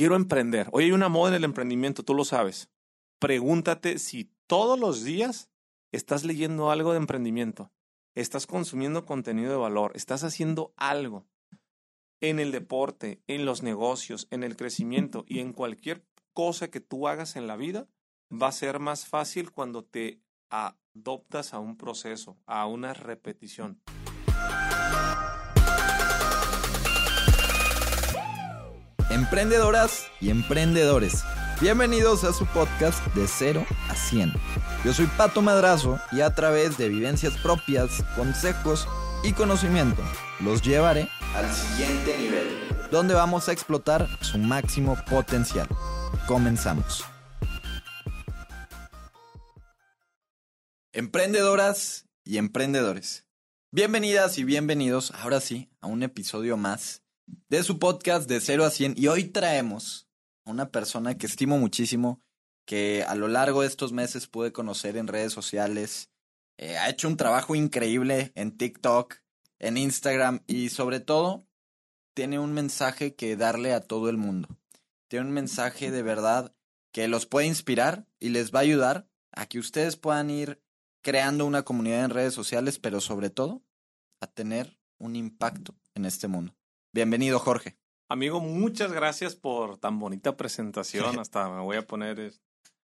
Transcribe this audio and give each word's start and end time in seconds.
quiero 0.00 0.16
emprender. 0.16 0.66
Hoy 0.72 0.84
hay 0.84 0.92
una 0.92 1.10
moda 1.10 1.28
en 1.28 1.34
el 1.34 1.44
emprendimiento, 1.44 2.02
tú 2.02 2.14
lo 2.14 2.24
sabes. 2.24 2.70
Pregúntate 3.18 3.98
si 3.98 4.32
todos 4.46 4.80
los 4.80 5.04
días 5.04 5.50
estás 5.92 6.24
leyendo 6.24 6.70
algo 6.70 6.92
de 6.92 6.96
emprendimiento, 6.96 7.70
estás 8.14 8.46
consumiendo 8.46 9.04
contenido 9.04 9.50
de 9.50 9.58
valor, 9.58 9.92
estás 9.94 10.24
haciendo 10.24 10.72
algo 10.78 11.26
en 12.22 12.40
el 12.40 12.50
deporte, 12.50 13.20
en 13.26 13.44
los 13.44 13.62
negocios, 13.62 14.26
en 14.30 14.42
el 14.42 14.56
crecimiento 14.56 15.26
y 15.28 15.40
en 15.40 15.52
cualquier 15.52 16.02
cosa 16.32 16.70
que 16.70 16.80
tú 16.80 17.06
hagas 17.06 17.36
en 17.36 17.46
la 17.46 17.56
vida, 17.56 17.86
va 18.32 18.46
a 18.46 18.52
ser 18.52 18.78
más 18.78 19.06
fácil 19.06 19.52
cuando 19.52 19.84
te 19.84 20.22
adoptas 20.48 21.52
a 21.52 21.58
un 21.58 21.76
proceso, 21.76 22.38
a 22.46 22.64
una 22.66 22.94
repetición. 22.94 23.82
Emprendedoras 29.10 30.06
y 30.20 30.30
emprendedores, 30.30 31.24
bienvenidos 31.60 32.22
a 32.22 32.32
su 32.32 32.46
podcast 32.46 33.04
de 33.16 33.26
0 33.26 33.66
a 33.88 33.94
100. 33.96 34.32
Yo 34.84 34.94
soy 34.94 35.06
Pato 35.06 35.42
Madrazo 35.42 35.98
y 36.12 36.20
a 36.20 36.32
través 36.36 36.78
de 36.78 36.88
vivencias 36.88 37.36
propias, 37.38 38.04
consejos 38.14 38.86
y 39.24 39.32
conocimiento 39.32 40.00
los 40.38 40.62
llevaré 40.62 41.08
al 41.34 41.52
siguiente 41.52 42.16
nivel, 42.18 42.46
donde 42.92 43.14
vamos 43.14 43.48
a 43.48 43.52
explotar 43.52 44.06
su 44.20 44.38
máximo 44.38 44.96
potencial. 45.10 45.66
Comenzamos. 46.28 47.04
Emprendedoras 50.92 52.06
y 52.22 52.38
emprendedores, 52.38 53.26
bienvenidas 53.72 54.38
y 54.38 54.44
bienvenidos 54.44 55.10
ahora 55.10 55.40
sí 55.40 55.68
a 55.80 55.88
un 55.88 56.04
episodio 56.04 56.56
más 56.56 56.99
de 57.48 57.62
su 57.62 57.78
podcast 57.78 58.28
de 58.28 58.40
0 58.40 58.64
a 58.64 58.70
100 58.70 58.94
y 58.96 59.08
hoy 59.08 59.24
traemos 59.24 60.08
a 60.44 60.50
una 60.50 60.70
persona 60.70 61.16
que 61.16 61.26
estimo 61.26 61.58
muchísimo, 61.58 62.22
que 62.64 63.04
a 63.06 63.14
lo 63.14 63.28
largo 63.28 63.62
de 63.62 63.66
estos 63.66 63.92
meses 63.92 64.26
pude 64.26 64.52
conocer 64.52 64.96
en 64.96 65.06
redes 65.08 65.32
sociales, 65.32 66.10
eh, 66.58 66.76
ha 66.76 66.90
hecho 66.90 67.08
un 67.08 67.16
trabajo 67.16 67.54
increíble 67.54 68.32
en 68.34 68.56
TikTok, 68.56 69.16
en 69.58 69.76
Instagram 69.76 70.42
y 70.46 70.68
sobre 70.68 71.00
todo 71.00 71.46
tiene 72.14 72.38
un 72.38 72.52
mensaje 72.52 73.14
que 73.14 73.36
darle 73.36 73.72
a 73.72 73.80
todo 73.80 74.08
el 74.08 74.16
mundo. 74.16 74.48
Tiene 75.08 75.26
un 75.26 75.32
mensaje 75.32 75.90
de 75.90 76.02
verdad 76.02 76.54
que 76.92 77.08
los 77.08 77.26
puede 77.26 77.46
inspirar 77.46 78.06
y 78.18 78.28
les 78.28 78.52
va 78.52 78.60
a 78.60 78.62
ayudar 78.62 79.08
a 79.32 79.46
que 79.46 79.58
ustedes 79.58 79.96
puedan 79.96 80.30
ir 80.30 80.62
creando 81.02 81.46
una 81.46 81.62
comunidad 81.62 82.04
en 82.04 82.10
redes 82.10 82.34
sociales, 82.34 82.78
pero 82.78 83.00
sobre 83.00 83.30
todo 83.30 83.62
a 84.20 84.26
tener 84.26 84.78
un 84.98 85.16
impacto 85.16 85.74
en 85.94 86.04
este 86.04 86.28
mundo. 86.28 86.54
Bienvenido, 86.92 87.38
Jorge. 87.38 87.78
Amigo, 88.08 88.40
muchas 88.40 88.92
gracias 88.92 89.36
por 89.36 89.78
tan 89.78 90.00
bonita 90.00 90.36
presentación. 90.36 91.18
Hasta 91.20 91.48
me 91.48 91.60
voy 91.60 91.76
a 91.76 91.86
poner 91.86 92.32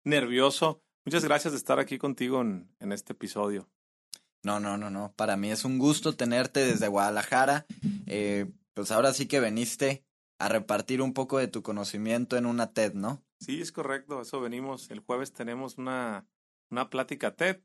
nervioso. 0.04 0.84
Muchas 1.06 1.24
gracias 1.24 1.54
de 1.54 1.58
estar 1.58 1.80
aquí 1.80 1.98
contigo 1.98 2.42
en, 2.42 2.70
en 2.82 2.92
este 2.92 3.14
episodio. 3.14 3.70
No, 4.44 4.60
no, 4.60 4.78
no, 4.78 4.90
no. 4.90 5.14
Para 5.16 5.38
mí 5.38 5.52
es 5.52 5.64
un 5.64 5.80
gusto 5.80 6.18
tenerte 6.18 6.66
desde 6.66 6.90
Guadalajara. 6.90 7.66
Eh, 8.06 8.52
pues 8.74 8.92
ahora 8.92 9.14
sí 9.14 9.26
que 9.26 9.40
veniste 9.40 10.04
a 10.38 10.50
repartir 10.50 11.02
un 11.02 11.14
poco 11.14 11.38
de 11.38 11.48
tu 11.48 11.64
conocimiento 11.64 12.36
en 12.36 12.46
una 12.46 12.74
TED, 12.74 12.96
¿no? 12.96 13.24
Sí, 13.40 13.62
es 13.62 13.72
correcto. 13.72 14.22
Eso 14.22 14.42
venimos. 14.42 14.92
El 14.92 15.00
jueves 15.00 15.32
tenemos 15.32 15.78
una, 15.78 16.28
una 16.70 16.90
plática 16.90 17.38
TED 17.38 17.62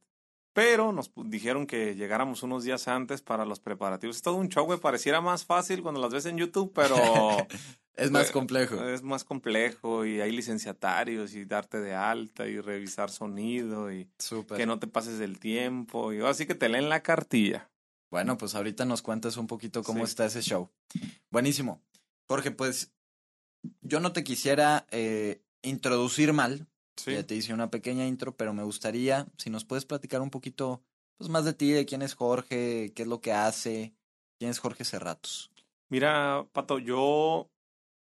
pero 0.59 0.91
nos 0.91 1.13
dijeron 1.27 1.69
que 1.69 1.95
llegáramos 1.95 2.43
unos 2.43 2.65
días 2.65 2.89
antes 2.89 3.23
para 3.23 3.45
los 3.45 3.61
preparativos. 3.61 4.17
Es 4.17 4.23
todo 4.23 4.35
un 4.35 4.49
show, 4.49 4.65
güey. 4.65 4.81
Pareciera 4.81 5.21
más 5.21 5.45
fácil 5.45 5.83
cuando 5.83 6.01
las 6.01 6.13
ves 6.13 6.27
en 6.27 6.37
YouTube, 6.37 6.73
pero... 6.75 6.97
es 7.95 8.11
más 8.11 8.33
complejo. 8.33 8.83
Es 8.89 9.05
más 9.05 9.23
complejo 9.23 10.05
y 10.05 10.21
hay 10.21 10.33
licenciatarios 10.33 11.37
y 11.37 11.45
darte 11.45 11.79
de 11.79 11.95
alta 11.95 12.49
y 12.49 12.61
revisar 12.61 13.09
sonido 13.09 13.93
y 13.93 14.11
que 14.57 14.67
no 14.67 14.81
te 14.81 14.89
pases 14.89 15.21
del 15.21 15.39
tiempo. 15.39 16.13
Y 16.13 16.23
así 16.23 16.45
que 16.45 16.57
te 16.57 16.69
leen 16.69 16.89
la 16.89 17.05
cartilla. 17.05 17.71
Bueno, 18.11 18.37
pues 18.37 18.57
ahorita 18.57 18.85
nos 18.85 19.01
cuentas 19.01 19.37
un 19.37 19.47
poquito 19.47 19.85
cómo 19.85 20.05
está 20.05 20.27
ese 20.27 20.43
show. 20.43 20.73
Buenísimo. 21.31 21.81
Jorge, 22.27 22.51
pues 22.51 22.91
yo 23.81 24.01
no 24.01 24.11
te 24.11 24.25
quisiera 24.25 24.89
eh, 24.91 25.41
introducir 25.63 26.33
mal, 26.33 26.67
ya 27.07 27.27
te 27.27 27.35
hice 27.35 27.55
una 27.55 27.71
pequeña 27.71 28.07
intro, 28.07 28.37
pero 28.37 28.53
me 28.53 28.63
gustaría, 28.63 29.27
si 29.37 29.51
nos 29.51 29.65
puedes 29.65 29.85
platicar 29.85 30.21
un 30.21 30.31
poquito 30.31 30.83
pues, 31.17 31.31
más 31.31 31.45
de 31.45 31.53
ti, 31.53 31.71
de 31.71 31.87
quién 31.87 32.03
es 32.03 32.15
Jorge, 32.15 32.93
qué 32.95 33.03
es 33.03 33.09
lo 33.09 33.21
que 33.21 33.33
hace, 33.33 33.95
quién 34.39 34.51
es 34.51 34.59
Jorge 34.59 34.85
Cerratos. 34.85 35.51
Mira, 35.89 36.47
Pato, 36.53 36.79
yo 36.79 37.51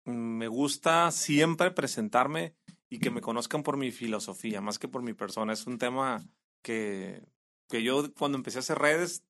mm, 0.06 0.12
me 0.12 0.48
gusta 0.48 1.12
siempre 1.12 1.72
presentarme 1.72 2.56
y 2.90 3.00
que 3.00 3.12
me 3.12 3.22
conozcan 3.22 3.64
por 3.64 3.78
mi 3.78 3.92
filosofía, 3.92 4.62
más 4.62 4.80
que 4.80 4.88
por 4.88 5.02
mi 5.02 5.14
persona. 5.14 5.54
Es 5.54 5.68
un 5.68 5.78
tema 5.78 6.24
que, 6.62 7.24
que 7.70 7.84
yo 7.84 8.14
cuando 8.14 8.38
empecé 8.38 8.60
a 8.60 8.62
hacer 8.62 8.78
redes, 8.78 9.24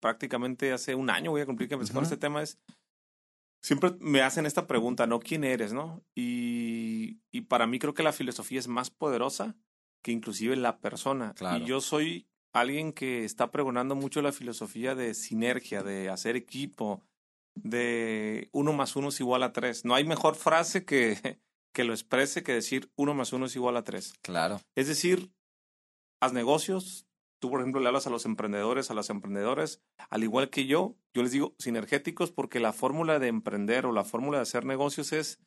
prácticamente 0.00 0.72
hace 0.72 0.94
un 0.94 1.10
año 1.10 1.30
voy 1.30 1.42
a 1.42 1.46
cumplir 1.46 1.68
que 1.68 1.74
empecé 1.74 1.92
con 1.92 2.04
este 2.04 2.16
tema, 2.16 2.42
es 2.42 2.58
siempre 3.62 3.94
me 4.00 4.22
hacen 4.22 4.46
esta 4.46 4.66
pregunta, 4.66 5.06
¿no? 5.06 5.20
¿Quién 5.20 5.44
eres, 5.44 5.72
no? 5.72 6.02
Y, 6.14 7.20
y 7.30 7.42
para 7.42 7.66
mí 7.66 7.78
creo 7.78 7.94
que 7.94 8.02
la 8.02 8.12
filosofía 8.12 8.58
es 8.58 8.68
más 8.68 8.90
poderosa 8.90 9.56
que 10.02 10.12
inclusive 10.12 10.56
la 10.56 10.78
persona. 10.80 11.34
Y 11.58 11.64
yo 11.64 11.80
soy 11.80 12.26
alguien 12.52 12.92
que 12.92 13.24
está 13.24 13.50
pregonando 13.50 13.94
mucho 13.94 14.22
la 14.22 14.32
filosofía 14.32 14.94
de 14.94 15.14
sinergia, 15.14 15.82
de 15.82 16.08
hacer 16.08 16.36
equipo, 16.36 17.02
de 17.54 18.48
uno 18.52 18.72
más 18.72 18.96
uno 18.96 19.08
es 19.08 19.20
igual 19.20 19.42
a 19.42 19.52
tres. 19.52 19.84
No 19.84 19.94
hay 19.94 20.04
mejor 20.04 20.34
frase 20.34 20.84
que, 20.84 21.40
que 21.74 21.84
lo 21.84 21.92
exprese 21.92 22.42
que 22.42 22.52
decir 22.52 22.90
uno 22.96 23.14
más 23.14 23.32
uno 23.32 23.46
es 23.46 23.56
igual 23.56 23.76
a 23.76 23.84
tres. 23.84 24.14
Claro. 24.22 24.60
Es 24.74 24.88
decir, 24.88 25.32
haz 26.20 26.32
negocios, 26.32 27.06
Tú, 27.40 27.50
por 27.50 27.60
ejemplo, 27.60 27.80
le 27.80 27.88
hablas 27.88 28.06
a 28.06 28.10
los 28.10 28.26
emprendedores, 28.26 28.90
a 28.90 28.94
las 28.94 29.08
emprendedoras, 29.08 29.80
al 30.10 30.22
igual 30.22 30.50
que 30.50 30.66
yo, 30.66 30.94
yo 31.14 31.22
les 31.22 31.32
digo 31.32 31.54
sinergéticos 31.58 32.30
porque 32.30 32.60
la 32.60 32.74
fórmula 32.74 33.18
de 33.18 33.28
emprender 33.28 33.86
o 33.86 33.92
la 33.92 34.04
fórmula 34.04 34.38
de 34.38 34.42
hacer 34.42 34.66
negocios 34.66 35.12
es 35.12 35.40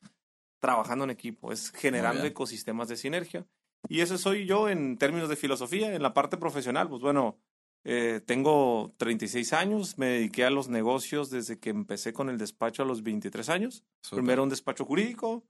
trabajando 0.60 1.04
en 1.04 1.12
equipo, 1.12 1.52
es 1.52 1.72
generando 1.72 2.26
ecosistemas 2.26 2.88
de 2.88 2.98
sinergia. 2.98 3.46
Y 3.90 4.00
eso 4.00 4.18
soy 4.18 4.48
yo 4.48 4.70
en 4.70 4.98
términos 4.98 5.30
de 5.30 5.36
filosofía, 5.36 5.94
en 5.94 6.02
la 6.02 6.14
parte 6.14 6.38
profesional. 6.38 6.90
Pues 6.90 7.02
bueno, 7.02 7.38
eh, 7.84 8.22
tengo 8.26 8.94
36 8.98 9.54
años, 9.54 9.98
me 9.98 10.08
dediqué 10.08 10.46
a 10.46 10.50
los 10.50 10.70
negocios 10.70 11.30
desde 11.30 11.60
que 11.60 11.70
empecé 11.70 12.14
con 12.14 12.30
el 12.30 12.38
despacho 12.38 12.82
a 12.82 12.86
los 12.86 13.04
23 13.04 13.50
años. 13.50 13.84
Primero 14.10 14.42
un 14.42 14.50
despacho 14.50 14.86
jurídico, 14.86 15.44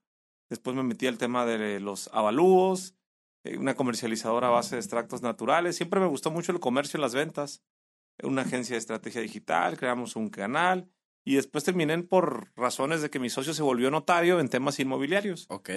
después 0.49 0.75
me 0.75 0.83
metí 0.83 1.07
al 1.07 1.17
tema 1.17 1.45
de 1.45 1.79
los 1.79 2.09
avalúos, 2.11 2.95
una 3.57 3.75
comercializadora 3.75 4.47
a 4.47 4.51
base 4.51 4.75
de 4.75 4.81
extractos 4.81 5.21
naturales. 5.21 5.75
Siempre 5.75 5.99
me 5.99 6.07
gustó 6.07 6.31
mucho 6.31 6.51
el 6.51 6.59
comercio 6.59 6.97
y 6.97 7.01
las 7.01 7.13
ventas. 7.13 7.61
Una 8.21 8.43
agencia 8.43 8.75
de 8.75 8.79
estrategia 8.79 9.21
digital, 9.21 9.77
creamos 9.77 10.15
un 10.15 10.29
canal 10.29 10.87
y 11.25 11.35
después 11.35 11.63
terminé 11.63 11.97
por 12.03 12.51
razones 12.55 13.01
de 13.01 13.09
que 13.09 13.19
mi 13.19 13.29
socio 13.29 13.53
se 13.53 13.63
volvió 13.63 13.89
notario 13.89 14.39
en 14.39 14.49
temas 14.49 14.79
inmobiliarios. 14.79 15.45
Ok. 15.49 15.69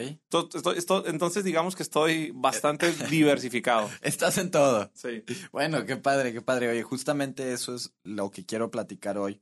entonces 1.06 1.44
digamos 1.44 1.76
que 1.76 1.82
estoy 1.82 2.32
bastante 2.34 2.92
diversificado. 3.10 3.88
Estás 4.02 4.38
en 4.38 4.50
todo. 4.50 4.90
Sí. 4.94 5.22
Bueno, 5.52 5.86
qué 5.86 5.96
padre, 5.96 6.32
qué 6.32 6.42
padre. 6.42 6.68
Oye, 6.68 6.82
justamente 6.82 7.52
eso 7.52 7.74
es 7.74 7.92
lo 8.02 8.30
que 8.30 8.44
quiero 8.44 8.70
platicar 8.70 9.18
hoy. 9.18 9.40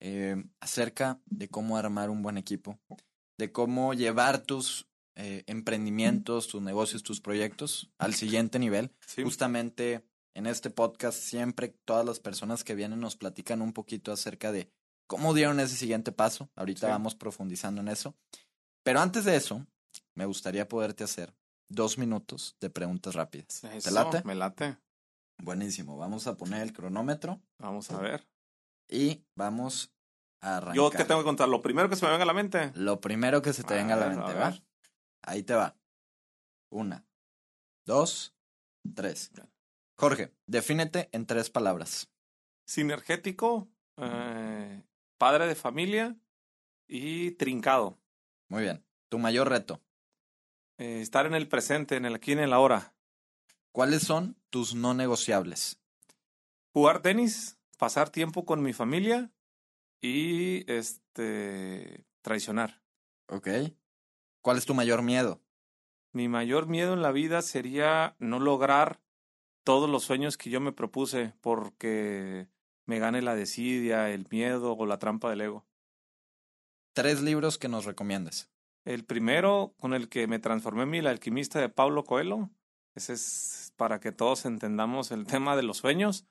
Eh, 0.00 0.36
acerca 0.60 1.20
de 1.24 1.48
cómo 1.48 1.78
armar 1.78 2.10
un 2.10 2.22
buen 2.22 2.36
equipo, 2.36 2.78
de 3.38 3.50
cómo 3.50 3.94
llevar 3.94 4.40
tus 4.42 4.86
eh, 5.16 5.44
emprendimientos, 5.46 6.46
tus 6.46 6.62
negocios, 6.62 7.02
tus 7.02 7.20
proyectos 7.20 7.90
al 7.98 8.14
siguiente 8.14 8.58
nivel. 8.58 8.92
Justamente 9.22 10.06
en 10.34 10.46
este 10.46 10.68
podcast 10.68 11.18
siempre 11.18 11.74
todas 11.86 12.04
las 12.04 12.20
personas 12.20 12.64
que 12.64 12.74
vienen 12.74 13.00
nos 13.00 13.16
platican 13.16 13.62
un 13.62 13.72
poquito 13.72 14.12
acerca 14.12 14.52
de 14.52 14.70
cómo 15.06 15.32
dieron 15.32 15.58
ese 15.58 15.76
siguiente 15.76 16.12
paso. 16.12 16.50
Ahorita 16.54 16.88
vamos 16.88 17.14
profundizando 17.14 17.80
en 17.80 17.88
eso. 17.88 18.14
Pero 18.82 19.00
antes 19.00 19.24
de 19.24 19.36
eso, 19.36 19.66
me 20.14 20.26
gustaría 20.26 20.68
poderte 20.68 21.04
hacer 21.04 21.34
dos 21.68 21.96
minutos 21.96 22.56
de 22.60 22.70
preguntas 22.70 23.14
rápidas. 23.14 23.62
¿Te 23.82 23.90
late? 23.90 24.22
Me 24.24 24.34
late. 24.34 24.76
Buenísimo. 25.38 25.96
Vamos 25.96 26.26
a 26.26 26.36
poner 26.36 26.62
el 26.62 26.72
cronómetro. 26.72 27.40
Vamos 27.58 27.90
a 27.90 27.98
ver. 27.98 28.26
Y 28.88 29.24
vamos 29.34 29.92
a 30.40 30.58
arrancar. 30.58 30.76
¿Yo 30.76 30.90
qué 30.90 31.04
tengo 31.04 31.20
que 31.20 31.26
contar? 31.26 31.48
¿Lo 31.48 31.62
primero 31.62 31.88
que 31.88 31.96
se 31.96 32.04
me 32.04 32.10
venga 32.10 32.24
a 32.24 32.26
la 32.26 32.34
mente? 32.34 32.70
Lo 32.74 33.00
primero 33.00 33.42
que 33.42 33.52
se 33.52 33.64
te 33.64 33.74
venga 33.74 33.94
a 33.94 33.98
la 33.98 34.08
mente, 34.08 34.34
¿va? 34.34 34.54
Ahí 35.26 35.42
te 35.42 35.54
va. 35.54 35.76
Una, 36.70 37.04
dos, 37.84 38.34
tres. 38.94 39.32
Jorge, 39.96 40.32
defínete 40.46 41.08
en 41.12 41.26
tres 41.26 41.50
palabras. 41.50 42.08
Sinergético, 42.64 43.68
eh, 43.96 44.82
padre 45.18 45.46
de 45.46 45.54
familia 45.54 46.16
y 46.86 47.32
trincado. 47.32 47.98
Muy 48.48 48.62
bien. 48.62 48.84
Tu 49.08 49.18
mayor 49.18 49.48
reto. 49.48 49.80
Eh, 50.78 51.00
estar 51.00 51.26
en 51.26 51.34
el 51.34 51.48
presente, 51.48 51.96
en 51.96 52.04
el 52.04 52.14
aquí 52.14 52.32
y 52.32 52.34
en 52.34 52.40
el 52.40 52.52
ahora. 52.52 52.94
¿Cuáles 53.72 54.02
son 54.02 54.36
tus 54.50 54.74
no 54.74 54.94
negociables? 54.94 55.80
Jugar 56.72 57.02
tenis, 57.02 57.58
pasar 57.78 58.10
tiempo 58.10 58.44
con 58.44 58.62
mi 58.62 58.72
familia 58.72 59.30
y 60.00 60.70
este 60.70 62.04
traicionar. 62.22 62.82
Ok. 63.28 63.48
¿Cuál 64.46 64.58
es 64.58 64.64
tu 64.64 64.74
mayor 64.74 65.02
miedo? 65.02 65.42
Mi 66.12 66.28
mayor 66.28 66.68
miedo 66.68 66.92
en 66.92 67.02
la 67.02 67.10
vida 67.10 67.42
sería 67.42 68.14
no 68.20 68.38
lograr 68.38 69.00
todos 69.64 69.90
los 69.90 70.04
sueños 70.04 70.38
que 70.38 70.50
yo 70.50 70.60
me 70.60 70.70
propuse 70.70 71.34
porque 71.40 72.46
me 72.84 73.00
gane 73.00 73.22
la 73.22 73.34
desidia, 73.34 74.08
el 74.10 74.28
miedo 74.30 74.76
o 74.76 74.86
la 74.86 75.00
trampa 75.00 75.30
del 75.30 75.40
ego. 75.40 75.66
Tres 76.92 77.22
libros 77.22 77.58
que 77.58 77.66
nos 77.66 77.86
recomiendas. 77.86 78.48
El 78.84 79.04
primero, 79.04 79.74
con 79.80 79.94
el 79.94 80.08
que 80.08 80.28
me 80.28 80.38
transformé 80.38 80.84
en 80.84 80.94
el 80.94 81.06
alquimista 81.08 81.58
de 81.58 81.68
Pablo 81.68 82.04
Coelho, 82.04 82.48
ese 82.94 83.14
es 83.14 83.72
para 83.74 83.98
que 83.98 84.12
todos 84.12 84.44
entendamos 84.44 85.10
el 85.10 85.26
tema 85.26 85.56
de 85.56 85.64
los 85.64 85.78
sueños. 85.78 86.24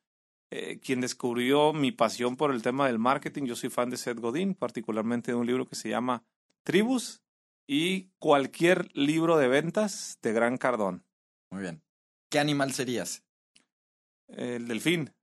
Eh, 0.52 0.80
quien 0.80 1.02
descubrió 1.02 1.74
mi 1.74 1.92
pasión 1.92 2.38
por 2.38 2.52
el 2.52 2.62
tema 2.62 2.88
del 2.88 2.98
marketing, 2.98 3.44
yo 3.44 3.58
soy 3.58 3.70
fan 3.70 3.90
de 3.90 3.98
Seth 3.98 4.22
Godin, 4.22 4.56
particularmente 4.56 5.34
de 5.34 5.36
un 5.36 5.46
libro 5.46 5.68
que 5.68 5.76
se 5.76 5.90
llama 5.90 6.24
Tribus 6.64 7.25
y 7.68 8.10
cualquier 8.20 8.90
libro 8.96 9.38
de 9.38 9.48
ventas 9.48 10.20
de 10.22 10.34
Gran 10.34 10.58
Cardón. 10.58 11.04
Muy 11.50 11.62
bien. 11.62 11.82
¿Qué 12.30 12.40
animal 12.40 12.74
serías? 12.74 13.24
El 14.28 14.68
delfín. 14.68 15.14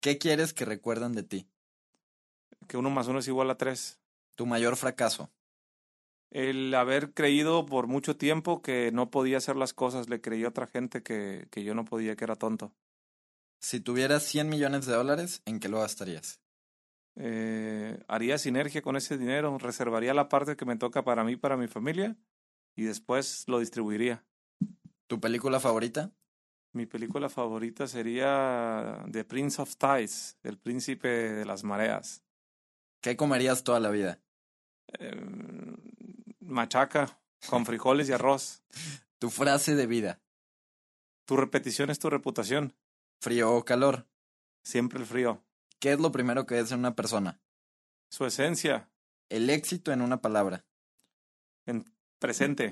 ¿Qué 0.00 0.18
quieres 0.18 0.52
que 0.52 0.64
recuerden 0.64 1.12
de 1.12 1.22
ti? 1.22 1.48
Que 2.66 2.76
uno 2.76 2.90
más 2.90 3.08
uno 3.08 3.18
es 3.18 3.28
igual 3.28 3.50
a 3.50 3.58
tres. 3.58 3.98
Tu 4.36 4.46
mayor 4.46 4.76
fracaso. 4.76 5.30
El 6.30 6.74
haber 6.74 7.14
creído 7.14 7.64
por 7.64 7.86
mucho 7.86 8.16
tiempo 8.16 8.60
que 8.60 8.90
no 8.92 9.10
podía 9.10 9.38
hacer 9.38 9.56
las 9.56 9.72
cosas, 9.72 10.08
le 10.08 10.20
creí 10.20 10.44
a 10.44 10.48
otra 10.48 10.66
gente 10.66 11.02
que, 11.02 11.48
que 11.50 11.64
yo 11.64 11.74
no 11.74 11.84
podía, 11.84 12.16
que 12.16 12.24
era 12.24 12.36
tonto. 12.36 12.74
Si 13.60 13.80
tuvieras 13.80 14.22
100 14.24 14.48
millones 14.48 14.86
de 14.86 14.92
dólares, 14.92 15.42
¿en 15.46 15.58
qué 15.58 15.68
lo 15.68 15.80
gastarías? 15.80 16.40
Eh, 17.20 17.98
haría 18.06 18.38
sinergia 18.38 18.80
con 18.80 18.94
ese 18.96 19.18
dinero, 19.18 19.58
reservaría 19.58 20.14
la 20.14 20.28
parte 20.28 20.56
que 20.56 20.64
me 20.64 20.76
toca 20.76 21.02
para 21.02 21.24
mí, 21.24 21.36
para 21.36 21.56
mi 21.56 21.66
familia, 21.66 22.16
y 22.76 22.84
después 22.84 23.44
lo 23.48 23.58
distribuiría. 23.58 24.24
¿Tu 25.08 25.18
película 25.18 25.58
favorita? 25.58 26.12
Mi 26.72 26.86
película 26.86 27.28
favorita 27.28 27.88
sería 27.88 29.04
The 29.10 29.24
Prince 29.24 29.60
of 29.60 29.76
Tides, 29.76 30.38
El 30.44 30.58
Príncipe 30.58 31.08
de 31.08 31.44
las 31.44 31.64
Mareas. 31.64 32.22
¿Qué 33.00 33.16
comerías 33.16 33.64
toda 33.64 33.80
la 33.80 33.90
vida? 33.90 34.20
Eh, 34.98 35.16
machaca 36.40 37.20
con 37.48 37.66
frijoles 37.66 38.08
y 38.08 38.12
arroz. 38.12 38.62
Tu 39.18 39.30
frase 39.30 39.74
de 39.74 39.88
vida. 39.88 40.22
Tu 41.24 41.36
repetición 41.36 41.90
es 41.90 41.98
tu 41.98 42.08
reputación. 42.08 42.76
¿Frío 43.20 43.52
o 43.52 43.64
calor? 43.64 44.06
Siempre 44.62 45.00
el 45.00 45.06
frío. 45.06 45.44
¿Qué 45.80 45.92
es 45.92 46.00
lo 46.00 46.10
primero 46.12 46.46
que 46.46 46.58
es 46.58 46.72
en 46.72 46.80
una 46.80 46.94
persona? 46.94 47.40
Su 48.10 48.24
esencia. 48.26 48.90
El 49.28 49.50
éxito 49.50 49.92
en 49.92 50.00
una 50.02 50.20
palabra. 50.20 50.64
En 51.66 51.84
presente. 52.18 52.70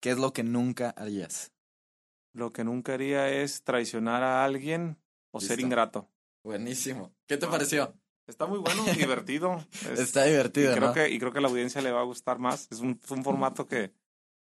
¿Qué 0.00 0.10
es 0.10 0.18
lo 0.18 0.32
que 0.32 0.42
nunca 0.42 0.90
harías? 0.90 1.52
Lo 2.34 2.52
que 2.52 2.64
nunca 2.64 2.94
haría 2.94 3.28
es 3.28 3.62
traicionar 3.64 4.22
a 4.22 4.44
alguien 4.44 4.98
o 5.32 5.40
ser 5.40 5.60
ingrato. 5.60 6.08
Buenísimo. 6.44 7.14
¿Qué 7.26 7.36
te 7.36 7.46
pareció? 7.46 7.94
Está 8.26 8.46
muy 8.46 8.58
bueno, 8.58 8.84
divertido. 8.96 9.64
Es- 9.90 9.98
Está 10.00 10.24
divertido, 10.24 10.72
y 10.72 10.74
creo 10.76 10.88
¿no? 10.88 10.94
que 10.94 11.10
Y 11.10 11.18
creo 11.18 11.32
que 11.32 11.38
a 11.38 11.42
la 11.42 11.48
audiencia 11.48 11.80
le 11.82 11.90
va 11.92 12.00
a 12.00 12.04
gustar 12.04 12.38
más. 12.38 12.68
Es 12.70 12.80
un, 12.80 13.00
es 13.02 13.10
un 13.10 13.24
formato 13.24 13.66
que 13.66 13.92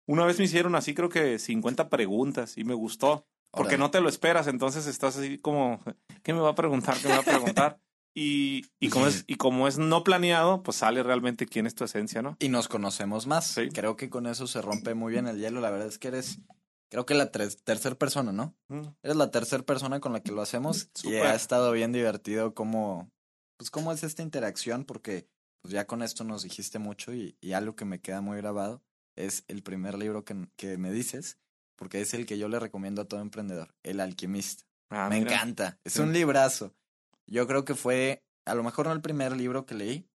una 0.08 0.26
vez 0.26 0.40
me 0.40 0.46
hicieron 0.46 0.76
así, 0.76 0.94
creo 0.96 1.10
que 1.10 1.38
50 1.40 1.90
preguntas 1.90 2.58
y 2.58 2.64
me 2.64 2.74
gustó. 2.74 3.28
Porque 3.52 3.76
Órale. 3.76 3.78
no 3.80 3.92
te 3.92 4.02
lo 4.02 4.10
esperas, 4.10 4.48
entonces 4.48 4.86
estás 4.88 5.18
así 5.18 5.38
como, 5.40 5.82
¿qué 6.24 6.34
me 6.34 6.40
va 6.40 6.50
a 6.50 6.56
preguntar? 6.56 6.98
¿Qué 7.02 7.08
me 7.08 7.16
va 7.16 7.22
a 7.22 7.24
preguntar? 7.24 7.80
Y, 8.16 8.66
y, 8.80 8.90
como 8.90 9.06
es, 9.08 9.24
y 9.28 9.36
como 9.36 9.68
es 9.68 9.78
no 9.78 10.04
planeado, 10.04 10.62
pues 10.64 10.78
sale 10.78 11.04
realmente 11.04 11.46
quién 11.46 11.68
es 11.68 11.76
tu 11.76 11.84
esencia, 11.86 12.22
¿no? 12.24 12.36
Y 12.40 12.50
nos 12.50 12.68
conocemos 12.68 13.28
más. 13.28 13.46
Sí. 13.48 13.70
Creo 13.70 13.96
que 13.96 14.10
con 14.10 14.26
eso 14.26 14.46
se 14.48 14.62
rompe 14.62 14.94
muy 14.96 15.14
bien 15.14 15.28
el 15.28 15.38
hielo. 15.40 15.62
La 15.62 15.70
verdad 15.70 15.88
es 15.88 16.00
que 16.00 16.10
eres, 16.10 16.40
creo 16.90 17.06
que 17.06 17.14
la 17.14 17.32
tres- 17.32 17.64
tercer 17.64 17.98
persona, 17.98 18.32
¿no? 18.34 18.56
Mm. 18.68 18.88
Eres 19.04 19.16
la 19.16 19.30
tercera 19.32 19.64
persona 19.64 20.00
con 20.02 20.12
la 20.12 20.22
que 20.22 20.32
lo 20.34 20.42
hacemos 20.42 20.90
y 21.04 21.14
ha 21.16 21.36
estado 21.36 21.72
bien 21.72 21.94
divertido 21.94 22.54
cómo, 22.56 23.10
pues 23.58 23.70
cómo 23.70 23.94
es 23.94 24.04
esta 24.04 24.24
interacción 24.24 24.84
porque 24.86 25.30
pues 25.62 25.72
ya 25.72 25.86
con 25.86 26.02
esto 26.02 26.24
nos 26.24 26.42
dijiste 26.42 26.80
mucho 26.80 27.14
y, 27.14 27.38
y 27.40 27.54
algo 27.54 27.76
que 27.76 27.86
me 27.86 28.02
queda 28.02 28.22
muy 28.22 28.38
grabado 28.38 28.82
es 29.16 29.46
el 29.48 29.62
primer 29.62 29.98
libro 29.98 30.26
que, 30.26 30.36
que 30.58 30.78
me 30.78 30.92
dices 30.92 31.38
porque 31.80 32.02
es 32.02 32.14
el 32.14 32.26
que 32.26 32.38
yo 32.38 32.50
le 32.50 32.60
recomiendo 32.60 33.02
a 33.02 33.06
todo 33.06 33.22
emprendedor, 33.22 33.74
El 33.84 34.02
Alquimista. 34.02 34.66
Ah, 34.90 35.08
me 35.10 35.20
mira. 35.20 35.32
encanta, 35.34 35.80
es 35.86 35.94
Sí. 35.94 36.02
un 36.02 36.12
librazo. 36.14 36.76
Yo 37.26 37.48
creo 37.48 37.64
que 37.64 37.74
fue, 37.74 38.22
a 38.46 38.54
lo 38.54 38.64
mejor 38.64 38.88
no 38.88 38.92
el 38.94 39.02
primer 39.02 39.36
libro 39.38 39.66
que 39.66 39.76
leí, 39.76 40.10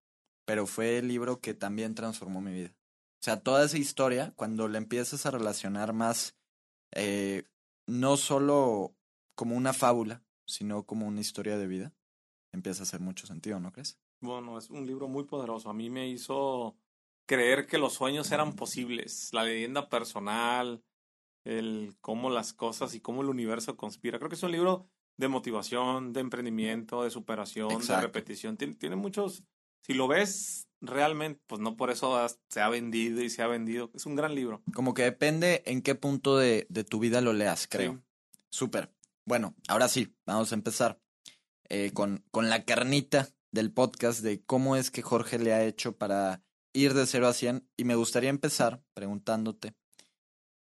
pero 0.45 0.67
fue 0.67 0.97
el 0.97 1.07
libro 1.07 1.39
que 1.39 1.53
también 1.53 1.95
transformó 1.95 2.41
mi 2.41 2.51
vida. 2.51 2.69
O 2.75 3.23
sea, 3.23 3.39
toda 3.39 3.63
esa 3.65 3.77
historia, 3.77 4.33
cuando 4.35 4.67
la 4.67 4.77
empiezas 4.77 5.25
a 5.25 5.31
relacionar 5.31 5.93
más, 5.93 6.35
eh, 6.93 7.43
no 7.87 8.17
solo 8.17 8.93
como 9.35 9.55
una 9.55 9.71
fábula, 9.73 10.21
sino 10.45 10.85
como 10.85 11.07
una 11.07 11.21
historia 11.21 11.57
de 11.57 11.67
vida, 11.67 11.93
empieza 12.51 12.81
a 12.81 12.83
hacer 12.83 12.99
mucho 12.99 13.25
sentido, 13.25 13.59
¿no 13.61 13.71
crees? 13.71 13.97
Bueno, 14.21 14.57
es 14.57 14.69
un 14.69 14.85
libro 14.85 15.07
muy 15.07 15.23
poderoso. 15.23 15.69
A 15.69 15.73
mí 15.73 15.89
me 15.89 16.07
hizo 16.09 16.75
creer 17.25 17.67
que 17.67 17.77
los 17.77 17.93
sueños 17.93 18.31
eran 18.31 18.53
posibles. 18.55 19.29
La 19.31 19.43
leyenda 19.43 19.87
personal, 19.87 20.83
el 21.45 21.95
cómo 22.01 22.29
las 22.29 22.53
cosas 22.53 22.95
y 22.95 22.99
cómo 22.99 23.21
el 23.21 23.29
universo 23.29 23.75
conspira. 23.77 24.17
Creo 24.19 24.29
que 24.29 24.35
es 24.35 24.43
un 24.43 24.51
libro 24.51 24.87
de 25.17 25.27
motivación, 25.27 26.13
de 26.13 26.21
emprendimiento, 26.21 27.03
de 27.03 27.09
superación, 27.11 27.71
Exacto. 27.71 27.95
de 27.95 28.01
repetición. 28.07 28.57
Tiene, 28.57 28.75
tiene 28.75 28.95
muchos. 28.95 29.43
Si 29.81 29.93
lo 29.93 30.07
ves 30.07 30.67
realmente, 30.81 31.41
pues 31.47 31.59
no 31.61 31.75
por 31.75 31.91
eso 31.91 32.17
has- 32.17 32.39
se 32.49 32.61
ha 32.61 32.69
vendido 32.69 33.21
y 33.21 33.29
se 33.29 33.41
ha 33.41 33.47
vendido. 33.47 33.91
Es 33.93 34.05
un 34.05 34.15
gran 34.15 34.33
libro. 34.33 34.61
Como 34.73 34.93
que 34.93 35.03
depende 35.03 35.61
en 35.65 35.81
qué 35.81 35.95
punto 35.95 36.37
de, 36.37 36.65
de 36.69 36.83
tu 36.83 36.99
vida 36.99 37.21
lo 37.21 37.33
leas, 37.33 37.67
creo. 37.69 37.93
Sí. 37.93 37.99
Súper. 38.49 38.91
Bueno, 39.25 39.55
ahora 39.67 39.87
sí, 39.87 40.15
vamos 40.25 40.51
a 40.51 40.55
empezar 40.55 40.99
eh, 41.69 41.91
con, 41.93 42.23
con 42.31 42.49
la 42.49 42.65
carnita 42.65 43.29
del 43.51 43.71
podcast 43.71 44.21
de 44.21 44.41
cómo 44.43 44.75
es 44.75 44.89
que 44.91 45.01
Jorge 45.01 45.37
le 45.39 45.53
ha 45.53 45.63
hecho 45.63 45.95
para 45.97 46.41
ir 46.73 46.93
de 46.93 47.05
0 47.05 47.27
a 47.27 47.33
100. 47.33 47.67
Y 47.77 47.83
me 47.83 47.95
gustaría 47.95 48.29
empezar 48.29 48.81
preguntándote, 48.93 49.75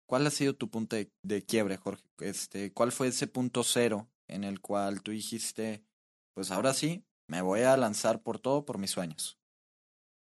¿cuál 0.08 0.26
ha 0.26 0.30
sido 0.30 0.56
tu 0.56 0.70
punto 0.70 0.96
de, 0.96 1.12
de 1.22 1.44
quiebre, 1.44 1.76
Jorge? 1.76 2.02
Este, 2.18 2.72
¿Cuál 2.72 2.90
fue 2.90 3.08
ese 3.08 3.26
punto 3.26 3.62
cero 3.62 4.08
en 4.26 4.42
el 4.42 4.60
cual 4.60 5.02
tú 5.02 5.12
dijiste, 5.12 5.84
pues 6.32 6.50
ahora 6.50 6.72
sí, 6.72 7.04
me 7.28 7.42
voy 7.42 7.60
a 7.60 7.76
lanzar 7.76 8.22
por 8.22 8.38
todo, 8.40 8.64
por 8.64 8.78
mis 8.78 8.90
sueños? 8.90 9.38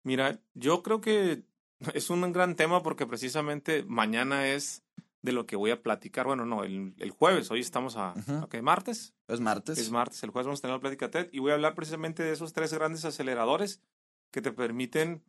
Mira, 0.04 0.39
yo 0.54 0.84
creo 0.84 1.00
que 1.01 1.44
es 1.94 2.10
un 2.10 2.31
gran 2.34 2.56
tema 2.56 2.84
porque 2.84 3.07
precisamente 3.07 3.84
mañana 3.84 4.48
es 4.50 4.84
de 5.22 5.31
lo 5.31 5.45
que 5.45 5.56
voy 5.56 5.71
a 5.71 5.81
platicar. 5.81 6.28
Bueno, 6.28 6.45
no, 6.45 6.64
el, 6.66 6.94
el 6.97 7.11
jueves, 7.11 7.50
hoy 7.50 7.61
estamos 7.61 7.95
a, 7.95 8.14
Ujú. 8.18 8.44
¿a 8.44 8.50
qué? 8.50 8.61
martes. 8.61 9.14
Es 9.28 9.40
martes. 9.40 9.78
Es 9.78 9.90
martes, 9.90 10.21
el 10.23 10.31
jueves 10.31 10.47
vamos 10.47 10.59
a 10.59 10.64
tener 10.64 10.76
la 10.76 10.81
plática 10.81 11.09
TED 11.09 11.30
y 11.31 11.40
voy 11.40 11.52
a 11.52 11.56
hablar 11.56 11.76
precisamente 11.76 12.23
de 12.23 12.33
esos 12.33 12.52
tres 12.54 12.73
grandes 12.73 13.06
aceleradores 13.06 13.81
que 14.31 14.42
te 14.42 14.52
permiten 14.52 15.23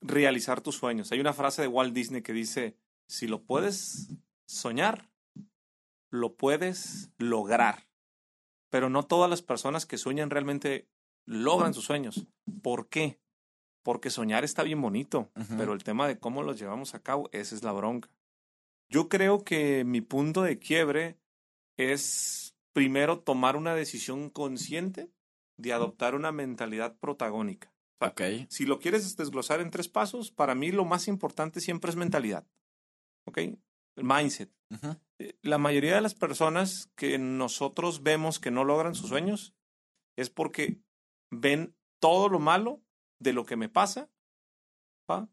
realizar 0.00 0.60
tus 0.60 0.76
sueños. 0.76 1.10
Hay 1.10 1.20
una 1.20 1.32
frase 1.32 1.62
de 1.62 1.68
Walt 1.68 1.92
Disney 1.92 2.22
que 2.22 2.32
dice, 2.32 2.76
si 3.06 3.26
lo 3.26 3.42
puedes 3.42 4.08
soñar, 4.46 5.10
lo 6.10 6.34
puedes 6.36 7.10
lograr. 7.18 7.88
Pero 8.70 8.88
no 8.88 9.04
todas 9.04 9.30
las 9.30 9.42
personas 9.42 9.86
que 9.86 9.98
sueñan 9.98 10.30
realmente 10.30 10.88
logran 11.26 11.74
sus 11.74 11.84
sueños. 11.84 12.26
¿Por 12.62 12.88
qué? 12.88 13.20
Porque 13.82 14.10
soñar 14.10 14.44
está 14.44 14.62
bien 14.62 14.80
bonito, 14.80 15.30
pero 15.58 15.74
el 15.74 15.84
tema 15.84 16.08
de 16.08 16.18
cómo 16.18 16.42
los 16.42 16.58
llevamos 16.58 16.94
a 16.94 17.02
cabo, 17.02 17.28
esa 17.32 17.54
es 17.54 17.62
la 17.62 17.72
bronca. 17.72 18.10
Yo 18.88 19.08
creo 19.08 19.44
que 19.44 19.84
mi 19.84 20.00
punto 20.00 20.42
de 20.42 20.58
quiebre 20.58 21.18
es 21.76 22.54
primero 22.72 23.20
tomar 23.20 23.56
una 23.56 23.74
decisión 23.74 24.30
consciente 24.30 25.10
de 25.56 25.72
adoptar 25.72 26.14
una 26.14 26.32
mentalidad 26.32 26.96
protagónica. 26.98 27.72
O 28.00 28.06
sea, 28.06 28.08
Ok. 28.08 28.22
Si 28.48 28.66
lo 28.66 28.78
quieres 28.78 29.16
desglosar 29.16 29.60
en 29.60 29.70
tres 29.70 29.88
pasos, 29.88 30.30
para 30.30 30.54
mí 30.54 30.72
lo 30.72 30.84
más 30.84 31.06
importante 31.08 31.60
siempre 31.60 31.90
es 31.90 31.96
mentalidad. 31.96 32.46
¿Ok? 33.26 33.38
El 33.38 34.04
mindset. 34.04 34.50
Eh, 35.18 35.38
La 35.42 35.58
mayoría 35.58 35.94
de 35.94 36.00
las 36.00 36.14
personas 36.14 36.90
que 36.96 37.18
nosotros 37.18 38.02
vemos 38.02 38.40
que 38.40 38.50
no 38.50 38.64
logran 38.64 38.94
sus 38.94 39.08
sueños 39.08 39.54
es 40.16 40.30
porque 40.30 40.80
ven 41.30 41.76
todo 42.00 42.28
lo 42.28 42.38
malo 42.38 42.82
de 43.18 43.32
lo 43.32 43.44
que 43.44 43.56
me 43.56 43.68
pasa. 43.68 44.10
¿va? 45.10 45.28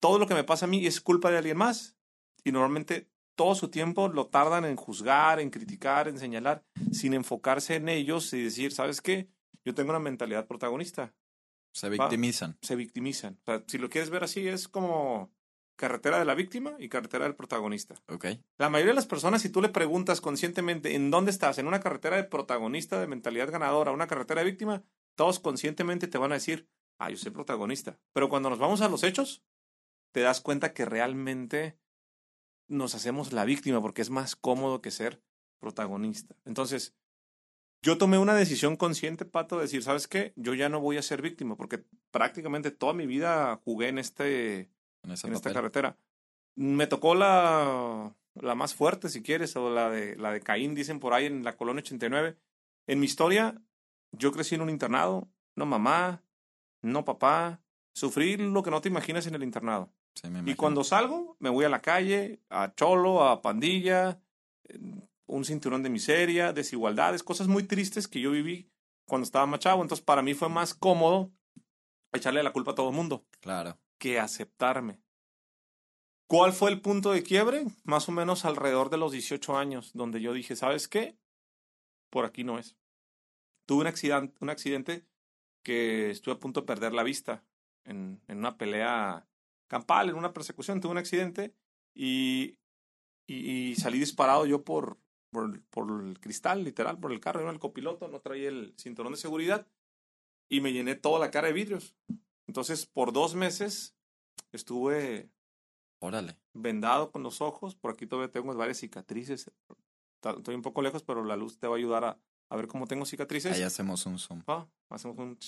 Todo 0.00 0.18
lo 0.18 0.26
que 0.26 0.34
me 0.34 0.44
pasa 0.44 0.66
a 0.66 0.68
mí 0.68 0.86
es 0.86 1.00
culpa 1.00 1.30
de 1.30 1.38
alguien 1.38 1.56
más. 1.56 1.96
Y 2.44 2.52
normalmente 2.52 3.10
todo 3.36 3.54
su 3.54 3.68
tiempo 3.68 4.08
lo 4.08 4.28
tardan 4.28 4.64
en 4.64 4.76
juzgar, 4.76 5.40
en 5.40 5.50
criticar, 5.50 6.08
en 6.08 6.18
señalar, 6.18 6.64
sin 6.92 7.14
enfocarse 7.14 7.76
en 7.76 7.88
ellos 7.88 8.32
y 8.32 8.42
decir, 8.42 8.72
¿sabes 8.72 9.00
qué? 9.00 9.28
Yo 9.64 9.74
tengo 9.74 9.90
una 9.90 9.98
mentalidad 9.98 10.46
protagonista. 10.46 11.14
Se 11.72 11.88
victimizan. 11.88 12.58
Se 12.62 12.76
victimizan. 12.76 13.40
O 13.46 13.52
sea, 13.52 13.64
si 13.66 13.78
lo 13.78 13.88
quieres 13.88 14.10
ver 14.10 14.24
así, 14.24 14.46
es 14.46 14.68
como 14.68 15.32
carretera 15.76 16.18
de 16.18 16.24
la 16.24 16.34
víctima 16.34 16.74
y 16.78 16.88
carretera 16.88 17.24
del 17.24 17.34
protagonista. 17.34 17.94
Ok. 18.08 18.26
La 18.58 18.68
mayoría 18.68 18.92
de 18.92 18.96
las 18.96 19.06
personas, 19.06 19.42
si 19.42 19.50
tú 19.50 19.60
le 19.60 19.68
preguntas 19.68 20.20
conscientemente 20.20 20.94
en 20.94 21.10
dónde 21.10 21.30
estás, 21.30 21.58
en 21.58 21.66
una 21.66 21.80
carretera 21.80 22.16
de 22.16 22.24
protagonista, 22.24 23.00
de 23.00 23.06
mentalidad 23.06 23.50
ganadora, 23.50 23.92
una 23.92 24.06
carretera 24.06 24.42
de 24.42 24.50
víctima, 24.50 24.84
todos 25.16 25.40
conscientemente 25.40 26.08
te 26.08 26.18
van 26.18 26.32
a 26.32 26.36
decir, 26.36 26.68
ah, 26.98 27.10
yo 27.10 27.16
soy 27.16 27.32
protagonista. 27.32 27.98
Pero 28.12 28.28
cuando 28.28 28.50
nos 28.50 28.58
vamos 28.58 28.80
a 28.80 28.88
los 28.88 29.02
hechos, 29.02 29.44
te 30.12 30.20
das 30.20 30.40
cuenta 30.40 30.72
que 30.72 30.84
realmente 30.84 31.78
nos 32.68 32.94
hacemos 32.94 33.32
la 33.32 33.44
víctima 33.44 33.80
porque 33.80 34.02
es 34.02 34.10
más 34.10 34.36
cómodo 34.36 34.80
que 34.80 34.90
ser 34.90 35.22
protagonista. 35.60 36.36
Entonces, 36.44 36.94
yo 37.82 37.98
tomé 37.98 38.16
una 38.16 38.34
decisión 38.34 38.76
consciente, 38.76 39.26
Pato, 39.26 39.56
de 39.56 39.62
decir, 39.62 39.82
¿sabes 39.82 40.08
qué? 40.08 40.32
Yo 40.36 40.54
ya 40.54 40.68
no 40.70 40.80
voy 40.80 40.96
a 40.96 41.02
ser 41.02 41.20
víctima 41.20 41.56
porque 41.56 41.84
prácticamente 42.10 42.70
toda 42.70 42.94
mi 42.94 43.06
vida 43.06 43.60
jugué 43.64 43.88
en, 43.88 43.98
este, 43.98 44.70
En, 45.04 45.12
esta 45.12 45.52
carretera. 45.52 45.96
Me 46.56 46.86
tocó 46.86 47.14
la, 47.14 48.14
la 48.34 48.54
más 48.54 48.74
fuerte, 48.74 49.08
si 49.08 49.22
quieres, 49.22 49.54
o 49.56 49.70
la 49.70 49.90
de, 49.90 50.16
la 50.16 50.32
de 50.32 50.40
Caín, 50.40 50.74
dicen 50.74 51.00
por 51.00 51.14
ahí 51.14 51.26
en 51.26 51.44
la 51.44 51.56
colonia 51.56 51.82
89. 51.82 52.36
En 52.86 53.00
mi 53.00 53.06
historia, 53.06 53.60
yo 54.12 54.32
crecí 54.32 54.54
en 54.54 54.62
un 54.62 54.70
internado, 54.70 55.28
no 55.56 55.66
mamá, 55.66 56.22
no 56.82 57.04
papá. 57.04 57.60
Sufrí 57.94 58.36
lo 58.36 58.62
que 58.62 58.70
no 58.70 58.80
te 58.80 58.88
imaginas 58.88 59.26
en 59.26 59.34
el 59.34 59.42
internado. 59.42 59.92
Sí, 60.14 60.28
Y 60.46 60.54
cuando 60.54 60.84
salgo, 60.84 61.36
me 61.38 61.50
voy 61.50 61.64
a 61.64 61.68
la 61.68 61.80
calle, 61.82 62.40
a 62.48 62.74
cholo, 62.74 63.24
a 63.24 63.42
pandilla, 63.42 64.20
un 65.26 65.44
cinturón 65.44 65.82
de 65.82 65.90
miseria, 65.90 66.52
desigualdades, 66.52 67.22
cosas 67.22 67.48
muy 67.48 67.64
tristes 67.64 68.08
que 68.08 68.20
yo 68.20 68.30
viví 68.30 68.70
cuando 69.06 69.24
estaba 69.24 69.46
más 69.46 69.60
chavo. 69.60 69.82
Entonces, 69.82 70.04
para 70.04 70.22
mí 70.22 70.34
fue 70.34 70.48
más 70.48 70.74
cómodo 70.74 71.32
echarle 72.12 72.42
la 72.42 72.52
culpa 72.52 72.72
a 72.72 72.74
todo 72.74 72.90
el 72.90 72.94
mundo 72.94 73.24
Claro. 73.40 73.76
Que 74.04 74.20
aceptarme. 74.20 75.00
¿Cuál 76.26 76.52
fue 76.52 76.70
el 76.70 76.82
punto 76.82 77.12
de 77.12 77.22
quiebre? 77.22 77.64
Más 77.84 78.06
o 78.10 78.12
menos 78.12 78.44
alrededor 78.44 78.90
de 78.90 78.98
los 78.98 79.12
18 79.12 79.56
años, 79.56 79.92
donde 79.94 80.20
yo 80.20 80.34
dije, 80.34 80.56
¿sabes 80.56 80.88
qué? 80.88 81.16
Por 82.10 82.26
aquí 82.26 82.44
no 82.44 82.58
es. 82.58 82.76
Tuve 83.64 83.80
un 83.80 83.86
accidente, 83.86 84.36
un 84.40 84.50
accidente 84.50 85.06
que 85.62 86.10
estuve 86.10 86.34
a 86.34 86.38
punto 86.38 86.60
de 86.60 86.66
perder 86.66 86.92
la 86.92 87.02
vista 87.02 87.46
en, 87.84 88.20
una 88.28 88.58
pelea 88.58 89.26
campal, 89.68 90.10
en 90.10 90.16
una 90.16 90.34
persecución. 90.34 90.82
Tuve 90.82 90.92
un 90.92 90.98
accidente 90.98 91.54
y, 91.94 92.58
y, 93.26 93.74
salí 93.76 93.98
disparado 93.98 94.44
yo 94.44 94.64
por, 94.64 94.98
por, 95.30 95.62
por 95.70 96.04
el 96.04 96.20
cristal, 96.20 96.62
literal, 96.62 96.98
por 96.98 97.10
el 97.10 97.20
carro. 97.20 97.40
Yo 97.40 97.44
era 97.44 97.54
el 97.54 97.58
copiloto, 97.58 98.08
no 98.08 98.20
traía 98.20 98.50
el 98.50 98.74
cinturón 98.76 99.14
de 99.14 99.18
seguridad 99.18 99.66
y 100.50 100.60
me 100.60 100.74
llené 100.74 100.94
toda 100.94 101.18
la 101.18 101.30
cara 101.30 101.46
de 101.46 101.54
vidrios. 101.54 101.96
Entonces, 102.46 102.84
por 102.84 103.14
dos 103.14 103.34
meses 103.34 103.93
estuve 104.52 105.30
Órale. 106.00 106.38
vendado 106.52 107.10
con 107.10 107.22
los 107.22 107.40
ojos. 107.40 107.74
Por 107.74 107.92
aquí 107.92 108.06
todavía 108.06 108.30
tengo 108.30 108.54
varias 108.54 108.78
cicatrices. 108.78 109.50
Estoy 110.22 110.54
un 110.54 110.62
poco 110.62 110.82
lejos, 110.82 111.02
pero 111.02 111.24
la 111.24 111.36
luz 111.36 111.58
te 111.58 111.66
va 111.66 111.74
a 111.74 111.78
ayudar 111.78 112.04
a, 112.04 112.18
a 112.48 112.56
ver 112.56 112.66
cómo 112.68 112.86
tengo 112.86 113.04
cicatrices. 113.04 113.56
Ahí 113.56 113.62
hacemos 113.62 114.06
un 114.06 114.18
zoom. 114.18 114.42
Ah, 114.46 114.66
hacemos 114.88 115.18
un... 115.18 115.38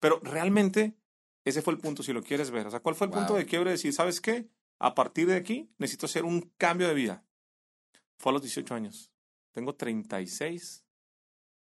Pero 0.00 0.20
realmente, 0.20 0.96
ese 1.44 1.62
fue 1.62 1.72
el 1.72 1.80
punto, 1.80 2.02
si 2.02 2.12
lo 2.12 2.22
quieres 2.22 2.50
ver. 2.50 2.66
O 2.66 2.70
sea, 2.70 2.80
¿cuál 2.80 2.94
fue 2.94 3.06
el 3.06 3.12
punto 3.12 3.34
de 3.34 3.46
quiebre? 3.46 3.70
De 3.70 3.76
decir, 3.76 3.92
¿sabes 3.92 4.20
qué? 4.20 4.48
A 4.78 4.94
partir 4.94 5.26
de 5.26 5.36
aquí, 5.36 5.70
necesito 5.78 6.06
hacer 6.06 6.24
un 6.24 6.52
cambio 6.56 6.86
de 6.88 6.94
vida. 6.94 7.24
Fue 8.18 8.30
a 8.30 8.34
los 8.34 8.42
18 8.42 8.74
años. 8.74 9.12
Tengo 9.52 9.74
36, 9.74 10.84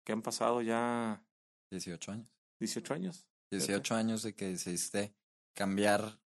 que 0.04 0.12
han 0.12 0.22
pasado 0.22 0.62
ya 0.62 1.22
18 1.70 2.12
años. 2.12 2.28
18 2.60 2.94
años. 2.94 3.26
18 3.50 3.94
años 3.94 4.22
de 4.22 4.34
que 4.34 4.48
decidiste 4.48 5.14
cambiar, 5.54 6.18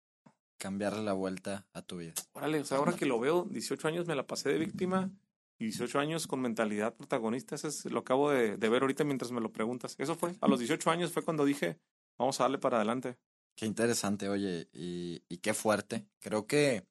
cambiarle 0.59 1.02
la 1.02 1.12
vuelta 1.12 1.66
a 1.73 1.83
tu 1.83 1.99
vida. 1.99 2.14
Órale, 2.33 2.61
o 2.61 2.64
sea, 2.64 2.78
ahora 2.78 2.95
que 2.95 3.06
lo 3.06 3.18
veo, 3.18 3.47
18 3.50 3.88
años 3.88 4.06
me 4.06 4.14
la 4.14 4.26
pasé 4.26 4.50
de 4.50 4.59
víctima 4.59 5.11
y 5.59 5.64
18 5.66 5.99
años 5.99 6.26
con 6.26 6.40
mentalidad 6.40 6.95
protagonista. 6.95 7.54
Eso 7.54 7.68
es, 7.68 7.85
lo 7.87 8.00
acabo 8.00 8.30
de, 8.30 8.56
de 8.56 8.68
ver 8.68 8.83
ahorita 8.83 9.04
mientras 9.04 9.33
me 9.33 9.40
lo 9.40 9.52
preguntas. 9.52 9.95
Eso 9.99 10.14
fue, 10.14 10.35
a 10.40 10.49
los 10.49 10.59
18 10.59 10.90
años 10.90 11.12
fue 11.12 11.23
cuando 11.23 11.45
dije, 11.45 11.78
vamos 12.18 12.40
a 12.40 12.45
darle 12.45 12.59
para 12.59 12.76
adelante. 12.76 13.16
Qué 13.54 13.64
interesante, 13.64 14.28
oye, 14.28 14.68
y, 14.73 15.23
y 15.28 15.38
qué 15.38 15.54
fuerte. 15.54 16.06
Creo 16.21 16.47
que 16.47 16.87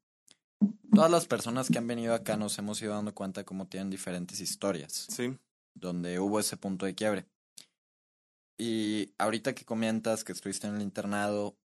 todas 0.92 1.12
las 1.12 1.28
personas 1.28 1.70
que 1.70 1.78
han 1.78 1.88
venido 1.88 2.14
acá 2.16 2.38
nos 2.38 2.58
hemos 2.58 2.82
ido 2.82 2.94
dando 2.94 3.14
cuenta 3.14 3.44
cómo 3.44 3.68
tienen 3.68 3.90
diferentes 3.92 4.40
historias, 4.42 5.08
Sí, 5.10 5.38
donde 5.76 6.20
hubo 6.20 6.40
ese 6.40 6.58
punto 6.58 6.88
de 6.88 6.96
quiebre. 6.96 7.28
Y 8.58 9.14
ahorita 9.18 9.54
que 9.54 9.66
comentas 9.66 10.24
que 10.24 10.32
estuviste 10.32 10.66
en 10.66 10.76
el 10.76 10.82
internado, 10.82 11.56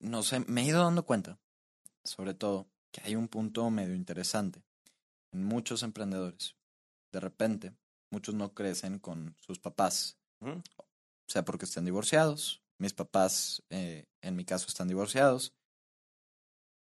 no 0.00 0.22
sé, 0.22 0.40
me 0.40 0.62
he 0.62 0.66
ido 0.66 0.82
dando 0.82 1.04
cuenta, 1.04 1.38
sobre 2.04 2.34
todo, 2.34 2.66
que 2.90 3.02
hay 3.04 3.14
un 3.14 3.28
punto 3.28 3.70
medio 3.70 3.94
interesante 3.94 4.62
en 5.32 5.44
muchos 5.44 5.82
emprendedores. 5.82 6.56
De 7.12 7.20
repente, 7.20 7.72
muchos 8.10 8.34
no 8.34 8.52
crecen 8.54 8.98
con 8.98 9.36
sus 9.40 9.58
papás, 9.58 10.18
Ujú. 10.40 10.62
sea 11.28 11.44
porque 11.44 11.66
estén 11.66 11.84
divorciados. 11.84 12.62
Mis 12.78 12.94
papás, 12.94 13.62
eh, 13.70 14.06
en 14.22 14.36
mi 14.36 14.44
caso, 14.44 14.66
están 14.68 14.88
divorciados. 14.88 15.52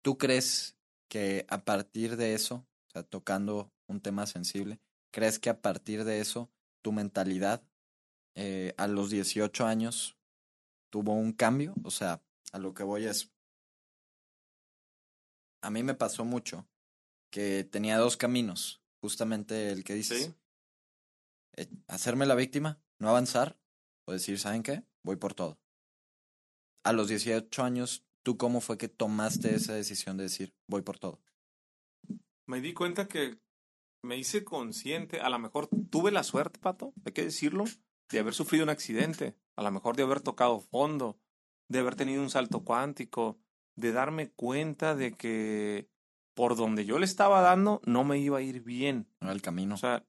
¿Tú 0.03 0.19
crees 0.19 0.77
que 1.09 1.47
a 1.49 1.65
partir 1.65 2.17
de 2.17 2.35
eso, 2.35 2.67
o 2.89 2.91
sea, 2.91 3.03
tocando 3.03 3.73
un 3.89 4.01
tema 4.01 4.27
sensible, 4.27 4.79
crees 5.11 5.39
que 5.39 5.51
a 5.51 5.61
partir 5.61 6.05
de 6.05 6.21
eso 6.21 6.51
tu 6.83 6.93
mentalidad 6.93 7.63
eh, 8.35 8.75
a 8.77 8.87
los 8.87 9.11
18 9.11 9.67
años 9.67 10.17
tuvo 10.91 11.15
un 11.15 11.33
cambio? 11.33 11.75
O 11.83 11.91
sea, 11.91 12.23
a 12.57 12.59
lo 12.59 12.73
que 12.73 12.85
voy 12.85 13.05
es, 13.05 13.35
a 15.63 15.69
mí 15.69 15.83
me 15.83 15.95
pasó 15.95 16.25
mucho 16.25 16.67
que 17.31 17.65
tenía 17.65 17.99
dos 17.99 18.17
caminos, 18.17 18.83
justamente 19.03 19.71
el 19.73 19.85
que 19.85 19.93
dices, 19.93 20.25
sí. 20.25 20.35
eh, 21.59 21.69
hacerme 21.87 22.25
la 22.25 22.35
víctima, 22.35 22.83
no 22.99 23.11
avanzar, 23.11 23.61
o 24.07 24.13
decir, 24.13 24.39
¿saben 24.39 24.63
qué? 24.63 24.85
Voy 25.05 25.17
por 25.17 25.35
todo. 25.35 25.61
A 26.83 26.95
los 26.95 27.09
18 27.09 27.63
años, 27.63 28.07
¿tú 28.23 28.39
cómo 28.39 28.63
fue 28.63 28.79
que 28.79 28.89
tomaste 28.89 29.55
esa 29.55 29.75
decisión 29.75 30.17
de 30.17 30.23
decir, 30.23 30.55
voy 30.67 30.81
por 30.81 30.99
todo? 30.99 31.21
Me 32.47 32.63
di 32.63 32.73
cuenta 32.73 33.07
que 33.07 33.39
me 34.03 34.17
hice 34.17 34.45
consciente, 34.45 35.21
a 35.21 35.29
lo 35.29 35.39
mejor 35.39 35.69
tuve 35.91 36.11
la 36.11 36.23
suerte, 36.23 36.59
Pato, 36.59 36.95
hay 37.05 37.13
que 37.13 37.25
decirlo, 37.25 37.65
de 38.09 38.19
haber 38.19 38.33
sufrido 38.33 38.65
un 38.65 38.71
accidente, 38.71 39.37
a 39.57 39.63
lo 39.63 39.71
mejor 39.71 39.95
de 39.95 40.05
haber 40.05 40.23
tocado 40.23 40.61
fondo, 40.61 41.21
de 41.69 41.79
haber 41.79 41.97
tenido 41.97 42.23
un 42.23 42.31
salto 42.31 42.65
cuántico, 42.65 43.39
de 43.77 43.93
darme 43.93 44.31
cuenta 44.31 44.95
de 44.95 45.13
que 45.15 45.89
por 46.35 46.57
donde 46.57 46.85
yo 46.85 46.99
le 46.99 47.07
estaba 47.07 47.41
dando 47.41 47.81
no 47.85 48.05
me 48.05 48.19
iba 48.19 48.39
a 48.39 48.43
ir 48.43 48.63
bien. 48.63 49.09
No 49.21 49.29
era 49.29 49.35
el 49.35 49.43
camino. 49.43 49.75
O 49.75 49.79
sea, 49.79 50.05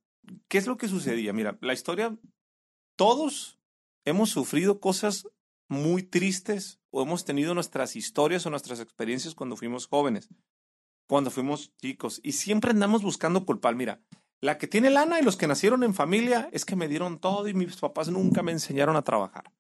¿qué 0.47 0.57
es 0.57 0.67
lo 0.67 0.77
que 0.77 0.87
sucedía? 0.87 1.33
Mira, 1.33 1.57
la 1.61 1.73
historia, 1.73 2.17
todos 2.95 3.59
hemos 4.05 4.29
sufrido 4.29 4.79
cosas 4.79 5.27
muy 5.69 6.03
tristes 6.03 6.79
o 6.91 7.01
hemos 7.01 7.25
tenido 7.25 7.53
nuestras 7.53 7.95
historias 7.95 8.45
o 8.45 8.49
nuestras 8.49 8.79
experiencias 8.79 9.35
cuando 9.35 9.57
fuimos 9.57 9.87
jóvenes, 9.87 10.29
cuando 11.07 11.31
fuimos 11.31 11.75
chicos, 11.77 12.19
y 12.23 12.33
siempre 12.33 12.71
andamos 12.71 13.03
buscando 13.03 13.45
culpar. 13.45 13.75
Mira, 13.75 14.01
la 14.39 14.57
que 14.57 14.67
tiene 14.67 14.89
lana 14.89 15.19
y 15.19 15.23
los 15.23 15.35
que 15.35 15.47
nacieron 15.47 15.83
en 15.83 15.93
familia 15.93 16.49
es 16.51 16.63
que 16.63 16.75
me 16.75 16.87
dieron 16.87 17.19
todo 17.19 17.47
y 17.47 17.53
mis 17.53 17.77
papás 17.77 18.09
nunca 18.09 18.43
me 18.43 18.51
enseñaron 18.51 18.95
a 18.95 19.03
trabajar. 19.03 19.51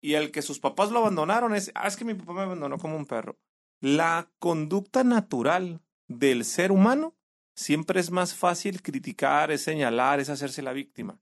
Y 0.00 0.14
el 0.14 0.30
que 0.30 0.42
sus 0.42 0.60
papás 0.60 0.90
lo 0.90 1.00
abandonaron 1.00 1.54
es, 1.54 1.70
ah, 1.74 1.88
es 1.88 1.96
que 1.96 2.04
mi 2.04 2.14
papá 2.14 2.32
me 2.32 2.42
abandonó 2.42 2.78
como 2.78 2.96
un 2.96 3.06
perro. 3.06 3.38
La 3.80 4.30
conducta 4.38 5.04
natural 5.04 5.82
del 6.06 6.44
ser 6.44 6.72
humano 6.72 7.16
siempre 7.54 8.00
es 8.00 8.10
más 8.10 8.34
fácil 8.34 8.82
criticar, 8.82 9.50
es 9.50 9.62
señalar, 9.62 10.20
es 10.20 10.30
hacerse 10.30 10.62
la 10.62 10.72
víctima. 10.72 11.20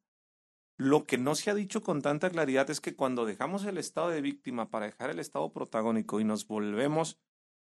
Lo 0.79 1.05
que 1.05 1.17
no 1.17 1.35
se 1.35 1.51
ha 1.51 1.55
dicho 1.55 1.83
con 1.83 2.03
tanta 2.03 2.29
claridad 2.29 2.69
es 2.69 2.81
que 2.81 2.95
cuando 2.95 3.25
dejamos 3.25 3.65
el 3.65 3.79
estado 3.79 4.11
de 4.11 4.21
víctima 4.21 4.71
para 4.71 4.87
dejar 4.87 5.09
el 5.09 5.19
estado 5.19 5.51
protagónico 5.53 6.21
y 6.21 6.25
nos 6.25 6.47
volvemos 6.47 7.19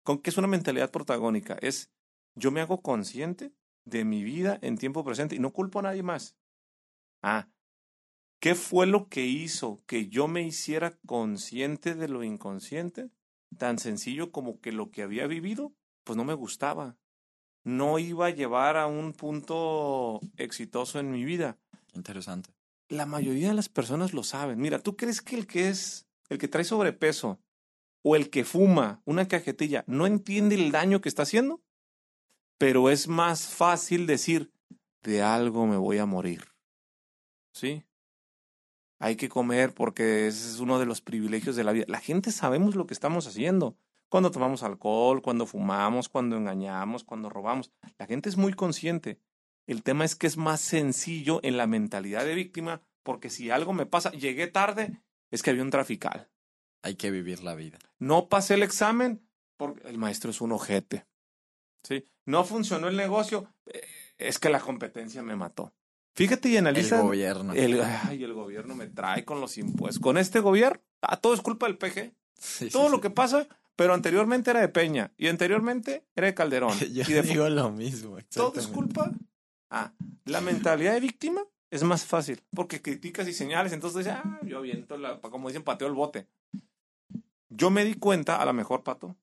con 0.03 0.19
que 0.19 0.29
es 0.29 0.37
una 0.37 0.47
mentalidad 0.47 0.91
protagónica, 0.91 1.57
es 1.61 1.91
yo 2.35 2.51
me 2.51 2.61
hago 2.61 2.81
consciente 2.81 3.53
de 3.83 4.05
mi 4.05 4.23
vida 4.23 4.57
en 4.61 4.77
tiempo 4.77 5.03
presente 5.03 5.35
y 5.35 5.39
no 5.39 5.51
culpo 5.51 5.79
a 5.79 5.83
nadie 5.83 6.03
más. 6.03 6.37
Ah, 7.21 7.49
¿qué 8.41 8.55
fue 8.55 8.87
lo 8.87 9.07
que 9.07 9.25
hizo 9.25 9.81
que 9.85 10.09
yo 10.09 10.27
me 10.27 10.41
hiciera 10.41 10.97
consciente 11.05 11.95
de 11.95 12.09
lo 12.09 12.23
inconsciente? 12.23 13.09
Tan 13.57 13.79
sencillo 13.79 14.31
como 14.31 14.59
que 14.59 14.73
lo 14.73 14.91
que 14.91 15.03
había 15.03 15.27
vivido, 15.27 15.73
pues 16.03 16.17
no 16.17 16.25
me 16.25 16.33
gustaba. 16.33 16.97
No 17.63 17.99
iba 17.99 18.25
a 18.25 18.31
llevar 18.31 18.75
a 18.75 18.87
un 18.87 19.13
punto 19.13 20.19
exitoso 20.35 20.99
en 20.99 21.11
mi 21.11 21.23
vida 21.23 21.59
Interesante. 21.93 22.49
la 22.89 23.05
mayoría 23.05 23.49
de 23.49 23.53
las 23.53 23.69
personas 23.69 24.13
lo 24.13 24.23
saben. 24.23 24.59
Mira, 24.59 24.79
¿tú 24.79 24.95
crees 24.95 25.21
que 25.21 25.35
el 25.35 25.45
que 25.45 25.69
es, 25.69 26.07
el 26.29 26.39
que 26.39 26.47
trae 26.47 26.63
sobrepeso 26.63 27.39
o 28.03 28.15
el 28.15 28.31
que 28.31 28.43
fuma 28.43 29.03
una 29.05 29.27
cajetilla 29.27 29.83
no 29.85 30.07
entiende 30.07 30.55
el 30.55 30.71
daño 30.71 30.99
que 30.99 31.09
está 31.09 31.21
haciendo? 31.21 31.61
Pero 32.57 32.89
es 32.89 33.07
más 33.07 33.47
fácil 33.47 34.07
decir, 34.07 34.51
de 35.03 35.21
algo 35.21 35.67
me 35.67 35.77
voy 35.77 35.99
a 35.99 36.07
morir. 36.07 36.45
¿Sí? 37.53 37.83
Hay 39.01 39.15
que 39.15 39.29
comer 39.29 39.73
porque 39.73 40.27
ese 40.27 40.47
es 40.47 40.59
uno 40.59 40.77
de 40.77 40.85
los 40.85 41.01
privilegios 41.01 41.55
de 41.55 41.63
la 41.63 41.71
vida. 41.71 41.85
La 41.87 41.99
gente 41.99 42.31
sabemos 42.31 42.75
lo 42.75 42.85
que 42.85 42.93
estamos 42.93 43.25
haciendo. 43.25 43.75
Cuando 44.09 44.29
tomamos 44.29 44.61
alcohol, 44.61 45.23
cuando 45.23 45.47
fumamos, 45.47 46.07
cuando 46.07 46.37
engañamos, 46.37 47.03
cuando 47.03 47.27
robamos. 47.27 47.71
La 47.97 48.05
gente 48.05 48.29
es 48.29 48.37
muy 48.37 48.53
consciente. 48.53 49.19
El 49.65 49.81
tema 49.81 50.05
es 50.05 50.15
que 50.15 50.27
es 50.27 50.37
más 50.37 50.61
sencillo 50.61 51.39
en 51.41 51.57
la 51.57 51.65
mentalidad 51.65 52.25
de 52.25 52.35
víctima, 52.35 52.81
porque 53.01 53.31
si 53.31 53.49
algo 53.49 53.73
me 53.73 53.87
pasa, 53.87 54.11
llegué 54.11 54.45
tarde, 54.45 55.01
es 55.31 55.41
que 55.41 55.49
había 55.49 55.63
un 55.63 55.71
trafical. 55.71 56.29
Hay 56.83 56.95
que 56.95 57.09
vivir 57.09 57.41
la 57.41 57.55
vida. 57.55 57.79
No 57.97 58.29
pasé 58.29 58.53
el 58.53 58.63
examen, 58.63 59.27
Porque 59.57 59.87
el 59.87 59.97
maestro 59.97 60.29
es 60.29 60.41
un 60.41 60.51
ojete. 60.51 61.05
¿Sí? 61.83 62.05
No 62.25 62.43
funcionó 62.43 62.87
el 62.87 62.97
negocio, 62.97 63.51
eh, 63.65 63.81
es 64.17 64.37
que 64.37 64.49
la 64.49 64.59
competencia 64.59 65.23
me 65.23 65.35
mató. 65.35 65.73
Fíjate 66.13 66.49
y 66.49 66.57
analiza. 66.57 66.97
El 66.97 67.03
gobierno. 67.03 67.53
El, 67.53 67.81
ay, 67.81 68.23
el 68.23 68.33
gobierno 68.33 68.75
me 68.75 68.87
trae 68.87 69.23
con 69.23 69.39
los 69.39 69.57
impuestos. 69.57 70.01
Con 70.01 70.17
este 70.17 70.39
gobierno, 70.39 70.81
ah, 71.01 71.17
todo 71.17 71.33
es 71.33 71.41
culpa 71.41 71.67
del 71.67 71.77
PG. 71.77 72.13
Sí, 72.37 72.69
todo 72.69 72.85
sí, 72.85 72.91
lo 72.91 72.97
sí. 72.97 73.01
que 73.01 73.09
pasa, 73.09 73.47
pero 73.75 73.93
anteriormente 73.93 74.51
era 74.51 74.61
de 74.61 74.69
Peña 74.69 75.11
y 75.17 75.27
anteriormente 75.27 76.05
era 76.15 76.27
de 76.27 76.33
Calderón. 76.33 76.77
Yo 76.93 77.03
y 77.07 77.13
de 77.13 77.21
digo 77.21 77.47
lo 77.49 77.71
mismo. 77.71 78.17
todo 78.33 78.59
es 78.59 78.67
culpa. 78.67 79.11
Ah, 79.69 79.93
la 80.25 80.41
mentalidad 80.41 80.93
de 80.93 80.99
víctima 80.99 81.41
es 81.69 81.83
más 81.83 82.05
fácil 82.05 82.41
porque 82.53 82.81
criticas 82.81 83.27
y 83.27 83.33
señales, 83.33 83.71
entonces 83.71 84.05
ah, 84.07 84.39
yo 84.43 84.57
aviento, 84.57 84.97
la, 84.97 85.21
como 85.21 85.47
dicen, 85.47 85.63
pateo 85.63 85.87
el 85.87 85.93
bote. 85.93 86.27
Yo 87.49 87.69
me 87.69 87.85
di 87.85 87.95
cuenta, 87.95 88.41
a 88.41 88.45
lo 88.45 88.53
mejor, 88.53 88.83
Pato, 88.83 89.15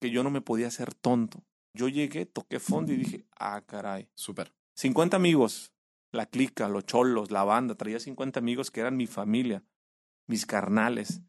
que 0.00 0.10
yo 0.10 0.22
no 0.22 0.30
me 0.30 0.40
podía 0.40 0.68
hacer 0.68 0.94
tonto. 0.94 1.42
Yo 1.74 1.88
llegué, 1.88 2.26
toqué 2.26 2.58
fondo 2.60 2.92
y 2.92 2.96
dije, 2.96 3.24
ah, 3.38 3.62
caray. 3.66 4.08
Súper. 4.14 4.52
50 4.74 5.16
amigos, 5.16 5.72
la 6.16 6.26
clica, 6.26 6.68
los 6.68 6.84
cholos, 6.86 7.30
la 7.30 7.44
banda, 7.44 7.74
traía 7.74 8.00
50 8.00 8.40
amigos 8.40 8.70
que 8.70 8.80
eran 8.80 8.96
mi 8.96 9.06
familia, 9.06 9.62
mis 10.26 10.46
carnales. 10.46 11.22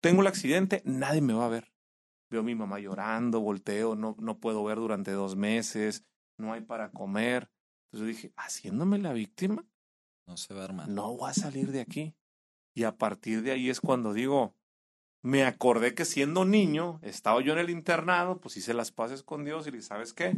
Tengo 0.00 0.22
el 0.22 0.26
accidente, 0.26 0.82
nadie 0.84 1.20
me 1.20 1.32
va 1.34 1.46
a 1.46 1.50
ver. 1.50 1.72
Veo 2.30 2.40
a 2.40 2.44
mi 2.44 2.54
mamá 2.54 2.80
llorando, 2.80 3.40
volteo, 3.40 3.94
no, 3.94 4.16
no 4.18 4.38
puedo 4.38 4.64
ver 4.64 4.78
durante 4.78 5.12
dos 5.12 5.36
meses, 5.36 6.04
no 6.38 6.52
hay 6.52 6.62
para 6.62 6.90
comer. 6.90 7.50
Entonces 7.90 8.00
yo 8.00 8.06
dije, 8.06 8.32
haciéndome 8.36 8.98
la 8.98 9.12
víctima, 9.12 9.66
No 10.26 10.36
se 10.36 10.54
va 10.54 10.62
a 10.62 10.64
armar. 10.64 10.88
no 10.88 11.14
voy 11.16 11.30
a 11.30 11.34
salir 11.34 11.70
de 11.72 11.80
aquí. 11.80 12.14
Y 12.74 12.84
a 12.84 12.96
partir 12.96 13.42
de 13.42 13.52
ahí 13.52 13.68
es 13.68 13.80
cuando 13.80 14.14
digo, 14.14 14.56
me 15.22 15.44
acordé 15.44 15.94
que 15.94 16.06
siendo 16.06 16.44
niño, 16.46 16.98
estaba 17.02 17.42
yo 17.42 17.52
en 17.52 17.58
el 17.58 17.70
internado, 17.70 18.40
pues 18.40 18.56
hice 18.56 18.72
las 18.72 18.92
paces 18.92 19.22
con 19.22 19.44
Dios 19.44 19.66
y 19.66 19.70
le 19.70 19.76
dije, 19.76 19.88
¿sabes 19.88 20.14
qué? 20.14 20.34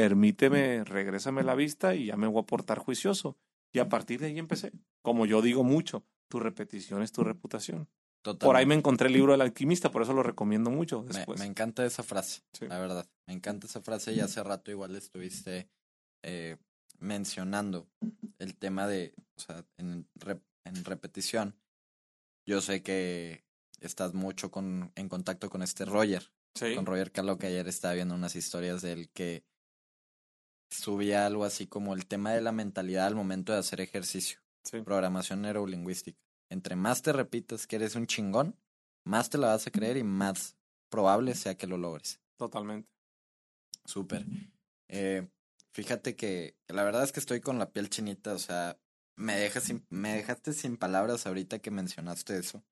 Permíteme, 0.00 0.84
regrésame 0.84 1.42
la 1.42 1.54
vista 1.54 1.94
y 1.94 2.06
ya 2.06 2.16
me 2.16 2.26
voy 2.26 2.42
a 2.42 2.46
portar 2.46 2.78
juicioso. 2.78 3.36
Y 3.72 3.78
a 3.78 3.88
partir 3.88 4.20
de 4.20 4.26
ahí 4.26 4.38
empecé. 4.38 4.72
Como 5.02 5.26
yo 5.26 5.42
digo 5.42 5.64
mucho, 5.64 6.04
tu 6.30 6.40
repetición 6.40 7.02
es 7.02 7.12
tu 7.12 7.24
reputación. 7.24 7.88
Totalmente. 8.22 8.46
Por 8.46 8.56
ahí 8.56 8.66
me 8.66 8.74
encontré 8.74 9.06
el 9.08 9.12
libro 9.14 9.32
del 9.32 9.40
alquimista, 9.42 9.90
por 9.90 10.02
eso 10.02 10.12
lo 10.12 10.22
recomiendo 10.22 10.70
mucho 10.70 11.02
Me- 11.02 11.08
después. 11.14 11.38
Me, 11.40 11.46
encanta 11.46 11.84
esa 11.86 12.02
frase, 12.02 12.42
Sí. 12.52 12.66
la 12.66 12.78
verdad. 12.80 13.08
Me 13.28 13.34
encanta 13.34 13.66
esa 13.66 13.80
frase 13.80 14.12
y 14.12 14.20
hace 14.20 14.42
rato 14.42 14.70
igual 14.70 14.96
estuviste 14.96 15.68
eh, 16.24 16.56
mencionando 16.98 17.88
el 18.38 18.56
tema 18.56 18.86
de, 18.88 19.14
o 19.36 19.40
sea, 19.40 19.64
en, 19.78 20.08
rep- 20.18 20.42
en 20.64 20.84
repetición. 20.84 21.54
Yo 22.48 22.60
sé 22.60 22.82
que 22.82 23.44
estás 23.80 24.14
mucho 24.14 24.50
con, 24.50 24.90
en 24.96 25.08
contacto 25.08 25.48
con 25.50 25.62
este 25.62 25.84
Roger, 25.84 26.30
Sí. 26.54 26.74
con 26.74 26.86
Roger 26.86 27.12
Carlo, 27.12 27.38
que 27.38 27.46
ayer 27.48 27.68
estaba 27.68 27.94
viendo 27.94 28.14
unas 28.14 28.34
historias 28.34 28.80
de 28.82 28.92
él 28.92 29.10
que 29.10 29.44
subía 30.70 31.26
algo 31.26 31.44
así 31.44 31.66
como 31.66 31.94
el 31.94 32.06
tema 32.06 32.32
de 32.32 32.40
la 32.40 32.52
mentalidad 32.52 33.06
al 33.06 33.14
momento 33.14 33.52
de 33.52 33.58
hacer 33.58 33.80
ejercicio, 33.80 34.40
sí. 34.64 34.80
programación 34.82 35.42
neurolingüística. 35.42 36.18
Entre 36.48 36.76
más 36.76 37.02
te 37.02 37.12
repitas 37.12 37.66
que 37.66 37.76
eres 37.76 37.96
un 37.96 38.06
chingón, 38.06 38.56
más 39.04 39.30
te 39.30 39.38
la 39.38 39.48
vas 39.48 39.66
a 39.66 39.70
creer 39.70 39.96
y 39.96 40.04
más 40.04 40.56
probable 40.88 41.34
sea 41.34 41.56
que 41.56 41.66
lo 41.66 41.76
logres. 41.76 42.20
Totalmente. 42.36 42.88
Súper. 43.84 44.26
Eh, 44.88 45.28
fíjate 45.72 46.16
que 46.16 46.56
la 46.68 46.84
verdad 46.84 47.04
es 47.04 47.12
que 47.12 47.20
estoy 47.20 47.40
con 47.40 47.58
la 47.58 47.70
piel 47.70 47.88
chinita, 47.88 48.34
o 48.34 48.38
sea, 48.38 48.78
me, 49.16 49.36
dejas 49.36 49.64
sin, 49.64 49.86
me 49.88 50.14
dejaste 50.14 50.52
sin 50.52 50.76
palabras 50.76 51.26
ahorita 51.26 51.58
que 51.58 51.70
mencionaste 51.70 52.38
eso. 52.38 52.64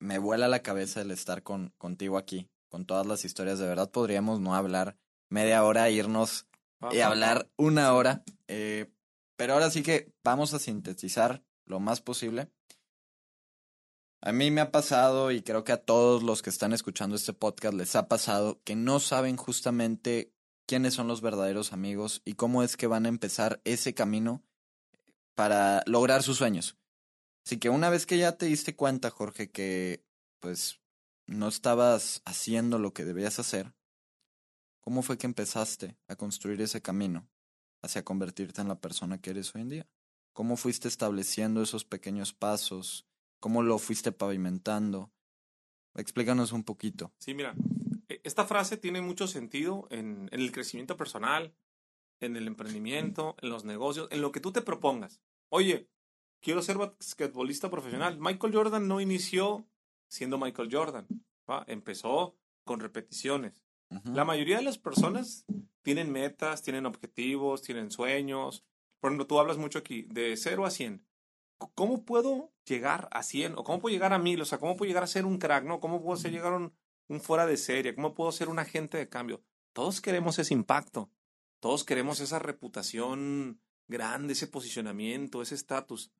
Me 0.00 0.18
vuela 0.18 0.48
la 0.48 0.62
cabeza 0.62 1.00
el 1.00 1.10
estar 1.10 1.42
con, 1.42 1.72
contigo 1.78 2.18
aquí, 2.18 2.48
con 2.68 2.84
todas 2.84 3.06
las 3.06 3.24
historias. 3.24 3.58
De 3.58 3.66
verdad 3.66 3.90
podríamos 3.90 4.40
no 4.40 4.54
hablar 4.54 4.96
media 5.30 5.64
hora, 5.64 5.88
irnos 5.88 6.46
y 6.92 7.00
hablar 7.00 7.50
una 7.56 7.92
hora. 7.94 8.24
eh, 8.48 8.90
pero 9.36 9.54
ahora 9.54 9.70
sí 9.70 9.82
que 9.82 10.12
vamos 10.22 10.54
a 10.54 10.58
sintetizar 10.58 11.42
lo 11.66 11.80
más 11.80 12.00
posible. 12.00 12.50
A 14.20 14.32
mí 14.32 14.50
me 14.50 14.62
ha 14.62 14.70
pasado, 14.70 15.32
y 15.32 15.42
creo 15.42 15.64
que 15.64 15.72
a 15.72 15.84
todos 15.84 16.22
los 16.22 16.40
que 16.40 16.50
están 16.50 16.72
escuchando 16.72 17.16
este 17.16 17.34
podcast 17.34 17.74
les 17.74 17.94
ha 17.94 18.08
pasado, 18.08 18.60
que 18.64 18.74
no 18.74 19.00
saben 19.00 19.36
justamente 19.36 20.32
quiénes 20.66 20.94
son 20.94 21.08
los 21.08 21.20
verdaderos 21.20 21.72
amigos 21.72 22.22
y 22.24 22.34
cómo 22.34 22.62
es 22.62 22.76
que 22.76 22.86
van 22.86 23.04
a 23.04 23.10
empezar 23.10 23.60
ese 23.64 23.92
camino 23.92 24.42
para 25.34 25.82
lograr 25.86 26.22
sus 26.22 26.38
sueños. 26.38 26.78
Así 27.44 27.58
que 27.58 27.68
una 27.68 27.90
vez 27.90 28.06
que 28.06 28.16
ya 28.16 28.38
te 28.38 28.46
diste 28.46 28.74
cuenta, 28.74 29.10
Jorge, 29.10 29.50
que 29.50 30.02
pues 30.40 30.80
no 31.26 31.48
estabas 31.48 32.22
haciendo 32.24 32.78
lo 32.78 32.94
que 32.94 33.04
debías 33.04 33.38
hacer, 33.38 33.74
¿cómo 34.84 35.02
fue 35.02 35.16
que 35.16 35.26
empezaste 35.26 35.96
a 36.08 36.16
construir 36.16 36.60
ese 36.60 36.82
camino 36.82 37.26
hacia 37.82 38.04
convertirte 38.04 38.60
en 38.60 38.68
la 38.68 38.80
persona 38.80 39.18
que 39.18 39.30
eres 39.30 39.54
hoy 39.54 39.62
en 39.62 39.68
día? 39.70 39.88
¿Cómo 40.34 40.56
fuiste 40.56 40.88
estableciendo 40.88 41.62
esos 41.62 41.84
pequeños 41.84 42.34
pasos? 42.34 43.06
¿Cómo 43.40 43.62
lo 43.62 43.78
fuiste 43.78 44.12
pavimentando? 44.12 45.10
Explícanos 45.94 46.52
un 46.52 46.64
poquito. 46.64 47.14
Sí, 47.18 47.34
mira, 47.34 47.54
e- 48.08 48.20
esta 48.24 48.44
frase 48.44 48.76
tiene 48.76 49.00
mucho 49.00 49.26
sentido 49.26 49.86
en, 49.90 50.28
el 50.32 50.52
crecimiento 50.52 50.96
personal, 50.96 51.54
en 52.20 52.36
el 52.36 52.46
emprendimiento, 52.46 53.36
en 53.40 53.48
los 53.48 53.64
negocios, 53.64 54.08
en 54.10 54.20
lo 54.20 54.32
que 54.32 54.40
tú 54.40 54.52
te 54.52 54.60
propongas. 54.60 55.20
Oye, 55.48 55.88
quiero 56.40 56.60
ser 56.60 56.76
basquetbolista 56.76 57.70
profesional. 57.70 58.18
Michael 58.20 58.54
Jordan 58.54 58.86
no 58.86 59.00
inició 59.00 59.66
siendo 60.08 60.36
Michael 60.36 60.68
Jordan, 60.70 61.06
¿va? 61.48 61.64
empezó 61.68 62.36
con 62.64 62.80
repeticiones. 62.80 63.63
La 64.04 64.24
mayoría 64.24 64.56
de 64.58 64.62
las 64.64 64.78
personas 64.78 65.44
tienen 65.82 66.10
metas, 66.10 66.62
tienen 66.62 66.86
objetivos, 66.86 67.62
tienen 67.62 67.90
sueños. 67.90 68.64
Por 69.00 69.10
ejemplo, 69.10 69.26
tú 69.26 69.38
hablas 69.38 69.58
mucho 69.58 69.78
aquí 69.78 70.02
de 70.10 70.36
0 70.36 70.64
a 70.66 70.70
100. 70.70 71.06
C- 71.60 71.68
¿Cómo 71.74 72.04
puedo 72.04 72.52
llegar 72.64 73.08
a 73.12 73.22
100? 73.22 73.54
¿O 73.58 73.64
cómo 73.64 73.80
puedo 73.80 73.92
llegar 73.92 74.12
a 74.12 74.18
1000? 74.18 74.40
O 74.40 74.44
sea, 74.44 74.58
¿cómo 74.58 74.76
puedo 74.76 74.88
llegar 74.88 75.02
a 75.04 75.06
ser 75.08 75.26
un 75.26 75.38
crack? 75.38 75.64
¿no? 75.64 75.80
¿Cómo 75.80 76.02
puedo 76.02 76.16
ser, 76.16 76.32
llegar 76.32 76.52
a 76.54 76.56
un, 76.56 76.74
un 77.08 77.20
fuera 77.20 77.46
de 77.46 77.56
serie? 77.56 77.94
¿Cómo 77.94 78.14
puedo 78.14 78.32
ser 78.32 78.48
un 78.48 78.58
agente 78.58 78.96
de 78.98 79.08
cambio? 79.08 79.42
Todos 79.72 80.00
queremos 80.00 80.38
ese 80.38 80.54
impacto. 80.54 81.10
Todos 81.60 81.84
queremos 81.84 82.20
esa 82.20 82.38
reputación 82.38 83.60
grande, 83.88 84.32
ese 84.32 84.46
posicionamiento, 84.46 85.42
ese 85.42 85.54
estatus. 85.54 86.10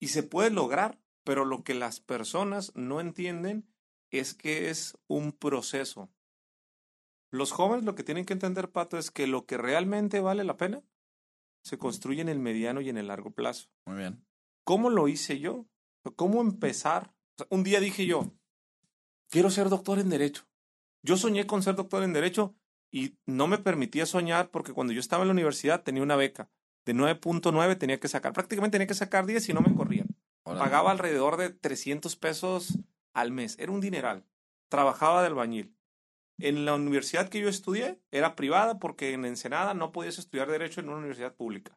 Y 0.00 0.08
se 0.08 0.22
puede 0.22 0.50
lograr, 0.50 1.00
pero 1.24 1.44
lo 1.44 1.64
que 1.64 1.74
las 1.74 2.00
personas 2.00 2.72
no 2.74 3.00
entienden 3.00 3.68
es 4.10 4.34
que 4.34 4.70
es 4.70 4.96
un 5.08 5.32
proceso. 5.32 6.10
Los 7.30 7.52
jóvenes 7.52 7.84
lo 7.84 7.94
que 7.94 8.04
tienen 8.04 8.24
que 8.24 8.32
entender, 8.32 8.70
Pato, 8.70 8.98
es 8.98 9.10
que 9.10 9.26
lo 9.26 9.46
que 9.46 9.58
realmente 9.58 10.20
vale 10.20 10.44
la 10.44 10.56
pena 10.56 10.82
se 11.62 11.78
construye 11.78 12.22
en 12.22 12.28
el 12.28 12.38
mediano 12.38 12.80
y 12.80 12.88
en 12.88 12.96
el 12.96 13.08
largo 13.08 13.30
plazo. 13.30 13.68
Muy 13.86 13.96
bien. 13.96 14.24
¿Cómo 14.64 14.90
lo 14.90 15.08
hice 15.08 15.38
yo? 15.38 15.66
¿Cómo 16.16 16.40
empezar? 16.40 17.14
O 17.34 17.38
sea, 17.38 17.46
un 17.50 17.64
día 17.64 17.80
dije 17.80 18.06
yo, 18.06 18.32
quiero 19.28 19.50
ser 19.50 19.68
doctor 19.68 19.98
en 19.98 20.08
Derecho. 20.08 20.44
Yo 21.02 21.16
soñé 21.16 21.46
con 21.46 21.62
ser 21.62 21.74
doctor 21.74 22.02
en 22.02 22.12
Derecho 22.12 22.54
y 22.90 23.18
no 23.26 23.46
me 23.46 23.58
permitía 23.58 24.06
soñar 24.06 24.50
porque 24.50 24.72
cuando 24.72 24.92
yo 24.92 25.00
estaba 25.00 25.22
en 25.22 25.28
la 25.28 25.32
universidad 25.32 25.82
tenía 25.82 26.02
una 26.02 26.16
beca. 26.16 26.50
De 26.84 26.94
9.9 26.94 27.76
tenía 27.78 28.00
que 28.00 28.08
sacar, 28.08 28.32
prácticamente 28.32 28.76
tenía 28.76 28.86
que 28.86 28.94
sacar 28.94 29.26
10 29.26 29.50
y 29.50 29.52
no 29.52 29.60
me 29.60 29.74
corrían. 29.74 30.08
Pagaba 30.42 30.90
alrededor 30.90 31.36
de 31.36 31.50
300 31.50 32.16
pesos 32.16 32.78
al 33.12 33.32
mes. 33.32 33.58
Era 33.58 33.72
un 33.72 33.80
dineral. 33.80 34.24
Trabajaba 34.70 35.20
de 35.20 35.26
albañil. 35.26 35.77
En 36.40 36.64
la 36.64 36.76
universidad 36.76 37.28
que 37.28 37.40
yo 37.40 37.48
estudié 37.48 38.00
era 38.12 38.36
privada 38.36 38.78
porque 38.78 39.12
en 39.12 39.24
Ensenada 39.24 39.74
no 39.74 39.90
podías 39.90 40.18
estudiar 40.18 40.48
derecho 40.48 40.80
en 40.80 40.88
una 40.88 40.98
universidad 40.98 41.34
pública. 41.34 41.76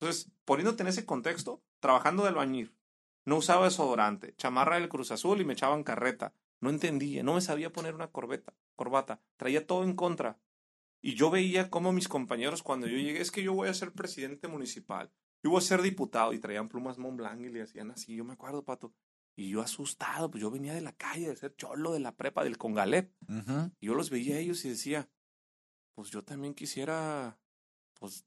Entonces, 0.00 0.32
poniéndote 0.46 0.82
en 0.82 0.88
ese 0.88 1.04
contexto, 1.04 1.62
trabajando 1.78 2.22
de 2.22 2.30
albañil, 2.30 2.74
no 3.26 3.36
usaba 3.36 3.66
desodorante, 3.66 4.34
chamarra 4.36 4.76
del 4.76 4.88
Cruz 4.88 5.12
Azul 5.12 5.40
y 5.40 5.44
me 5.44 5.52
echaban 5.52 5.84
carreta. 5.84 6.34
No 6.60 6.70
entendía, 6.70 7.22
no 7.22 7.34
me 7.34 7.42
sabía 7.42 7.70
poner 7.70 7.94
una 7.94 8.10
corbeta, 8.10 8.54
corbata, 8.76 9.20
traía 9.36 9.66
todo 9.66 9.84
en 9.84 9.94
contra. 9.94 10.40
Y 11.02 11.14
yo 11.14 11.30
veía 11.30 11.68
cómo 11.68 11.92
mis 11.92 12.08
compañeros 12.08 12.62
cuando 12.62 12.86
yo 12.86 12.96
llegué, 12.96 13.20
es 13.20 13.30
que 13.30 13.42
yo 13.42 13.52
voy 13.52 13.68
a 13.68 13.74
ser 13.74 13.92
presidente 13.92 14.48
municipal, 14.48 15.12
yo 15.42 15.50
voy 15.50 15.58
a 15.58 15.62
ser 15.62 15.82
diputado 15.82 16.32
y 16.32 16.38
traían 16.38 16.68
plumas 16.68 16.98
Montblanc 16.98 17.42
y 17.42 17.48
le 17.50 17.62
hacían 17.62 17.90
así, 17.90 18.14
yo 18.14 18.24
me 18.24 18.32
acuerdo, 18.32 18.64
Pato. 18.64 18.94
Y 19.34 19.48
yo 19.50 19.62
asustado, 19.62 20.30
pues 20.30 20.42
yo 20.42 20.50
venía 20.50 20.74
de 20.74 20.82
la 20.82 20.92
calle, 20.92 21.28
de 21.28 21.36
ser 21.36 21.56
cholo 21.56 21.92
de 21.92 22.00
la 22.00 22.14
prepa, 22.16 22.44
del 22.44 22.58
Congalep. 22.58 23.12
Y 23.80 23.86
yo 23.86 23.94
los 23.94 24.10
veía 24.10 24.36
a 24.36 24.38
ellos 24.38 24.64
y 24.64 24.68
decía, 24.68 25.08
pues 25.94 26.10
yo 26.10 26.22
también 26.22 26.54
quisiera, 26.54 27.38
pues, 27.98 28.26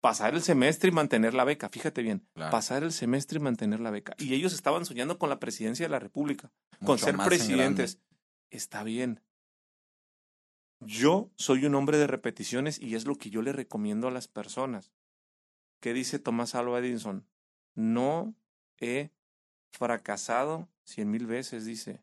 pasar 0.00 0.34
el 0.34 0.42
semestre 0.42 0.90
y 0.90 0.92
mantener 0.92 1.34
la 1.34 1.42
beca. 1.44 1.68
Fíjate 1.68 2.02
bien, 2.02 2.28
Claro. 2.34 2.52
pasar 2.52 2.84
el 2.84 2.92
semestre 2.92 3.38
y 3.38 3.42
mantener 3.42 3.80
la 3.80 3.90
beca. 3.90 4.14
Y 4.18 4.34
ellos 4.34 4.52
estaban 4.52 4.84
soñando 4.84 5.18
con 5.18 5.28
la 5.28 5.40
presidencia 5.40 5.84
de 5.86 5.90
la 5.90 5.98
República, 5.98 6.52
con 6.84 6.98
ser 6.98 7.16
presidentes. 7.16 7.98
Está 8.50 8.84
bien. 8.84 9.20
Yo 10.80 11.32
soy 11.36 11.64
un 11.64 11.74
hombre 11.74 11.98
de 11.98 12.06
repeticiones 12.06 12.78
y 12.80 12.94
es 12.94 13.06
lo 13.06 13.16
que 13.16 13.30
yo 13.30 13.42
le 13.42 13.52
recomiendo 13.52 14.06
a 14.08 14.10
las 14.12 14.28
personas. 14.28 14.92
¿Qué 15.80 15.92
dice 15.92 16.18
Tomás 16.18 16.54
Alva 16.54 16.78
Edison? 16.78 17.26
No 17.74 18.36
he 18.78 19.10
fracasado 19.72 20.68
cien 20.84 21.10
mil 21.10 21.26
veces, 21.26 21.64
dice. 21.64 22.02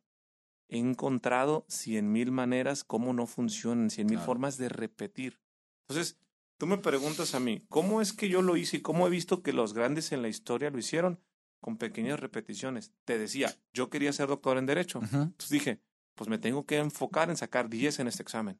he 0.70 0.78
encontrado 0.78 1.66
cien 1.68 2.12
mil 2.12 2.32
maneras 2.32 2.84
cómo 2.84 3.14
no 3.14 3.28
funcionan, 3.28 3.90
cien 3.90 4.08
mil 4.08 4.16
Claro. 4.18 4.26
formas 4.26 4.58
de 4.58 4.70
repetir. 4.70 5.40
Entonces, 5.88 6.18
tú 6.58 6.66
me 6.68 6.78
preguntas 6.78 7.36
a 7.36 7.40
mí, 7.40 7.64
¿cómo 7.70 8.02
es 8.02 8.12
que 8.14 8.28
yo 8.30 8.42
lo 8.42 8.58
hice 8.58 8.78
y 8.78 8.82
cómo 8.82 9.06
he 9.06 9.10
visto 9.10 9.44
que 9.44 9.54
los 9.54 9.74
grandes 9.74 10.12
en 10.12 10.22
la 10.22 10.30
historia 10.30 10.70
lo 10.72 10.80
hicieron? 10.80 11.20
Con 11.60 11.78
pequeñas 11.78 12.20
repeticiones. 12.20 12.92
Te 13.06 13.18
decía, 13.18 13.54
yo 13.74 13.90
quería 13.90 14.12
ser 14.14 14.28
doctor 14.28 14.58
en 14.58 14.66
Derecho. 14.66 15.00
Ujú. 15.00 15.16
Entonces 15.16 15.50
dije, 15.50 15.80
pues 16.16 16.30
me 16.30 16.38
tengo 16.38 16.66
que 16.66 16.78
enfocar 16.78 17.30
en 17.30 17.38
sacar 17.38 17.70
10 17.70 18.00
en 18.00 18.08
este 18.08 18.24
examen. 18.24 18.60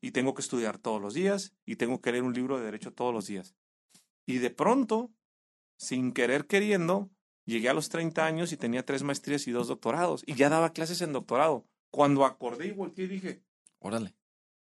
Y 0.00 0.10
tengo 0.12 0.34
que 0.34 0.42
estudiar 0.42 0.78
todos 0.78 1.00
los 1.00 1.14
días 1.14 1.54
y 1.64 1.76
tengo 1.76 2.00
que 2.00 2.12
leer 2.12 2.22
un 2.24 2.34
libro 2.34 2.58
de 2.58 2.64
derecho 2.64 2.92
todos 2.92 3.12
los 3.14 3.26
días. 3.26 3.54
Y 4.26 4.38
de 4.38 4.50
pronto, 4.50 5.10
sin 5.78 6.12
querer 6.12 6.46
queriendo, 6.46 7.10
llegué 7.46 7.68
a 7.68 7.74
los 7.74 7.88
30 7.88 8.24
años 8.24 8.52
y 8.52 8.56
tenía 8.56 8.84
tres 8.84 9.02
maestrías 9.02 9.46
y 9.46 9.52
dos 9.52 9.68
doctorados. 9.68 10.22
Y 10.26 10.34
ya 10.34 10.48
daba 10.48 10.72
clases 10.72 11.00
en 11.00 11.12
doctorado. 11.12 11.66
Cuando 11.90 12.24
acordé 12.24 12.66
y 12.66 12.72
volteé 12.72 13.08
dije, 13.08 13.42
Órale. 13.78 14.14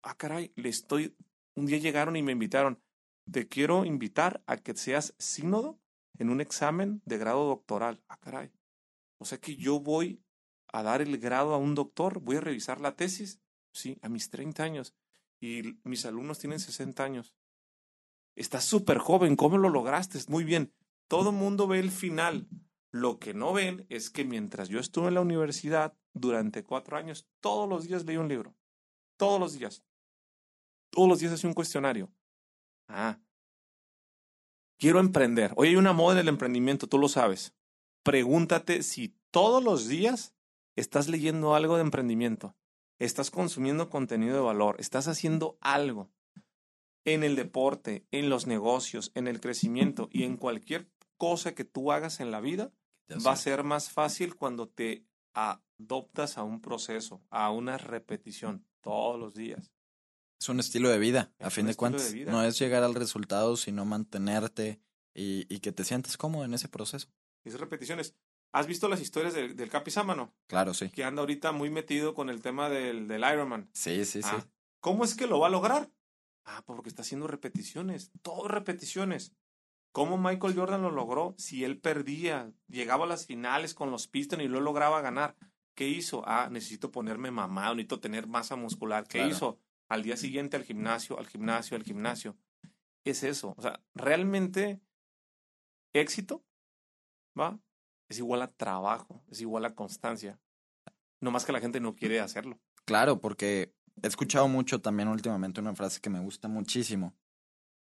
ah, 0.03 0.15
caray, 0.15 0.51
le 0.55 0.69
estoy... 0.69 1.15
Un 1.55 1.65
día 1.65 1.77
llegaron 1.77 2.15
y 2.15 2.23
me 2.23 2.31
invitaron. 2.31 2.81
Te 3.31 3.47
quiero 3.47 3.85
invitar 3.85 4.43
a 4.47 4.57
que 4.57 4.75
seas 4.75 5.13
sínodo 5.17 5.79
en 6.17 6.29
un 6.29 6.41
examen 6.41 7.01
de 7.05 7.17
grado 7.17 7.45
doctoral. 7.45 8.03
Ah, 8.07 8.17
caray. 8.19 8.51
O 9.19 9.25
sea 9.25 9.37
que 9.37 9.55
yo 9.55 9.79
voy 9.79 10.21
a 10.73 10.83
dar 10.83 11.01
el 11.01 11.17
grado 11.19 11.53
a 11.53 11.57
un 11.57 11.75
doctor, 11.75 12.19
voy 12.19 12.37
a 12.37 12.41
revisar 12.41 12.81
la 12.81 12.95
tesis, 12.95 13.39
sí, 13.71 13.97
a 14.01 14.09
mis 14.09 14.29
30 14.29 14.63
años. 14.63 14.95
Y 15.39 15.79
mis 15.83 16.05
alumnos 16.05 16.39
tienen 16.39 16.59
60 16.59 17.03
años. 17.03 17.33
Estás 18.35 18.65
súper 18.65 18.97
joven, 18.97 19.35
¿cómo 19.35 19.57
lo 19.57 19.69
lograste? 19.69 20.19
Muy 20.27 20.43
bien. 20.43 20.73
Todo 21.07 21.31
mundo 21.31 21.67
ve 21.67 21.79
el 21.79 21.91
final. 21.91 22.47
Lo 22.93 23.17
que 23.17 23.33
no 23.33 23.53
ven 23.53 23.87
es 23.89 24.11
que 24.11 24.23
mientras 24.23 24.69
yo 24.69 24.79
estuve 24.79 25.07
en 25.07 25.15
la 25.15 25.21
universidad 25.21 25.97
durante 26.13 26.63
cuatro 26.63 26.95
años, 26.95 27.27
todos 27.39 27.67
los 27.67 27.87
días 27.87 28.05
leí 28.05 28.17
un 28.17 28.27
libro. 28.27 28.55
Todos 29.17 29.39
los 29.39 29.57
días. 29.57 29.83
Todos 30.91 31.09
los 31.09 31.19
días 31.19 31.33
hacía 31.33 31.47
un 31.47 31.55
cuestionario. 31.55 32.13
Ah. 32.87 33.19
Quiero 34.77 34.99
emprender. 34.99 35.53
Hoy 35.55 35.69
hay 35.69 35.75
una 35.75 35.91
moda 35.91 36.13
en 36.13 36.19
el 36.19 36.27
emprendimiento, 36.27 36.85
tú 36.87 36.99
lo 36.99 37.07
sabes. 37.07 37.55
Pregúntate 38.03 38.83
si 38.83 39.17
todos 39.31 39.63
los 39.63 39.87
días 39.87 40.35
estás 40.75 41.07
leyendo 41.07 41.55
algo 41.55 41.77
de 41.77 41.81
emprendimiento, 41.81 42.55
estás 42.99 43.31
consumiendo 43.31 43.89
contenido 43.89 44.35
de 44.35 44.41
valor, 44.41 44.75
estás 44.77 45.07
haciendo 45.07 45.57
algo 45.61 46.11
en 47.05 47.23
el 47.23 47.35
deporte, 47.35 48.05
en 48.11 48.29
los 48.29 48.45
negocios, 48.45 49.11
en 49.15 49.27
el 49.27 49.39
crecimiento 49.39 50.09
y 50.11 50.25
en 50.25 50.37
cualquier 50.37 50.91
cosa 51.17 51.55
que 51.55 51.65
tú 51.65 51.91
hagas 51.91 52.19
en 52.19 52.29
la 52.29 52.39
vida, 52.39 52.71
va 53.25 53.31
a 53.31 53.35
ser 53.37 53.63
más 53.63 53.89
fácil 53.91 54.35
cuando 54.35 54.67
te 54.67 55.05
adoptas 55.33 56.37
a 56.37 56.43
un 56.43 56.61
proceso, 56.61 57.21
a 57.29 57.51
una 57.51 57.77
repetición 57.77 58.65
todos 58.81 59.19
los 59.19 59.33
días. 59.33 59.71
Es 60.39 60.49
un 60.49 60.59
estilo 60.59 60.89
de 60.89 60.99
vida, 60.99 61.33
a 61.39 61.47
Es 61.47 61.53
fin 61.53 61.67
de 61.67 61.75
cuentas. 61.75 62.11
de. 62.11 62.25
No 62.25 62.43
es 62.43 62.59
llegar 62.59 62.83
al 62.83 62.95
resultado, 62.95 63.55
sino 63.55 63.85
mantenerte 63.85 64.81
y, 65.13 65.45
y 65.53 65.59
que 65.59 65.71
te 65.71 65.83
sientas 65.85 66.17
cómodo 66.17 66.43
en 66.45 66.53
ese 66.53 66.67
proceso. 66.67 67.07
Esas 67.45 67.59
repeticiones. 67.61 68.15
¿Has 68.51 68.67
visto 68.67 68.87
las 68.87 69.01
historias 69.01 69.33
del, 69.33 69.55
del 69.55 69.69
Capi 69.69 69.89
Sámano? 69.89 70.31
Claro, 70.47 70.73
sí. 70.75 70.89
Que 70.89 71.03
anda 71.03 71.21
ahorita 71.21 71.51
muy 71.53 71.69
metido 71.71 72.13
con 72.13 72.29
el 72.29 72.41
tema 72.41 72.69
del, 72.69 73.07
del 73.07 73.21
Ironman. 73.21 73.69
Sí, 73.73 74.05
sí, 74.05 74.21
sí. 74.21 74.29
Ah, 74.31 74.45
¿Cómo 74.79 75.05
es 75.05 75.15
que 75.15 75.25
lo 75.25 75.39
va 75.39 75.47
a 75.47 75.49
lograr? 75.49 75.89
Ah, 76.45 76.61
porque 76.65 76.89
está 76.89 77.01
haciendo 77.01 77.25
repeticiones, 77.27 78.11
todo 78.21 78.47
repeticiones. 78.47 79.33
¿Cómo 79.93 80.17
Michael 80.17 80.55
Jordan 80.55 80.81
lo 80.81 80.89
logró? 80.91 81.35
Si 81.37 81.63
él 81.63 81.79
perdía, 81.79 82.51
llegaba 82.67 83.05
a 83.05 83.07
las 83.07 83.27
finales 83.27 83.73
con 83.75 83.91
los 83.91 84.07
Pistons 84.07 84.43
y 84.43 84.47
lo 84.47 84.59
lograba 84.59 85.01
ganar. 85.01 85.35
¿Qué 85.75 85.87
hizo? 85.87 86.23
Ah, 86.27 86.49
necesito 86.51 86.91
ponerme 86.91 87.29
mamado, 87.31 87.75
necesito 87.75 87.99
tener 87.99 88.27
masa 88.27 88.55
muscular. 88.55 89.07
¿Qué 89.07 89.19
Claro. 89.19 89.31
hizo? 89.31 89.59
Al 89.89 90.01
día 90.01 90.17
siguiente 90.17 90.57
al 90.57 90.63
gimnasio, 90.63 91.19
al 91.19 91.27
gimnasio, 91.27 91.77
al 91.77 91.83
gimnasio. 91.83 92.35
Es 93.03 93.21
eso. 93.23 93.53
O 93.55 93.61
sea, 93.61 93.79
realmente 93.93 94.81
éxito, 95.93 96.43
¿va? 97.39 97.59
Es 98.09 98.17
igual 98.17 98.41
a 98.41 98.47
trabajo, 98.51 99.23
es 99.29 99.41
igual 99.41 99.65
a 99.65 99.75
constancia. 99.75 100.39
No 101.21 101.29
más 101.31 101.45
que 101.45 101.51
la 101.51 101.59
gente 101.61 101.79
no 101.79 101.95
quiere 101.95 102.19
hacerlo. 102.19 102.59
Claro, 102.85 103.21
porque 103.21 103.73
he 104.01 104.07
escuchado 104.07 104.47
mucho 104.47 104.81
también 104.81 105.07
últimamente 105.07 105.61
una 105.61 105.75
frase 105.75 106.01
que 106.01 106.09
me 106.09 106.19
gusta 106.19 106.47
muchísimo, 106.47 107.15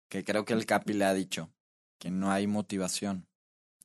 que 0.08 0.24
creo 0.24 0.44
que 0.44 0.52
el 0.52 0.66
Capi 0.66 0.92
le 0.92 1.04
ha 1.04 1.14
dicho, 1.14 1.50
que 2.02 2.10
no 2.10 2.32
hay 2.32 2.48
motivación, 2.48 3.28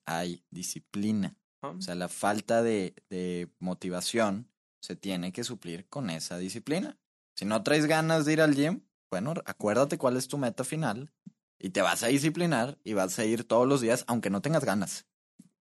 hay 0.08 0.44
disciplina. 0.50 1.38
¿no? 1.62 1.74
O 1.74 1.82
sea, 1.82 1.94
la 1.94 2.08
falta 2.08 2.64
de, 2.64 2.96
de 3.12 3.48
motivación 3.60 4.50
se 4.82 4.96
tiene 4.96 5.32
que 5.32 5.44
suplir 5.44 5.88
con 5.88 6.10
esa 6.10 6.40
disciplina. 6.40 6.98
Si 7.36 7.46
no 7.46 7.62
traes 7.62 7.86
ganas 7.86 8.26
de 8.26 8.34
ir 8.34 8.42
al 8.42 8.56
gym, 8.56 8.82
bueno, 9.12 9.36
acuérdate 9.46 10.00
cuál 10.00 10.18
es 10.18 10.28
tu 10.28 10.40
meta 10.40 10.64
final 10.64 11.14
y 11.60 11.70
te 11.70 11.84
vas 11.84 12.02
a 12.02 12.08
disciplinar 12.08 12.80
y 12.84 12.94
vas 12.94 13.20
a 13.20 13.26
ir 13.26 13.44
todos 13.44 13.68
los 13.68 13.82
días 13.82 14.04
aunque 14.08 14.32
no 14.32 14.42
tengas 14.42 14.66
ganas. 14.66 15.08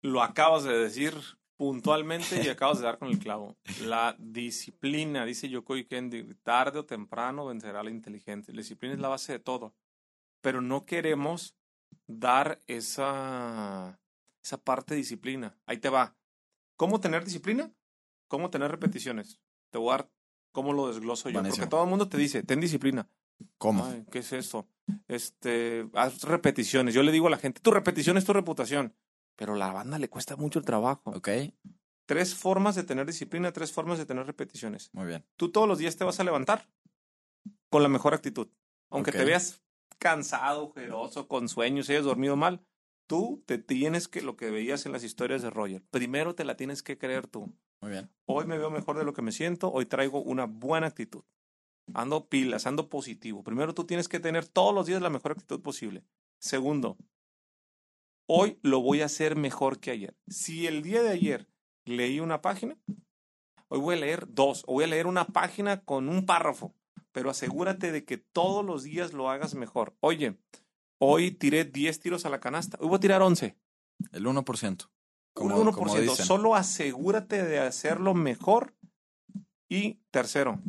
Lo 0.01 0.21
acabas 0.21 0.65
de 0.65 0.77
decir 0.77 1.15
puntualmente 1.55 2.43
y 2.43 2.49
acabas 2.49 2.79
de 2.79 2.83
dar 2.83 2.97
con 2.97 3.07
el 3.07 3.19
clavo. 3.19 3.55
La 3.83 4.17
disciplina, 4.19 5.23
dice 5.23 5.47
Yokoi 5.47 5.85
Kendi, 5.85 6.23
tarde 6.43 6.79
o 6.79 6.85
temprano 6.85 7.45
vencerá 7.45 7.81
la 7.81 7.91
inteligente. 7.91 8.51
La 8.51 8.57
disciplina 8.57 8.93
es 8.93 8.99
la 8.99 9.07
base 9.07 9.31
de 9.31 9.39
todo. 9.39 9.73
Pero 10.41 10.61
no 10.61 10.85
queremos 10.85 11.55
dar 12.19 12.61
esa, 12.67 13.99
esa 14.43 14.57
parte 14.57 14.93
de 14.93 14.99
disciplina. 14.99 15.57
Ahí 15.65 15.77
te 15.77 15.89
va. 15.89 16.15
¿Cómo 16.77 16.99
tener 16.99 17.23
disciplina? 17.23 17.71
¿Cómo 18.27 18.49
tener 18.49 18.71
repeticiones? 18.71 19.39
Te 19.69 19.77
voy 19.77 19.89
a 19.93 19.97
dar 19.97 20.09
cómo 20.51 20.73
lo 20.73 20.87
desgloso 20.87 21.29
yo. 21.29 21.41
Porque 21.43 21.67
todo 21.67 21.83
el 21.83 21.89
mundo 21.89 22.07
te 22.07 22.17
dice, 22.17 22.43
ten 22.43 22.59
disciplina. 22.59 23.07
¿Cómo? 23.57 23.85
Ay, 23.85 24.05
¿qué 24.11 24.19
es 24.19 24.33
eso? 24.33 24.67
Este, 25.07 25.89
haz 25.93 26.23
repeticiones. 26.23 26.93
Yo 26.93 27.03
le 27.03 27.11
digo 27.11 27.27
a 27.27 27.31
la 27.31 27.37
gente, 27.37 27.61
tu 27.61 27.71
repetición 27.71 28.17
es 28.17 28.25
tu 28.25 28.33
reputación. 28.33 28.95
Pero 29.35 29.53
a 29.53 29.57
la 29.57 29.71
banda 29.71 29.97
le 29.97 30.09
cuesta 30.09 30.35
mucho 30.35 30.59
el 30.59 30.65
trabajo. 30.65 31.11
Ok, 31.11 31.29
Tres 32.05 32.35
formas 32.35 32.75
de 32.75 32.83
tener 32.83 33.05
disciplina, 33.05 33.53
tres 33.53 33.71
formas 33.71 33.97
de 33.97 34.05
tener 34.05 34.25
repeticiones. 34.25 34.89
muy 34.93 35.05
bien. 35.05 35.25
Tú 35.37 35.49
todos 35.51 35.67
los 35.67 35.77
días 35.77 35.95
te 35.95 36.03
vas 36.03 36.19
a 36.19 36.23
levantar 36.25 36.67
con 37.69 37.83
la 37.83 37.89
mejor 37.89 38.13
actitud. 38.13 38.49
Aunque 38.89 39.13
te 39.13 39.23
veas 39.23 39.61
cansado, 40.01 40.63
ojeroso, 40.63 41.27
con 41.27 41.47
sueños, 41.47 41.87
hayas 41.89 42.05
dormido 42.05 42.35
mal, 42.35 42.65
tú 43.05 43.43
te 43.45 43.59
tienes 43.59 44.07
que, 44.07 44.23
lo 44.23 44.35
que 44.35 44.49
veías 44.49 44.87
en 44.87 44.91
las 44.91 45.03
historias 45.03 45.43
de 45.43 45.51
Roger, 45.51 45.83
primero 45.91 46.33
te 46.33 46.43
la 46.43 46.57
tienes 46.57 46.81
que 46.81 46.97
creer 46.97 47.27
tú. 47.27 47.53
Muy 47.81 47.91
bien. 47.91 48.11
Hoy 48.25 48.45
me 48.45 48.57
veo 48.57 48.71
mejor 48.71 48.97
de 48.97 49.05
lo 49.05 49.13
que 49.13 49.21
me 49.21 49.31
siento, 49.31 49.71
hoy 49.71 49.85
traigo 49.85 50.23
una 50.23 50.45
buena 50.45 50.87
actitud. 50.87 51.23
Ando 51.93 52.29
pilas, 52.29 52.65
ando 52.65 52.89
positivo. 52.89 53.43
Primero 53.43 53.75
tú 53.75 53.85
tienes 53.85 54.07
que 54.07 54.19
tener 54.19 54.47
todos 54.47 54.73
los 54.73 54.87
días 54.87 55.03
la 55.03 55.09
mejor 55.11 55.33
actitud 55.33 55.61
posible. 55.61 56.03
Segundo, 56.39 56.97
hoy 58.27 58.59
lo 58.63 58.81
voy 58.81 59.01
a 59.01 59.05
hacer 59.05 59.35
mejor 59.35 59.79
que 59.79 59.91
ayer. 59.91 60.15
Si 60.27 60.65
el 60.65 60.81
día 60.81 61.03
de 61.03 61.09
ayer 61.09 61.47
leí 61.85 62.19
una 62.19 62.41
página, 62.41 62.75
hoy 63.67 63.79
voy 63.79 63.95
a 63.97 63.99
leer 63.99 64.33
dos, 64.33 64.63
o 64.65 64.73
voy 64.73 64.85
a 64.85 64.87
leer 64.87 65.05
una 65.05 65.25
página 65.25 65.83
con 65.83 66.09
un 66.09 66.25
párrafo, 66.25 66.73
pero 67.11 67.29
asegúrate 67.29 67.91
de 67.91 68.05
que 68.05 68.17
todos 68.17 68.65
los 68.65 68.83
días 68.83 69.13
lo 69.13 69.29
hagas 69.29 69.55
mejor. 69.55 69.95
Oye, 69.99 70.37
hoy 70.97 71.31
tiré 71.31 71.65
10 71.65 71.99
tiros 71.99 72.25
a 72.25 72.29
la 72.29 72.39
canasta, 72.39 72.77
hoy 72.79 72.87
voy 72.87 72.97
a 72.97 73.01
tirar 73.01 73.21
11. 73.21 73.57
El 74.11 74.25
1%. 74.25 74.89
Como, 75.33 75.55
Un 75.57 75.67
1%. 75.67 75.73
como 75.73 75.95
dicen. 75.95 76.25
Solo 76.25 76.55
asegúrate 76.55 77.43
de 77.43 77.59
hacerlo 77.59 78.13
mejor. 78.13 78.75
Y 79.69 80.01
tercero, 80.11 80.61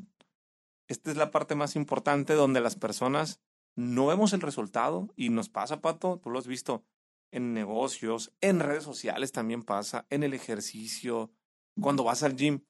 esta 0.87 1.11
es 1.11 1.17
la 1.17 1.31
parte 1.31 1.55
más 1.55 1.75
importante 1.75 2.35
donde 2.35 2.61
las 2.61 2.77
personas 2.77 3.41
no 3.75 4.07
vemos 4.07 4.33
el 4.33 4.41
resultado 4.41 5.09
y 5.17 5.31
nos 5.31 5.49
pasa, 5.49 5.81
Pato, 5.81 6.21
tú 6.23 6.31
lo 6.31 6.39
has 6.39 6.47
visto 6.47 6.85
en 7.33 7.55
negocios, 7.55 8.33
en 8.41 8.61
redes 8.61 8.85
sociales 8.85 9.33
también 9.33 9.63
pasa, 9.63 10.07
en 10.11 10.23
el 10.23 10.35
ejercicio, 10.35 11.33
cuando 11.81 12.05
vas 12.05 12.23
al 12.23 12.37
gym. 12.37 12.61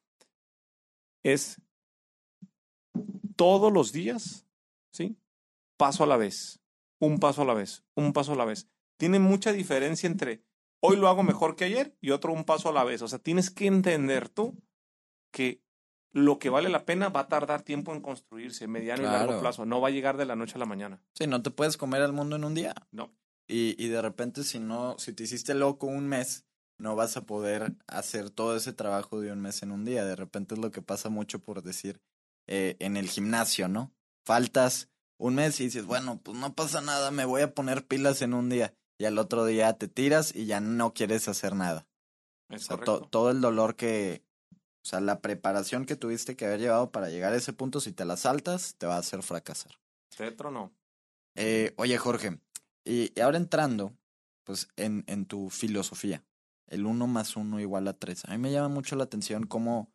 Es 1.24 1.60
todos 3.42 3.72
los 3.72 3.90
días, 3.90 4.46
¿sí? 4.92 5.16
Paso 5.76 6.04
a 6.04 6.06
la 6.06 6.16
vez, 6.16 6.60
un 7.00 7.18
paso 7.18 7.42
a 7.42 7.44
la 7.44 7.54
vez, 7.54 7.82
un 7.96 8.12
paso 8.12 8.34
a 8.34 8.36
la 8.36 8.44
vez. 8.44 8.68
Tiene 8.98 9.18
mucha 9.18 9.52
diferencia 9.52 10.06
entre 10.06 10.44
hoy 10.78 10.96
lo 10.96 11.08
hago 11.08 11.24
mejor 11.24 11.56
que 11.56 11.64
ayer 11.64 11.96
y 12.00 12.12
otro 12.12 12.32
un 12.32 12.44
paso 12.44 12.68
a 12.68 12.72
la 12.72 12.84
vez. 12.84 13.02
O 13.02 13.08
sea, 13.08 13.18
tienes 13.18 13.50
que 13.50 13.66
entender 13.66 14.28
tú 14.28 14.56
que 15.32 15.60
lo 16.12 16.38
que 16.38 16.50
vale 16.50 16.68
la 16.68 16.84
pena 16.84 17.08
va 17.08 17.22
a 17.22 17.28
tardar 17.28 17.62
tiempo 17.62 17.92
en 17.92 18.00
construirse, 18.00 18.68
mediano 18.68 19.02
y 19.02 19.06
largo 19.06 19.40
plazo. 19.40 19.66
No 19.66 19.80
va 19.80 19.88
a 19.88 19.90
llegar 19.90 20.16
de 20.18 20.26
la 20.26 20.36
noche 20.36 20.54
a 20.54 20.58
la 20.58 20.66
mañana. 20.66 21.02
Sí, 21.18 21.26
no 21.26 21.42
te 21.42 21.50
puedes 21.50 21.76
comer 21.76 22.02
al 22.02 22.12
mundo 22.12 22.36
en 22.36 22.44
un 22.44 22.54
día. 22.54 22.76
No. 22.92 23.12
Y, 23.48 23.74
y 23.76 23.88
de 23.88 24.02
repente, 24.02 24.44
si 24.44 24.60
no, 24.60 24.94
si 25.00 25.14
te 25.14 25.24
hiciste 25.24 25.54
loco 25.54 25.88
un 25.88 26.06
mes, 26.06 26.44
no 26.78 26.94
vas 26.94 27.16
a 27.16 27.26
poder 27.26 27.74
hacer 27.88 28.30
todo 28.30 28.54
ese 28.54 28.72
trabajo 28.72 29.20
de 29.20 29.32
un 29.32 29.40
mes 29.40 29.64
en 29.64 29.72
un 29.72 29.84
día. 29.84 30.04
De 30.04 30.14
repente 30.14 30.54
es 30.54 30.60
lo 30.60 30.70
que 30.70 30.80
pasa 30.80 31.08
mucho 31.08 31.40
por 31.40 31.64
decir 31.64 32.00
eh, 32.54 32.76
en 32.80 32.98
el 32.98 33.08
gimnasio, 33.08 33.66
¿no? 33.66 33.94
Faltas 34.26 34.90
un 35.16 35.36
mes 35.36 35.58
y 35.60 35.64
dices, 35.64 35.86
bueno, 35.86 36.20
pues 36.22 36.36
no 36.36 36.52
pasa 36.54 36.82
nada, 36.82 37.10
me 37.10 37.24
voy 37.24 37.40
a 37.40 37.54
poner 37.54 37.86
pilas 37.86 38.20
en 38.20 38.34
un 38.34 38.50
día. 38.50 38.74
Y 38.98 39.06
al 39.06 39.16
otro 39.18 39.46
día 39.46 39.72
te 39.72 39.88
tiras 39.88 40.34
y 40.36 40.44
ya 40.44 40.60
no 40.60 40.92
quieres 40.92 41.28
hacer 41.28 41.54
nada. 41.56 41.86
Es 42.50 42.64
O 42.64 42.76
sea, 42.76 42.84
to- 42.84 43.08
todo 43.08 43.30
el 43.30 43.40
dolor 43.40 43.74
que, 43.74 44.22
O 44.84 44.84
sea, 44.84 45.00
la 45.00 45.20
preparación 45.20 45.86
que 45.86 45.96
tuviste 45.96 46.36
que 46.36 46.44
haber 46.44 46.60
llevado 46.60 46.90
para 46.90 47.08
llegar 47.08 47.32
a 47.32 47.36
ese 47.36 47.52
punto, 47.52 47.80
si 47.80 47.92
te 47.92 48.04
la 48.04 48.16
saltas, 48.16 48.74
te 48.76 48.86
va 48.86 48.96
a 48.96 48.98
hacer 48.98 49.22
fracasar. 49.22 49.72
¿Tetro 50.14 50.50
no? 50.50 50.72
Eh, 51.36 51.72
oye, 51.76 51.96
Jorge, 51.98 52.40
y, 52.84 53.18
ahora 53.20 53.38
entrando, 53.38 53.96
pues, 54.44 54.68
en, 54.76 55.04
en 55.06 55.24
tu 55.24 55.50
filosofía, 55.50 56.24
el 56.66 56.84
uno 56.84 57.06
más 57.06 57.36
uno 57.36 57.60
igual 57.60 57.86
a 57.88 57.92
tres. 57.94 58.24
A 58.24 58.32
mí 58.32 58.38
me 58.38 58.50
llama 58.50 58.68
mucho 58.68 58.96
la 58.96 59.04
atención 59.04 59.46
cómo, 59.46 59.91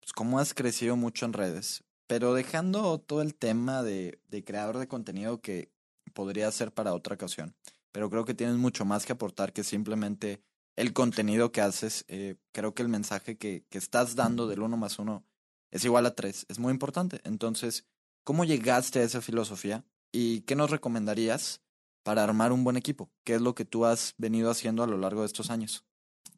pues, 0.00 0.12
cómo 0.12 0.38
has 0.38 0.54
crecido 0.54 0.96
mucho 0.96 1.26
en 1.26 1.32
redes, 1.32 1.84
pero 2.06 2.34
dejando 2.34 2.98
todo 2.98 3.22
el 3.22 3.34
tema 3.34 3.82
de, 3.82 4.20
de 4.28 4.44
creador 4.44 4.78
de 4.78 4.88
contenido 4.88 5.40
que 5.40 5.72
podría 6.14 6.50
ser 6.50 6.72
para 6.72 6.94
otra 6.94 7.14
ocasión, 7.14 7.54
pero 7.92 8.10
creo 8.10 8.24
que 8.24 8.34
tienes 8.34 8.56
mucho 8.56 8.84
más 8.84 9.06
que 9.06 9.12
aportar 9.12 9.52
que 9.52 9.64
simplemente 9.64 10.42
el 10.78 10.92
contenido 10.92 11.50
que 11.50 11.60
haces. 11.60 12.04
Eh, 12.06 12.36
creo 12.52 12.72
que 12.72 12.82
el 12.82 12.88
mensaje 12.88 13.36
que, 13.36 13.64
que 13.68 13.78
estás 13.78 14.14
dando 14.14 14.46
del 14.46 14.62
uno 14.62 14.76
más 14.76 15.00
uno 15.00 15.24
es 15.72 15.84
igual 15.84 16.06
a 16.06 16.14
tres. 16.14 16.46
Es 16.48 16.60
muy 16.60 16.72
importante. 16.72 17.20
Entonces, 17.24 17.84
¿cómo 18.22 18.44
llegaste 18.44 19.00
a 19.00 19.02
esa 19.02 19.20
filosofía? 19.20 19.84
¿Y 20.12 20.42
qué 20.42 20.54
nos 20.54 20.70
recomendarías 20.70 21.62
para 22.04 22.22
armar 22.22 22.52
un 22.52 22.62
buen 22.62 22.76
equipo? 22.76 23.10
¿Qué 23.24 23.34
es 23.34 23.40
lo 23.40 23.56
que 23.56 23.64
tú 23.64 23.84
has 23.84 24.14
venido 24.18 24.50
haciendo 24.50 24.84
a 24.84 24.86
lo 24.86 24.98
largo 24.98 25.22
de 25.22 25.26
estos 25.26 25.50
años? 25.50 25.84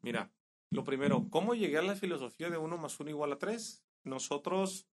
Mira, 0.00 0.30
lo 0.70 0.84
primero, 0.84 1.28
¿cómo 1.30 1.54
llegué 1.54 1.78
a 1.78 1.82
la 1.82 1.96
filosofía 1.96 2.50
de 2.50 2.58
uno 2.58 2.78
más 2.78 2.98
uno 3.00 3.10
igual 3.10 3.32
a 3.32 3.38
tres? 3.38 3.84
Nosotros, 4.04 4.88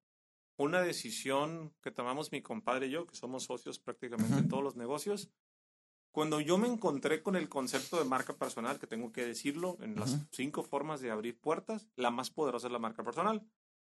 una 0.57 0.81
decisión 0.81 1.73
que 1.81 1.91
tomamos 1.91 2.31
mi 2.31 2.41
compadre 2.41 2.87
y 2.87 2.91
yo, 2.91 3.05
que 3.05 3.15
somos 3.15 3.43
socios 3.43 3.79
prácticamente 3.79 4.37
en 4.37 4.49
todos 4.49 4.63
los 4.63 4.75
negocios, 4.75 5.29
cuando 6.11 6.41
yo 6.41 6.57
me 6.57 6.67
encontré 6.67 7.21
con 7.21 7.35
el 7.35 7.47
concepto 7.47 7.99
de 7.99 8.05
marca 8.05 8.35
personal, 8.35 8.79
que 8.79 8.87
tengo 8.87 9.11
que 9.11 9.23
decirlo, 9.23 9.77
en 9.81 9.95
las 9.95 10.25
cinco 10.31 10.63
formas 10.63 10.99
de 10.99 11.11
abrir 11.11 11.39
puertas, 11.39 11.87
la 11.95 12.09
más 12.09 12.31
poderosa 12.31 12.65
es 12.67 12.73
la 12.73 12.79
marca 12.79 13.03
personal. 13.03 13.47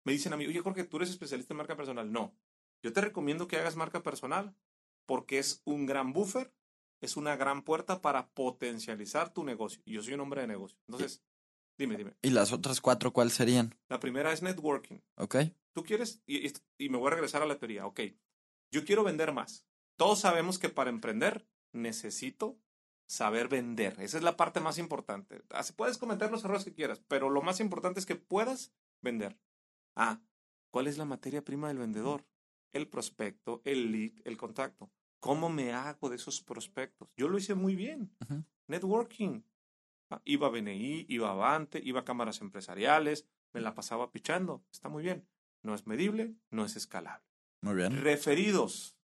Me 0.05 0.13
dicen 0.13 0.35
a 0.35 0.37
mí, 0.37 0.47
oye 0.47 0.61
Jorge, 0.61 0.85
tú 0.85 0.99
eres 0.99 1.09
especialista 1.09 1.55
en 1.55 1.59
marca 1.59 1.77
personal. 1.77 2.13
No, 2.13 2.35
yo 2.83 2.93
te 2.93 3.01
recomiendo 3.01 3.49
que 3.49 3.57
hagas 3.57 3.77
marca 3.77 4.03
personal 4.03 4.55
porque 5.07 5.39
es 5.39 5.63
un 5.65 5.87
gran 5.87 6.13
buffer, 6.13 6.53
es 7.01 7.17
una 7.17 7.37
gran 7.37 7.63
puerta 7.63 8.03
para 8.03 8.29
potencializar 8.29 9.33
tu 9.33 9.43
negocio. 9.43 9.83
Yo 9.87 10.03
soy 10.03 10.13
un 10.13 10.21
hombre 10.21 10.43
de 10.43 10.49
negocio. 10.49 10.79
Entonces, 10.89 11.23
dime, 11.81 11.97
dime. 11.97 12.15
¿Y 12.23 12.31
las 12.31 12.53
otras 12.53 12.81
cuatro 12.81 13.13
cuáles 13.13 13.33
serían? 13.35 13.75
La 13.89 13.99
primera 13.99 14.33
es 14.33 14.43
networking. 14.43 14.99
Ok. 15.17 15.37
Tú 15.73 15.83
quieres, 15.83 16.23
y, 16.27 16.53
y 16.79 16.89
me 16.89 16.99
voy 16.99 17.09
a 17.09 17.15
regresar 17.15 17.43
a 17.43 17.47
la 17.47 17.59
teoría, 17.59 17.87
ok. 17.87 18.01
Yo 18.71 18.85
quiero 18.85 19.03
vender 19.03 19.33
más. 19.33 19.67
Todos 19.97 20.21
sabemos 20.21 20.59
que 20.59 20.69
para 20.69 20.91
emprender 20.91 21.49
necesito 21.73 22.61
saber 23.09 23.49
vender. 23.49 23.97
Esa 24.01 24.19
es 24.19 24.23
la 24.23 24.37
parte 24.37 24.61
más 24.61 24.79
importante. 24.79 25.43
Puedes 25.77 25.99
cometer 25.99 26.31
los 26.31 26.45
errores 26.45 26.65
que 26.65 26.75
quieras, 26.75 27.03
pero 27.09 27.29
lo 27.29 27.43
más 27.43 27.59
importante 27.59 27.99
es 27.99 28.07
que 28.07 28.15
puedas 28.15 28.73
vender. 29.03 29.39
Ah, 29.97 30.23
¿cuál 30.71 30.87
es 30.87 30.97
la 30.97 31.05
materia 31.05 31.45
prima 31.45 31.69
del 31.69 31.79
vendedor? 31.79 32.25
El 32.73 32.89
prospecto, 32.89 33.63
el 33.65 33.91
lead, 33.91 34.13
el 34.25 34.37
contacto. 34.37 34.93
¿Cómo 35.19 35.49
me 35.49 35.73
hago 35.73 36.09
de 36.09 36.17
esos 36.17 36.41
prospectos? 36.41 37.09
Yo 37.17 37.29
lo 37.29 37.37
hice 37.37 37.55
muy 37.55 37.75
bien. 37.75 38.17
Networking. 38.69 39.43
Iba 40.25 40.49
a 40.49 40.51
BNI, 40.51 41.07
iba 41.09 41.29
a 41.29 41.33
Avante, 41.33 41.81
iba 41.83 42.01
a 42.01 42.05
cámaras 42.05 42.41
empresariales, 42.41 43.27
me 43.53 43.61
la 43.61 43.75
pasaba 43.75 44.11
pichando. 44.11 44.65
Está 44.73 44.89
muy 44.89 45.03
bien. 45.03 45.27
No 45.63 45.75
es 45.75 45.87
medible, 45.87 46.35
no 46.51 46.65
es 46.65 46.77
escalable. 46.77 47.27
Muy 47.61 47.75
bien. 47.75 48.03
Referidos. 48.03 48.97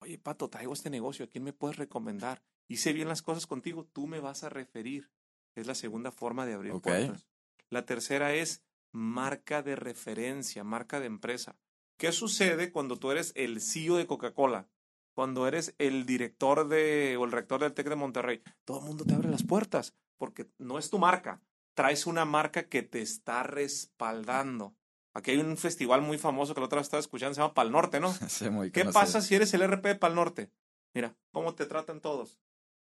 Oye, 0.00 0.18
Pato, 0.18 0.48
traigo 0.48 0.72
este 0.72 0.88
negocio, 0.88 1.26
¿a 1.26 1.28
quién 1.28 1.44
me 1.44 1.52
puedes 1.52 1.76
recomendar? 1.76 2.42
Hice 2.68 2.92
bien 2.92 3.08
las 3.08 3.22
cosas 3.22 3.46
contigo, 3.46 3.86
tú 3.92 4.06
me 4.06 4.20
vas 4.20 4.44
a 4.44 4.48
referir. 4.48 5.10
Es 5.54 5.66
la 5.66 5.74
segunda 5.74 6.10
forma 6.10 6.46
de 6.46 6.54
abrir 6.54 6.72
puertas. 6.80 7.28
La 7.68 7.84
tercera 7.84 8.32
es 8.34 8.62
marca 8.92 9.62
de 9.62 9.76
referencia, 9.76 10.64
marca 10.64 11.00
de 11.00 11.06
empresa. 11.06 11.56
¿Qué 11.98 12.12
sucede 12.12 12.72
cuando 12.72 12.96
tú 12.96 13.10
eres 13.10 13.32
el 13.36 13.60
CEO 13.60 13.96
de 13.96 14.06
Coca-Cola? 14.06 14.68
Cuando 15.12 15.46
eres 15.46 15.74
el 15.78 16.06
director 16.06 16.68
de 16.68 17.16
o 17.18 17.24
el 17.24 17.32
rector 17.32 17.60
del 17.60 17.74
TEC 17.74 17.88
de 17.88 17.96
Monterrey, 17.96 18.42
todo 18.64 18.78
el 18.78 18.86
mundo 18.86 19.04
te 19.04 19.14
abre 19.14 19.28
las 19.28 19.42
puertas 19.42 19.94
porque 20.20 20.50
no 20.58 20.78
es 20.78 20.90
tu 20.90 20.98
marca, 20.98 21.40
traes 21.74 22.06
una 22.06 22.26
marca 22.26 22.68
que 22.68 22.82
te 22.82 23.00
está 23.00 23.42
respaldando. 23.42 24.76
Aquí 25.14 25.30
hay 25.30 25.38
un 25.38 25.56
festival 25.56 26.02
muy 26.02 26.18
famoso 26.18 26.52
que 26.52 26.60
la 26.60 26.66
otra 26.66 26.76
vez 26.76 26.86
estaba 26.86 27.00
escuchando, 27.00 27.34
se 27.34 27.40
llama 27.40 27.54
Pal 27.54 27.72
Norte, 27.72 28.00
¿no? 28.00 28.12
Sí, 28.28 28.50
muy 28.50 28.70
¿Qué 28.70 28.84
pasa 28.84 29.22
si 29.22 29.34
eres 29.34 29.54
el 29.54 29.62
RP 29.62 29.86
de 29.86 29.94
Pal 29.94 30.14
Norte? 30.14 30.52
Mira, 30.92 31.16
¿cómo 31.32 31.54
te 31.54 31.64
tratan 31.64 32.02
todos? 32.02 32.38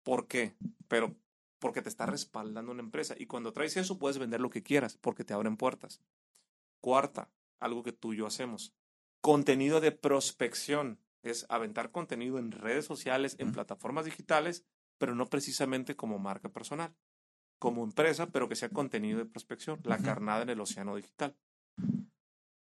¿Por 0.02 0.28
qué? 0.28 0.56
Pero 0.88 1.14
porque 1.58 1.82
te 1.82 1.90
está 1.90 2.06
respaldando 2.06 2.72
una 2.72 2.80
empresa. 2.80 3.14
Y 3.18 3.26
cuando 3.26 3.52
traes 3.52 3.76
eso, 3.76 3.98
puedes 3.98 4.16
vender 4.16 4.40
lo 4.40 4.48
que 4.48 4.62
quieras, 4.62 4.96
porque 4.96 5.24
te 5.24 5.34
abren 5.34 5.58
puertas. 5.58 6.00
Cuarta, 6.80 7.30
algo 7.60 7.82
que 7.82 7.92
tú 7.92 8.14
y 8.14 8.16
yo 8.16 8.26
hacemos. 8.26 8.72
Contenido 9.20 9.82
de 9.82 9.92
prospección. 9.92 10.98
Es 11.22 11.44
aventar 11.50 11.90
contenido 11.90 12.38
en 12.38 12.50
redes 12.50 12.86
sociales, 12.86 13.36
en 13.38 13.52
plataformas 13.52 14.06
digitales, 14.06 14.64
pero 14.96 15.14
no 15.14 15.26
precisamente 15.26 15.96
como 15.96 16.18
marca 16.18 16.48
personal. 16.48 16.94
Como 17.60 17.84
empresa, 17.84 18.30
pero 18.32 18.48
que 18.48 18.56
sea 18.56 18.70
contenido 18.70 19.18
de 19.18 19.26
prospección. 19.26 19.80
La 19.84 19.98
carnada 19.98 20.42
en 20.42 20.48
el 20.48 20.60
océano 20.60 20.96
digital. 20.96 21.36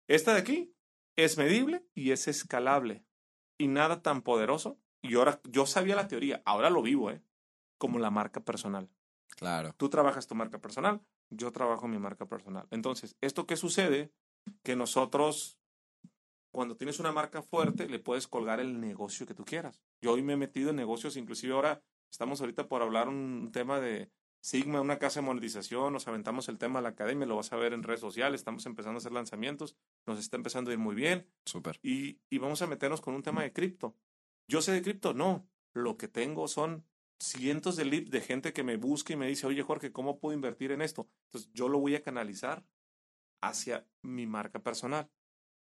Esta 0.09 0.33
de 0.33 0.39
aquí 0.39 0.75
es 1.15 1.37
medible 1.37 1.85
y 1.93 2.11
es 2.11 2.27
escalable. 2.27 3.05
Y 3.57 3.67
nada 3.67 4.01
tan 4.01 4.23
poderoso. 4.23 4.79
Y 5.03 5.15
ahora, 5.15 5.39
yo 5.49 5.65
sabía 5.65 5.95
la 5.95 6.07
teoría, 6.07 6.41
ahora 6.45 6.69
lo 6.69 6.81
vivo, 6.81 7.11
¿eh? 7.11 7.23
Como 7.77 7.99
la 7.99 8.11
marca 8.11 8.43
personal. 8.43 8.89
Claro. 9.37 9.73
Tú 9.77 9.87
trabajas 9.89 10.27
tu 10.27 10.35
marca 10.35 10.59
personal, 10.59 11.01
yo 11.29 11.51
trabajo 11.51 11.87
mi 11.87 11.99
marca 11.99 12.25
personal. 12.27 12.67
Entonces, 12.71 13.15
¿esto 13.21 13.47
qué 13.47 13.55
sucede? 13.57 14.11
Que 14.63 14.75
nosotros, 14.75 15.59
cuando 16.51 16.75
tienes 16.75 16.99
una 16.99 17.11
marca 17.11 17.41
fuerte, 17.41 17.87
le 17.87 17.99
puedes 17.99 18.27
colgar 18.27 18.59
el 18.59 18.81
negocio 18.81 19.25
que 19.25 19.33
tú 19.33 19.45
quieras. 19.45 19.81
Yo 20.01 20.13
hoy 20.13 20.23
me 20.23 20.33
he 20.33 20.37
metido 20.37 20.71
en 20.71 20.75
negocios, 20.75 21.17
inclusive 21.17 21.53
ahora 21.53 21.81
estamos 22.11 22.41
ahorita 22.41 22.67
por 22.67 22.81
hablar 22.81 23.07
un 23.09 23.51
tema 23.51 23.79
de 23.79 24.11
Sigma, 24.41 24.81
una 24.81 24.97
casa 24.97 25.19
de 25.19 25.27
monetización, 25.27 25.93
nos 25.93 26.07
aventamos 26.07 26.49
el 26.49 26.57
tema 26.57 26.79
de 26.79 26.83
la 26.83 26.89
academia, 26.89 27.27
lo 27.27 27.35
vas 27.35 27.53
a 27.53 27.57
ver 27.57 27.73
en 27.73 27.83
redes 27.83 27.99
sociales, 27.99 28.41
estamos 28.41 28.65
empezando 28.65 28.97
a 28.97 28.99
hacer 28.99 29.11
lanzamientos, 29.11 29.77
nos 30.07 30.19
está 30.19 30.35
empezando 30.35 30.71
a 30.71 30.73
ir 30.73 30.79
muy 30.79 30.95
bien. 30.95 31.27
Súper. 31.45 31.79
Y, 31.83 32.19
y 32.29 32.39
vamos 32.39 32.61
a 32.63 32.67
meternos 32.67 33.01
con 33.01 33.13
un 33.13 33.21
tema 33.21 33.43
de 33.43 33.53
cripto. 33.53 33.95
¿Yo 34.47 34.61
sé 34.61 34.71
de 34.71 34.81
cripto? 34.81 35.13
No. 35.13 35.47
Lo 35.73 35.95
que 35.95 36.07
tengo 36.07 36.47
son 36.47 36.85
cientos 37.19 37.75
de 37.75 37.85
leads 37.85 38.09
de 38.09 38.21
gente 38.21 38.51
que 38.51 38.63
me 38.63 38.77
busca 38.77 39.13
y 39.13 39.15
me 39.15 39.27
dice, 39.27 39.45
oye 39.45 39.61
Jorge, 39.61 39.91
¿cómo 39.91 40.19
puedo 40.19 40.33
invertir 40.33 40.71
en 40.71 40.81
esto? 40.81 41.07
Entonces 41.25 41.51
yo 41.53 41.69
lo 41.69 41.79
voy 41.79 41.95
a 41.95 42.01
canalizar 42.01 42.65
hacia 43.41 43.87
mi 44.01 44.25
marca 44.25 44.59
personal. 44.59 45.09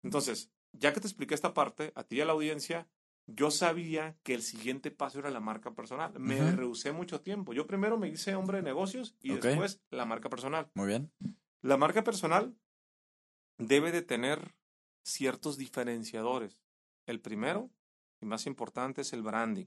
Entonces, 0.02 0.50
ya 0.72 0.92
que 0.92 1.00
te 1.00 1.06
expliqué 1.06 1.34
esta 1.34 1.54
parte, 1.54 1.92
a 1.94 2.04
ti 2.04 2.16
y 2.16 2.20
a 2.22 2.24
la 2.24 2.32
audiencia, 2.32 2.88
yo 3.26 3.50
sabía 3.50 4.16
que 4.22 4.34
el 4.34 4.42
siguiente 4.42 4.90
paso 4.90 5.18
era 5.18 5.30
la 5.30 5.40
marca 5.40 5.74
personal. 5.74 6.18
Me 6.18 6.52
rehusé 6.52 6.92
mucho 6.92 7.20
tiempo. 7.20 7.52
Yo 7.52 7.66
primero 7.66 7.98
me 7.98 8.08
hice 8.08 8.34
hombre 8.34 8.58
de 8.58 8.64
negocios 8.64 9.16
y 9.20 9.34
después 9.34 9.80
la 9.90 10.04
marca 10.04 10.28
personal. 10.28 10.70
Muy 10.74 10.88
bien. 10.88 11.12
La 11.62 11.76
marca 11.76 12.02
personal 12.02 12.56
debe 13.58 13.92
de 13.92 14.02
tener 14.02 14.54
ciertos 15.04 15.56
diferenciadores. 15.56 16.60
El 17.06 17.20
primero 17.20 17.70
y 18.20 18.26
más 18.26 18.46
importante 18.46 19.02
es 19.02 19.12
el 19.12 19.22
branding. 19.22 19.66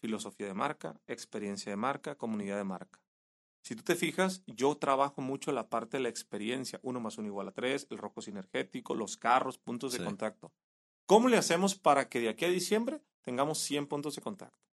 Filosofía 0.00 0.46
de 0.46 0.54
marca, 0.54 1.00
experiencia 1.06 1.70
de 1.70 1.76
marca, 1.76 2.16
comunidad 2.16 2.56
de 2.56 2.64
marca. 2.64 3.02
Si 3.62 3.74
tú 3.74 3.82
te 3.82 3.96
fijas, 3.96 4.42
yo 4.46 4.76
trabajo 4.76 5.20
mucho 5.20 5.52
la 5.52 5.68
parte 5.68 5.96
de 5.96 6.04
la 6.04 6.08
experiencia. 6.08 6.78
Uno 6.82 7.00
más 7.00 7.18
uno 7.18 7.28
igual 7.28 7.48
a 7.48 7.52
tres, 7.52 7.86
el 7.90 7.98
rojo 7.98 8.22
sinergético, 8.22 8.94
los 8.94 9.16
carros, 9.16 9.58
puntos 9.58 9.92
de 9.92 10.04
contacto. 10.04 10.52
¿Cómo 11.08 11.30
le 11.30 11.38
hacemos 11.38 11.74
para 11.74 12.10
que 12.10 12.20
de 12.20 12.28
aquí 12.28 12.44
a 12.44 12.50
diciembre 12.50 13.00
tengamos 13.22 13.60
100 13.60 13.86
puntos 13.86 14.14
de 14.14 14.20
contacto? 14.20 14.68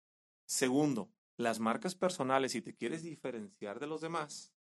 Segundo, 0.47 1.09
las 1.37 1.61
marcas 1.61 1.95
personales, 1.95 2.51
si 2.51 2.61
te 2.61 2.75
quieres 2.75 3.05
diferenciar 3.05 3.79
de 3.79 3.87
los 3.87 4.01
demás, 4.01 4.53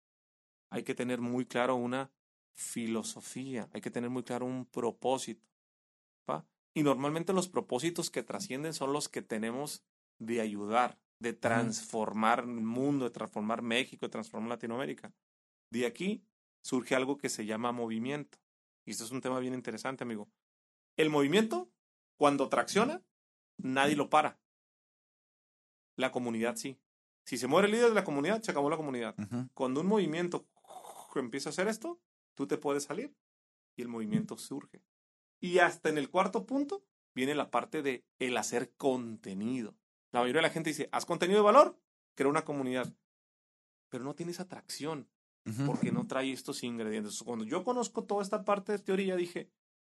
hay 0.69 0.83
que 0.83 0.93
tener 0.93 1.19
muy 1.19 1.47
claro 1.47 1.73
una 1.73 2.11
filosofía, 2.53 3.71
hay 3.73 3.81
que 3.81 3.89
tener 3.89 4.11
muy 4.11 4.21
claro 4.21 4.45
un 4.45 4.67
propósito. 4.67 5.49
Y 6.75 6.83
normalmente 6.83 7.33
los 7.33 7.49
propósitos 7.49 8.11
que 8.11 8.21
trascienden 8.21 8.75
son 8.75 8.93
los 8.93 9.09
que 9.09 9.23
tenemos 9.23 9.83
de 10.19 10.41
ayudar, 10.41 10.99
de 11.17 11.33
transformar 11.33 12.41
el 12.41 12.61
mundo, 12.61 13.05
de 13.05 13.11
transformar 13.11 13.63
México, 13.63 14.05
de 14.05 14.11
transformar 14.11 14.49
Latinoamérica. 14.49 15.11
De 15.71 15.87
aquí 15.87 16.23
surge 16.61 16.93
algo 16.93 17.17
que 17.17 17.29
se 17.29 17.47
llama 17.47 17.71
movimiento. 17.71 18.37
Y 18.85 18.91
esto 18.91 19.05
es 19.05 19.11
un 19.11 19.21
tema 19.21 19.39
bien 19.39 19.55
interesante, 19.55 20.03
amigo. 20.03 20.29
El 20.97 21.09
movimiento, 21.09 21.71
cuando 22.17 22.49
tracciona, 22.49 23.01
nadie 23.57 23.95
lo 23.95 24.09
para. 24.09 24.39
La 25.95 26.11
comunidad 26.11 26.55
sí. 26.55 26.79
Si 27.25 27.37
se 27.37 27.47
muere 27.47 27.67
el 27.67 27.73
líder 27.73 27.89
de 27.89 27.95
la 27.95 28.03
comunidad, 28.03 28.41
se 28.41 28.51
acabó 28.51 28.69
la 28.69 28.77
comunidad. 28.77 29.15
Cuando 29.53 29.81
un 29.81 29.87
movimiento 29.87 30.47
empieza 31.15 31.49
a 31.49 31.51
hacer 31.51 31.67
esto, 31.67 32.01
tú 32.33 32.47
te 32.47 32.57
puedes 32.57 32.83
salir 32.83 33.15
y 33.75 33.81
el 33.81 33.87
movimiento 33.87 34.37
surge. 34.37 34.83
Y 35.39 35.59
hasta 35.59 35.89
en 35.89 35.97
el 35.97 36.09
cuarto 36.09 36.45
punto 36.45 36.85
viene 37.13 37.35
la 37.35 37.51
parte 37.51 37.81
de 37.81 38.05
el 38.19 38.37
hacer 38.37 38.73
contenido. 38.75 39.75
La 40.11 40.21
mayoría 40.21 40.41
de 40.41 40.47
la 40.47 40.53
gente 40.53 40.69
dice, 40.71 40.89
haz 40.91 41.05
contenido 41.05 41.39
de 41.39 41.45
valor, 41.45 41.79
crea 42.15 42.29
una 42.29 42.45
comunidad. 42.45 42.93
Pero 43.89 44.03
no 44.03 44.15
tienes 44.15 44.39
atracción. 44.39 45.09
Ujú. 45.45 45.65
porque 45.65 45.91
no 45.91 46.07
trae 46.07 46.31
estos 46.31 46.63
ingredientes. 46.63 47.21
Cuando 47.21 47.43
yo 47.43 47.65
conozco 47.65 48.05
toda 48.05 48.23
esta 48.23 48.45
parte 48.45 48.71
de 48.71 48.79
teoría, 48.79 49.17
dije, 49.17 49.49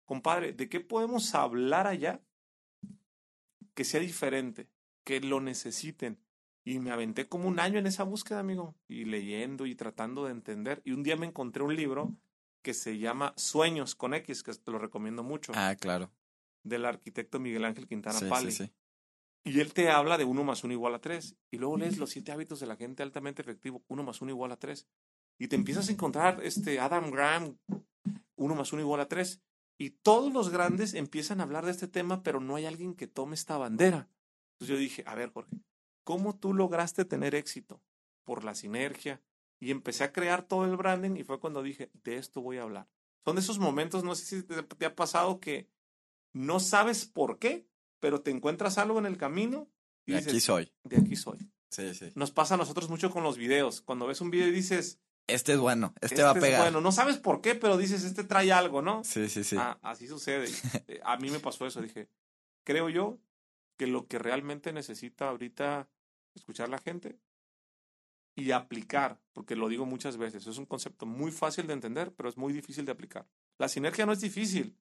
compadre, 0.10 0.54
¿de 0.54 0.68
qué 0.70 0.80
podemos 0.80 1.36
hablar 1.36 1.86
allá 1.86 2.20
que 3.76 3.84
sea 3.84 4.00
diferente, 4.00 4.68
que 5.06 5.22
lo 5.22 5.40
necesiten? 5.40 6.20
Y 6.66 6.80
me 6.80 6.90
aventé 6.92 7.28
como 7.28 7.48
un 7.48 7.60
año 7.60 7.78
en 7.78 7.86
esa 7.86 8.04
búsqueda, 8.04 8.40
amigo, 8.40 8.76
y 8.88 9.06
leyendo 9.06 9.68
y 9.68 9.76
tratando 9.76 10.26
de 10.26 10.32
entender. 10.32 10.82
Y 10.84 10.92
un 10.94 11.04
día 11.04 11.16
me 11.16 11.28
encontré 11.28 11.62
un 11.64 11.76
libro 11.76 12.16
que 12.64 12.74
se 12.74 12.98
llama 12.98 13.34
Sueños 13.38 13.94
con 13.94 14.16
X, 14.16 14.42
que 14.42 14.52
te 14.54 14.72
lo 14.72 14.80
recomiendo 14.80 15.24
mucho, 15.24 15.52
Ah, 15.56 15.76
claro. 15.80 16.12
del 16.64 16.86
arquitecto 16.86 17.40
Miguel 17.40 17.64
Ángel 17.66 17.88
Quintana 17.88 18.18
Sí, 18.20 18.26
Pali. 18.28 18.52
sí, 18.52 18.66
sí. 18.66 18.74
Y 19.46 19.60
él 19.62 19.74
te 19.74 19.90
habla 19.90 20.18
de 20.18 20.26
uno 20.26 20.44
más 20.44 20.64
uno 20.64 20.74
igual 20.74 20.96
a 20.96 21.00
tres. 21.02 21.36
Y 21.52 21.58
luego 21.58 21.78
lees 21.78 21.98
los 22.00 22.10
siete 22.10 22.32
hábitos 22.32 22.60
de 22.60 22.66
la 22.68 22.76
gente 22.76 23.04
altamente 23.04 23.42
efectivo, 23.44 23.84
uno 23.88 24.02
más 24.04 24.22
uno 24.22 24.32
igual 24.32 24.52
a 24.52 24.58
tres. 24.58 24.88
Y 25.40 25.48
te 25.48 25.56
empiezas 25.56 25.88
a 25.88 25.92
encontrar 25.92 26.40
este 26.44 26.80
Adam 26.80 27.12
Graham, 27.12 27.58
uno 28.36 28.56
más 28.56 28.74
uno 28.74 28.82
igual 28.82 29.00
a 29.02 29.08
tres. 29.08 29.42
Y 29.80 29.92
todos 29.92 30.32
los 30.34 30.50
grandes 30.50 30.94
empiezan 30.94 31.40
a 31.40 31.44
hablar 31.44 31.66
de 31.66 31.72
este 31.72 31.88
tema, 31.88 32.22
pero 32.22 32.42
no 32.42 32.56
hay 32.56 32.66
alguien 32.66 32.94
que 32.94 33.08
tome 33.08 33.34
esta 33.34 33.58
bandera. 33.58 34.10
Entonces 34.54 34.76
yo 34.76 34.78
dije, 34.78 35.04
a 35.08 35.16
ver, 35.16 35.32
Jorge, 35.32 35.56
¿cómo 36.04 36.38
tú 36.38 36.54
lograste 36.54 37.06
tener 37.06 37.34
éxito? 37.34 37.82
Por 38.26 38.44
la 38.44 38.56
sinergia. 38.56 39.22
Y 39.62 39.72
empecé 39.72 40.04
a 40.04 40.12
crear 40.12 40.44
todo 40.44 40.66
el 40.66 40.76
branding 40.76 41.16
y 41.16 41.24
fue 41.24 41.40
cuando 41.40 41.64
dije, 41.64 41.90
de 42.04 42.18
esto 42.18 42.42
voy 42.42 42.58
a 42.58 42.64
hablar. 42.64 42.88
Son 43.24 43.36
de 43.36 43.42
esos 43.42 43.58
momentos, 43.58 44.04
no 44.04 44.16
sé 44.16 44.26
si 44.26 44.44
te, 44.44 44.62
te 44.64 44.86
ha 44.86 44.96
pasado 44.96 45.40
que 45.40 45.70
no 46.34 46.60
sabes 46.60 47.06
por 47.06 47.40
qué, 47.40 47.66
pero 48.02 48.22
te 48.22 48.32
encuentras 48.32 48.78
algo 48.78 49.00
en 49.00 49.06
el 49.06 49.18
camino 49.18 49.70
y 50.06 50.12
De 50.12 50.18
dices, 50.18 50.34
aquí 50.34 50.42
soy. 50.42 50.72
de 50.84 50.98
aquí 50.98 51.16
soy. 51.16 51.38
Sí, 51.70 51.94
sí. 51.94 52.12
Nos 52.16 52.32
pasa 52.32 52.56
a 52.56 52.58
nosotros 52.58 52.90
mucho 52.90 53.12
con 53.12 53.24
los 53.24 53.38
videos. 53.38 53.80
Cuando 53.82 54.08
ves 54.08 54.20
un 54.22 54.30
video 54.32 54.48
y 54.48 54.52
dices, 54.52 55.00
Este 55.32 55.54
es 55.54 55.60
bueno. 55.60 55.94
Este, 56.02 56.24
va 56.24 56.32
a 56.32 56.34
es 56.34 56.42
pegar. 56.42 56.62
bueno, 56.62 56.82
no 56.82 56.92
sabes 56.92 57.18
por 57.18 57.42
qué, 57.42 57.56
pero 57.56 57.78
dices, 57.78 58.04
este 58.04 58.24
trae 58.24 58.52
algo, 58.52 58.82
¿no? 58.82 59.04
Sí, 59.04 59.30
sí, 59.30 59.44
sí. 59.44 59.56
Ah, 59.58 59.78
así 59.82 60.08
sucede. 60.08 60.48
Eh, 60.88 61.00
a 61.04 61.18
mí 61.18 61.30
me 61.30 61.40
pasó 61.40 61.66
eso. 61.66 61.82
Dije, 61.82 62.10
creo 62.64 62.90
yo 62.90 63.20
que 63.78 63.88
lo 63.88 64.08
que 64.08 64.20
realmente 64.20 64.74
necesita 64.74 65.30
ahorita 65.30 65.88
escuchar 66.36 66.70
la 66.70 66.80
gente 66.80 67.18
y 68.36 68.52
aplicar, 68.52 69.20
porque 69.34 69.56
lo 69.56 69.68
digo 69.68 69.86
muchas 69.86 70.18
veces, 70.18 70.48
es 70.48 70.58
un 70.58 70.66
concepto 70.66 71.06
muy 71.06 71.32
fácil 71.32 71.68
de 71.68 71.74
entender, 71.74 72.14
pero 72.14 72.30
es 72.30 72.38
muy 72.38 72.54
difícil 72.54 72.86
de 72.86 72.92
aplicar. 72.92 73.28
La 73.58 73.68
sinergia 73.68 74.06
no 74.06 74.14
es 74.14 74.22
difícil. 74.22 74.78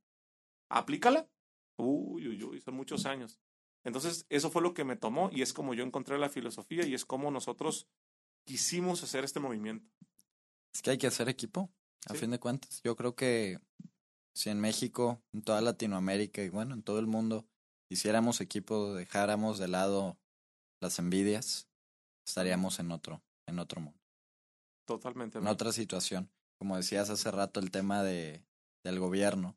Aplícala. 0.69 1.29
Uy, 1.77 2.29
uy, 2.29 2.43
uy, 2.43 2.61
son 2.61 2.75
muchos 2.75 3.07
años. 3.07 3.41
Entonces, 3.85 4.27
eso 4.29 4.51
fue 4.51 4.63
lo 4.63 4.75
que 4.75 4.85
me 4.85 4.97
tomó 4.97 5.31
y 5.33 5.43
es 5.43 5.53
como 5.53 5.75
yo 5.75 5.85
encontré 5.85 6.19
la 6.19 6.29
filosofía 6.29 6.87
y 6.87 6.95
es 6.95 7.05
como 7.05 7.31
nosotros 7.31 7.89
quisimos 8.45 9.03
hacer 9.03 9.25
este 9.25 9.41
movimiento. 9.41 9.89
Es 10.75 10.83
que 10.83 10.91
hay 10.91 10.99
que 10.99 11.07
hacer 11.07 11.29
equipo, 11.29 11.71
a 12.09 12.13
Sí. 12.15 12.21
fin 12.21 12.31
de 12.31 12.39
cuentas. 12.39 12.81
Yo 12.85 12.97
creo 12.97 13.15
que 13.15 13.61
si 14.35 14.51
en 14.51 14.61
México, 14.61 15.21
en 15.33 15.43
toda 15.43 15.61
Latinoamérica 15.61 16.43
y 16.43 16.49
bueno, 16.49 16.75
en 16.75 16.83
todo 16.83 16.99
el 16.99 17.07
mundo, 17.07 17.47
hiciéramos 17.91 18.41
equipo, 18.41 18.95
dejáramos 18.95 19.59
de 19.59 19.69
lado 19.69 20.19
las 20.81 20.99
envidias, 20.99 21.69
estaríamos 22.27 22.79
en 22.79 22.93
otro, 22.93 23.23
en 23.47 23.59
otro 23.59 23.81
mundo, 23.81 23.99
Totalmente. 24.87 25.39
en 25.39 25.47
otra 25.47 25.73
situación. 25.73 26.31
Como 26.59 26.77
decías 26.77 27.09
hace 27.11 27.31
rato, 27.31 27.61
el 27.61 27.71
tema 27.71 28.03
de, 28.03 28.45
del 28.85 28.99
gobierno. 28.99 29.57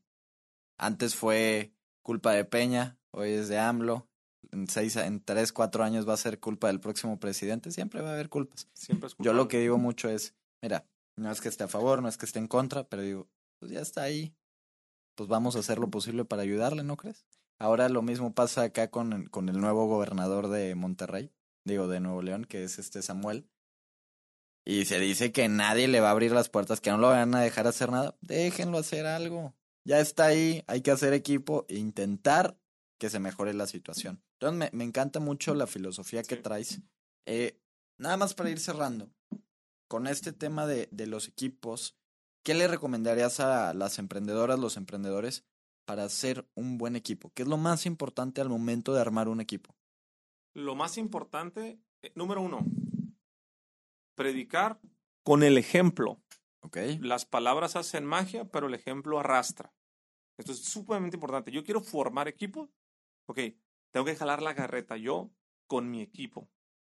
Antes 0.77 1.15
fue 1.15 1.73
culpa 2.03 2.31
de 2.33 2.45
Peña, 2.45 2.97
hoy 3.11 3.31
es 3.31 3.47
de 3.47 3.59
AMLO. 3.59 4.07
En 4.51 4.67
seis, 4.67 4.95
en 4.95 5.23
tres, 5.23 5.53
cuatro 5.53 5.83
años 5.83 6.07
va 6.09 6.13
a 6.13 6.17
ser 6.17 6.39
culpa 6.39 6.67
del 6.67 6.79
próximo 6.79 7.19
presidente. 7.19 7.71
Siempre 7.71 8.01
va 8.01 8.09
a 8.09 8.13
haber 8.13 8.29
culpas. 8.29 8.67
Siempre 8.73 9.07
es 9.07 9.15
Yo 9.19 9.33
lo 9.33 9.47
que 9.47 9.59
digo 9.59 9.77
mucho 9.77 10.09
es, 10.09 10.33
mira, 10.61 10.85
no 11.21 11.31
es 11.31 11.39
que 11.41 11.49
esté 11.49 11.63
a 11.63 11.67
favor, 11.67 12.01
no 12.01 12.07
es 12.09 12.17
que 12.17 12.25
esté 12.25 12.39
en 12.39 12.47
contra, 12.47 12.83
pero 12.89 13.01
digo, 13.03 13.29
pues 13.59 13.71
ya 13.71 13.79
está 13.79 14.03
ahí. 14.03 14.35
Pues 15.15 15.29
vamos 15.29 15.55
a 15.55 15.59
hacer 15.59 15.77
lo 15.77 15.89
posible 15.89 16.25
para 16.25 16.41
ayudarle, 16.41 16.83
¿no 16.83 16.97
crees? 16.97 17.25
Ahora 17.59 17.89
lo 17.89 18.01
mismo 18.01 18.33
pasa 18.33 18.63
acá 18.63 18.89
con, 18.89 19.13
el- 19.13 19.29
con 19.29 19.49
el 19.49 19.59
nuevo 19.59 19.85
gobernador 19.87 20.47
de 20.47 20.73
Monterrey, 20.75 21.31
digo, 21.65 21.87
de 21.87 21.99
Nuevo 21.99 22.21
León, 22.21 22.45
que 22.45 22.63
es 22.63 22.79
este 22.79 23.01
Samuel. 23.01 23.47
Y 24.65 24.85
se 24.85 24.99
dice 24.99 25.31
que 25.31 25.47
nadie 25.49 25.87
le 25.87 25.99
va 26.01 26.09
a 26.09 26.11
abrir 26.11 26.31
las 26.31 26.49
puertas, 26.49 26.81
que 26.81 26.91
no 26.91 26.97
lo 26.97 27.09
van 27.09 27.33
a 27.35 27.41
dejar 27.41 27.67
hacer 27.67 27.91
nada. 27.91 28.15
Déjenlo 28.21 28.77
hacer 28.77 29.05
algo. 29.05 29.55
Ya 29.85 29.99
está 29.99 30.25
ahí, 30.27 30.63
hay 30.67 30.81
que 30.81 30.91
hacer 30.91 31.13
equipo 31.13 31.65
e 31.67 31.77
intentar 31.77 32.57
que 32.99 33.09
se 33.09 33.19
mejore 33.19 33.53
la 33.55 33.65
situación. 33.65 34.23
Entonces 34.39 34.71
me, 34.71 34.77
me 34.77 34.83
encanta 34.83 35.19
mucho 35.19 35.55
la 35.55 35.65
filosofía 35.65 36.21
que 36.23 36.37
traes. 36.37 36.81
Eh, 37.25 37.59
nada 37.97 38.17
más 38.17 38.35
para 38.35 38.51
ir 38.51 38.59
cerrando, 38.59 39.11
con 39.91 40.07
este 40.07 40.31
tema 40.31 40.65
de, 40.67 40.87
de 40.93 41.05
los 41.05 41.27
equipos, 41.27 41.97
¿qué 42.43 42.53
le 42.53 42.69
recomendarías 42.69 43.41
a 43.41 43.73
las 43.73 43.99
emprendedoras, 43.99 44.57
los 44.57 44.77
emprendedores, 44.77 45.43
para 45.83 46.05
hacer 46.05 46.47
un 46.55 46.77
buen 46.77 46.95
equipo? 46.95 47.33
¿Qué 47.35 47.41
es 47.41 47.49
lo 47.49 47.57
más 47.57 47.85
importante 47.85 48.39
al 48.39 48.47
momento 48.47 48.93
de 48.93 49.01
armar 49.01 49.27
un 49.27 49.41
equipo? 49.41 49.75
Lo 50.53 50.75
más 50.75 50.97
importante, 50.97 51.77
eh, 52.03 52.13
número 52.15 52.39
uno, 52.39 52.65
predicar 54.15 54.79
con 55.23 55.43
el 55.43 55.57
ejemplo. 55.57 56.21
¿Ok? 56.61 56.77
Las 57.01 57.25
palabras 57.25 57.75
hacen 57.75 58.05
magia, 58.05 58.45
pero 58.45 58.67
el 58.67 58.73
ejemplo 58.75 59.19
arrastra. 59.19 59.73
Esto 60.37 60.53
es 60.53 60.63
sumamente 60.63 61.17
importante. 61.17 61.51
Yo 61.51 61.65
quiero 61.65 61.81
formar 61.81 62.29
equipo. 62.29 62.71
Ok, 63.25 63.39
tengo 63.91 64.05
que 64.05 64.15
jalar 64.15 64.41
la 64.41 64.55
carreta 64.55 64.95
yo 64.95 65.31
con 65.67 65.91
mi 65.91 66.01
equipo. 66.01 66.49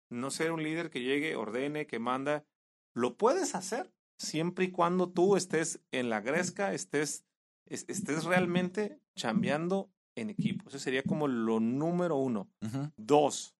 No 0.10 0.30
ser 0.30 0.52
un 0.52 0.62
líder 0.62 0.90
que 0.90 1.00
llegue, 1.00 1.38
ordene, 1.38 1.88
que 1.88 1.98
manda. 1.98 2.46
Lo 2.94 3.18
puedes 3.18 3.56
hacer 3.56 3.94
siempre 4.18 4.66
y 4.66 4.72
cuando 4.72 5.10
tú 5.10 5.36
estés 5.36 5.82
en 5.92 6.10
la 6.10 6.22
gresca, 6.22 6.74
estés, 6.74 7.26
es- 7.66 7.86
estés 7.88 8.24
realmente 8.26 9.00
chambeando 9.16 9.92
en 10.16 10.30
equipo. 10.30 10.70
Ese 10.70 10.80
sería 10.80 11.04
como 11.04 11.28
lo 11.28 11.60
número 11.60 12.18
uno. 12.18 12.50
Dos, 12.98 13.56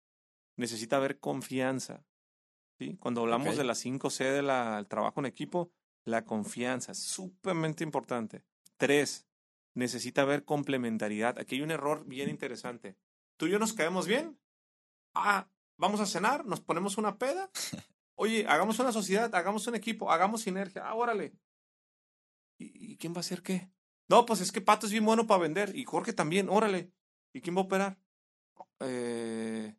necesita 0.58 0.98
haber 0.98 1.20
confianza. 1.20 2.06
¿sí? 2.78 2.98
Cuando 2.98 3.22
hablamos 3.22 3.56
de 3.58 3.63
las 3.63 3.80
5C 3.86 4.24
del 4.32 4.88
trabajo 4.88 5.20
en 5.20 5.26
equipo, 5.28 5.72
la 6.04 6.26
confianza 6.26 6.91
es 6.91 7.00
sumamente 7.00 7.84
importante. 7.84 8.44
Tres, 8.78 9.28
necesita 9.76 10.24
haber 10.24 10.44
complementariedad. 10.46 11.38
Aquí 11.39 11.56
hay 11.56 11.62
un 11.62 11.72
error 11.72 12.06
bien 12.06 12.30
interesante. 12.30 12.98
¿Tú 13.38 13.46
y 13.48 13.52
yo 13.52 13.60
nos 13.60 13.74
caemos 13.74 14.08
bien? 14.08 14.38
Ah, 15.13 15.48
vamos 15.78 16.00
a 16.02 16.06
cenar, 16.06 16.46
nos 16.46 16.60
ponemos 16.62 16.98
una 16.98 17.17
peda. 17.17 17.50
Oye, 18.21 18.45
hagamos 18.47 18.77
una 18.77 18.91
sociedad, 18.91 19.34
hagamos 19.34 19.65
un 19.65 19.73
equipo, 19.73 20.12
hagamos 20.12 20.41
sinergia. 20.41 20.88
Ah, 20.88 20.93
órale. 20.93 21.34
¿Y, 22.60 22.91
y 22.91 22.97
quién 22.97 23.13
va 23.13 23.17
a 23.17 23.21
hacer 23.21 23.41
qué? 23.41 23.71
No, 24.10 24.27
pues 24.27 24.41
es 24.41 24.51
que 24.51 24.62
Pato 24.62 24.86
es 24.86 24.91
bien 24.91 25.03
bueno 25.05 25.25
para 25.25 25.41
vender 25.41 25.75
y 25.75 25.86
Jorge 25.86 26.13
también, 26.13 26.47
órale. 26.47 26.91
¿Y 27.34 27.41
quién 27.41 27.55
va 27.55 27.62
a 27.62 27.63
operar? 27.63 27.99
Eh, 28.79 29.75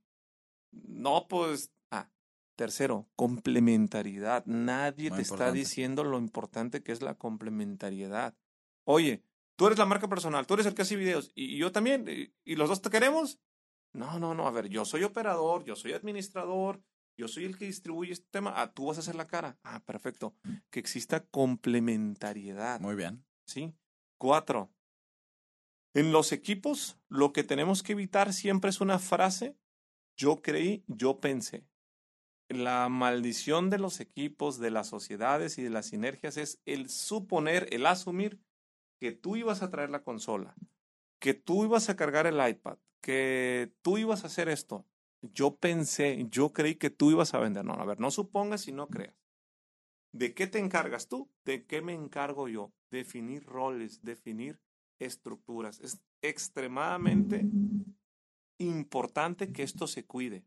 no, 0.72 1.28
pues. 1.28 1.72
Ah, 1.92 2.10
tercero, 2.56 3.08
complementariedad. 3.14 4.44
Nadie 4.44 5.10
Muy 5.10 5.18
te 5.18 5.22
está 5.22 5.52
diciendo 5.52 6.02
lo 6.02 6.18
importante 6.18 6.82
que 6.82 6.90
es 6.90 7.00
la 7.00 7.14
complementariedad. 7.14 8.36
Oye, 8.82 9.22
tú 9.54 9.66
eres 9.66 9.78
la 9.78 9.86
marca 9.86 10.08
personal, 10.08 10.48
tú 10.48 10.54
eres 10.54 10.66
el 10.66 10.74
que 10.74 10.82
hace 10.82 10.96
videos 10.96 11.30
y, 11.36 11.54
y 11.54 11.58
yo 11.58 11.70
también, 11.70 12.08
y, 12.08 12.34
y 12.42 12.56
los 12.56 12.68
dos 12.68 12.82
te 12.82 12.90
queremos. 12.90 13.38
No, 13.92 14.18
no, 14.18 14.34
no, 14.34 14.48
a 14.48 14.50
ver, 14.50 14.68
yo 14.68 14.84
soy 14.84 15.04
operador, 15.04 15.62
yo 15.64 15.76
soy 15.76 15.92
administrador, 15.92 16.82
yo 17.16 17.28
soy 17.28 17.44
el 17.44 17.58
que 17.58 17.66
distribuye 17.66 18.12
este 18.12 18.28
tema. 18.30 18.52
Ah, 18.56 18.72
tú 18.72 18.86
vas 18.86 18.96
a 18.96 19.00
hacer 19.00 19.14
la 19.14 19.26
cara. 19.26 19.58
Ah, 19.62 19.82
perfecto. 19.84 20.34
Que 20.70 20.80
exista 20.80 21.24
complementariedad. 21.26 22.80
Muy 22.80 22.94
bien. 22.94 23.24
¿sí? 23.44 23.74
Cuatro. 24.18 24.72
En 25.94 26.12
los 26.12 26.32
equipos, 26.32 26.98
lo 27.08 27.32
que 27.32 27.44
tenemos 27.44 27.82
que 27.82 27.92
evitar 27.92 28.32
siempre 28.32 28.70
es 28.70 28.80
una 28.80 28.98
frase, 28.98 29.56
yo 30.16 30.40
creí, 30.40 30.84
yo 30.86 31.20
pensé. 31.20 31.66
La 32.48 32.88
maldición 32.88 33.70
de 33.70 33.78
los 33.78 34.00
equipos, 34.00 34.58
de 34.58 34.70
las 34.70 34.88
sociedades 34.88 35.58
y 35.58 35.62
de 35.62 35.70
las 35.70 35.86
sinergias 35.86 36.36
es 36.36 36.60
el 36.64 36.88
suponer, 36.88 37.68
el 37.72 37.86
asumir 37.86 38.40
que 39.00 39.12
tú 39.12 39.36
ibas 39.36 39.62
a 39.62 39.70
traer 39.70 39.90
la 39.90 40.02
consola, 40.02 40.54
que 41.18 41.34
tú 41.34 41.64
ibas 41.64 41.88
a 41.88 41.96
cargar 41.96 42.26
el 42.26 42.46
iPad, 42.46 42.78
que 43.00 43.72
tú 43.82 43.98
ibas 43.98 44.24
a 44.24 44.28
hacer 44.28 44.48
esto. 44.48 44.86
Yo 45.22 45.56
pensé, 45.56 46.26
yo 46.30 46.52
creí 46.52 46.74
que 46.74 46.90
tú 46.90 47.10
ibas 47.10 47.34
a 47.34 47.38
vender. 47.38 47.64
No, 47.64 47.74
a 47.74 47.84
ver, 47.84 48.00
no 48.00 48.10
supongas 48.10 48.66
y 48.68 48.72
no 48.72 48.88
creas. 48.88 49.16
¿De 50.12 50.34
qué 50.34 50.46
te 50.46 50.58
encargas 50.58 51.08
tú? 51.08 51.30
¿De 51.44 51.64
qué 51.64 51.80
me 51.80 51.94
encargo 51.94 52.48
yo? 52.48 52.72
Definir 52.90 53.44
roles, 53.44 54.02
definir 54.02 54.60
estructuras. 54.98 55.80
Es 55.80 56.02
extremadamente 56.20 57.46
importante 58.58 59.52
que 59.52 59.62
esto 59.62 59.86
se 59.86 60.04
cuide. 60.04 60.44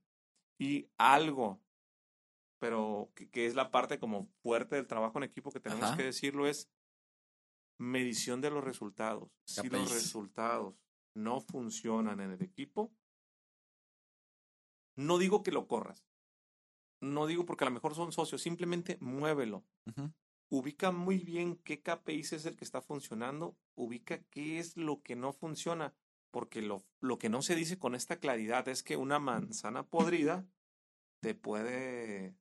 Y 0.60 0.90
algo, 0.98 1.62
pero 2.60 3.12
que, 3.16 3.30
que 3.30 3.46
es 3.46 3.56
la 3.56 3.72
parte 3.72 4.00
como 4.00 4.28
fuerte 4.42 4.76
del 4.76 4.88
trabajo 4.88 5.18
en 5.18 5.24
equipo 5.24 5.52
que 5.52 5.60
tenemos 5.60 5.86
Ajá. 5.86 5.98
que 5.98 6.04
decirlo 6.04 6.48
es 6.48 6.70
medición 7.78 8.42
de 8.42 8.52
los 8.52 8.64
resultados. 8.64 9.30
Si 9.46 9.68
los 9.70 9.92
resultados 9.92 10.76
no 11.14 11.42
funcionan 11.42 12.20
en 12.20 12.32
el 12.32 12.42
equipo, 12.42 12.94
no 14.96 15.18
digo 15.18 15.44
que 15.44 15.52
lo 15.52 15.68
corras. 15.68 16.06
no 17.02 17.28
digo 17.28 17.46
porque 17.46 17.66
a 17.66 17.68
lo 17.68 17.74
mejor 17.74 17.94
son 17.94 18.12
socios, 18.12 18.42
simplemente 18.42 18.98
muévelo. 19.00 19.64
Ubica 20.50 20.92
muy 20.92 21.20
bien 21.20 21.58
qué 21.58 21.82
KPI 21.82 22.22
es 22.22 22.46
el 22.46 22.56
que 22.56 22.64
está 22.64 22.82
funcionando, 22.82 23.58
ubica 23.76 24.20
qué 24.30 24.60
es 24.60 24.78
lo 24.78 25.02
que 25.02 25.16
no 25.16 25.34
funciona, 25.34 25.94
porque 26.32 26.62
lo, 26.62 26.84
lo 27.00 27.18
que 27.18 27.30
no 27.30 27.42
se 27.42 27.56
dice 27.56 27.78
con 27.78 27.96
esta 27.96 28.18
claridad 28.18 28.68
es 28.68 28.84
que 28.84 28.98
una 28.98 29.20
manzana 29.20 29.84
podrida 29.84 30.48
te 31.20 31.36
puede 31.36 32.36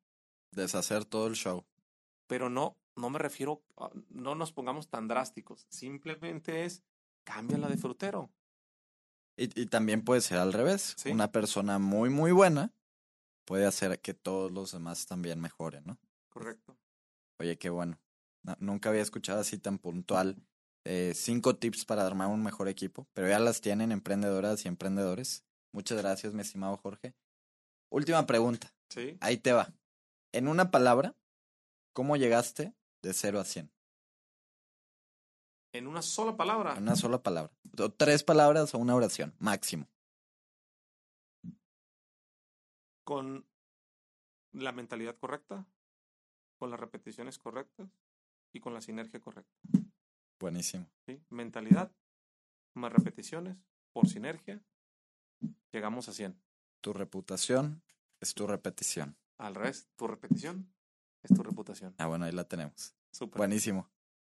Deshacer 0.50 1.04
todo 1.04 1.26
el 1.26 1.34
show. 1.34 1.64
pero 2.26 2.48
no, 2.48 2.76
no 2.96 3.10
me 3.10 3.18
refiero, 3.18 3.62
no 4.08 4.34
nos 4.34 4.52
pongamos 4.52 4.88
tan 4.88 5.08
drásticos, 5.08 5.66
simplemente 5.68 6.64
es 6.64 6.82
cámbiala 7.24 7.68
de 7.68 7.76
frutero. 7.76 8.30
Y, 9.36 9.60
y 9.60 9.66
también 9.66 10.02
puede 10.04 10.20
ser 10.20 10.38
al 10.38 10.52
revés. 10.52 10.94
Sí. 10.96 11.10
Una 11.10 11.30
persona 11.32 11.78
muy, 11.78 12.10
muy 12.10 12.32
buena 12.32 12.72
puede 13.44 13.66
hacer 13.66 14.00
que 14.00 14.14
todos 14.14 14.50
los 14.52 14.72
demás 14.72 15.06
también 15.06 15.40
mejoren, 15.40 15.84
¿no? 15.86 15.98
Correcto. 16.30 16.76
Oye, 17.40 17.58
qué 17.58 17.70
bueno. 17.70 17.98
No- 18.42 18.56
nunca 18.60 18.90
había 18.90 19.02
escuchado 19.02 19.40
así 19.40 19.58
tan 19.58 19.78
puntual 19.78 20.36
eh, 20.86 21.12
cinco 21.14 21.56
tips 21.56 21.84
para 21.84 22.06
armar 22.06 22.28
un 22.28 22.42
mejor 22.42 22.68
equipo, 22.68 23.08
pero 23.14 23.28
ya 23.28 23.38
las 23.38 23.60
tienen 23.60 23.90
emprendedoras 23.90 24.64
y 24.64 24.68
emprendedores. 24.68 25.44
Muchas 25.72 25.98
gracias, 25.98 26.34
mi 26.34 26.42
estimado 26.42 26.76
Jorge. 26.76 27.14
Última 27.90 28.26
pregunta. 28.26 28.72
Sí. 28.90 29.16
Ahí 29.20 29.38
te 29.38 29.52
va. 29.52 29.74
En 30.32 30.46
una 30.46 30.70
palabra, 30.70 31.16
¿cómo 31.92 32.16
llegaste 32.16 32.74
de 33.02 33.14
0 33.14 33.40
a 33.40 33.44
100? 33.44 33.72
En 35.74 35.86
una 35.86 36.00
sola 36.00 36.36
palabra. 36.36 36.76
En 36.76 36.84
una 36.84 36.96
sola 36.96 37.22
palabra. 37.22 37.52
O 37.78 37.90
tres 37.90 38.24
palabras 38.24 38.74
o 38.74 38.78
una 38.78 38.94
oración, 38.94 39.34
máximo. 39.38 39.88
con 43.04 43.46
la 44.52 44.72
mentalidad 44.72 45.16
correcta, 45.16 45.66
con 46.58 46.70
las 46.70 46.80
repeticiones 46.80 47.38
correctas 47.38 47.88
y 48.52 48.60
con 48.60 48.74
la 48.74 48.80
sinergia 48.80 49.20
correcta. 49.20 49.54
Buenísimo. 50.40 50.90
¿sí? 51.06 51.22
Mentalidad, 51.28 51.92
más 52.74 52.92
repeticiones, 52.92 53.56
por 53.92 54.08
sinergia, 54.08 54.60
llegamos 55.70 56.08
a 56.08 56.12
100. 56.12 56.40
Tu 56.80 56.92
reputación 56.92 57.82
es 58.20 58.34
tu 58.34 58.46
repetición. 58.46 59.16
Al 59.38 59.54
revés, 59.54 59.88
tu 59.96 60.06
repetición 60.06 60.72
es 61.22 61.34
tu 61.34 61.42
reputación. 61.42 61.94
Ah, 61.98 62.06
bueno, 62.06 62.24
ahí 62.24 62.32
la 62.32 62.44
tenemos. 62.44 62.94
Súper. 63.10 63.38
Buenísimo. 63.38 63.88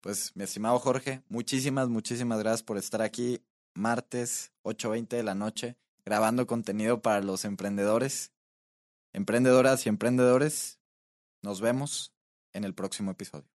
Pues, 0.01 0.35
mi 0.35 0.43
estimado 0.43 0.79
Jorge, 0.79 1.21
muchísimas, 1.29 1.89
muchísimas 1.89 2.39
gracias 2.39 2.63
por 2.63 2.77
estar 2.77 3.01
aquí 3.01 3.41
martes 3.73 4.51
8.20 4.63 5.09
de 5.09 5.23
la 5.23 5.35
noche 5.35 5.75
grabando 6.07 6.47
contenido 6.47 7.01
para 7.01 7.21
los 7.21 7.43
emprendedores, 7.43 8.31
emprendedoras 9.11 9.85
y 9.85 9.89
emprendedores. 9.89 10.79
Nos 11.41 11.59
vemos 11.59 12.13
en 12.53 12.63
el 12.63 12.73
próximo 12.73 13.11
episodio. 13.11 13.56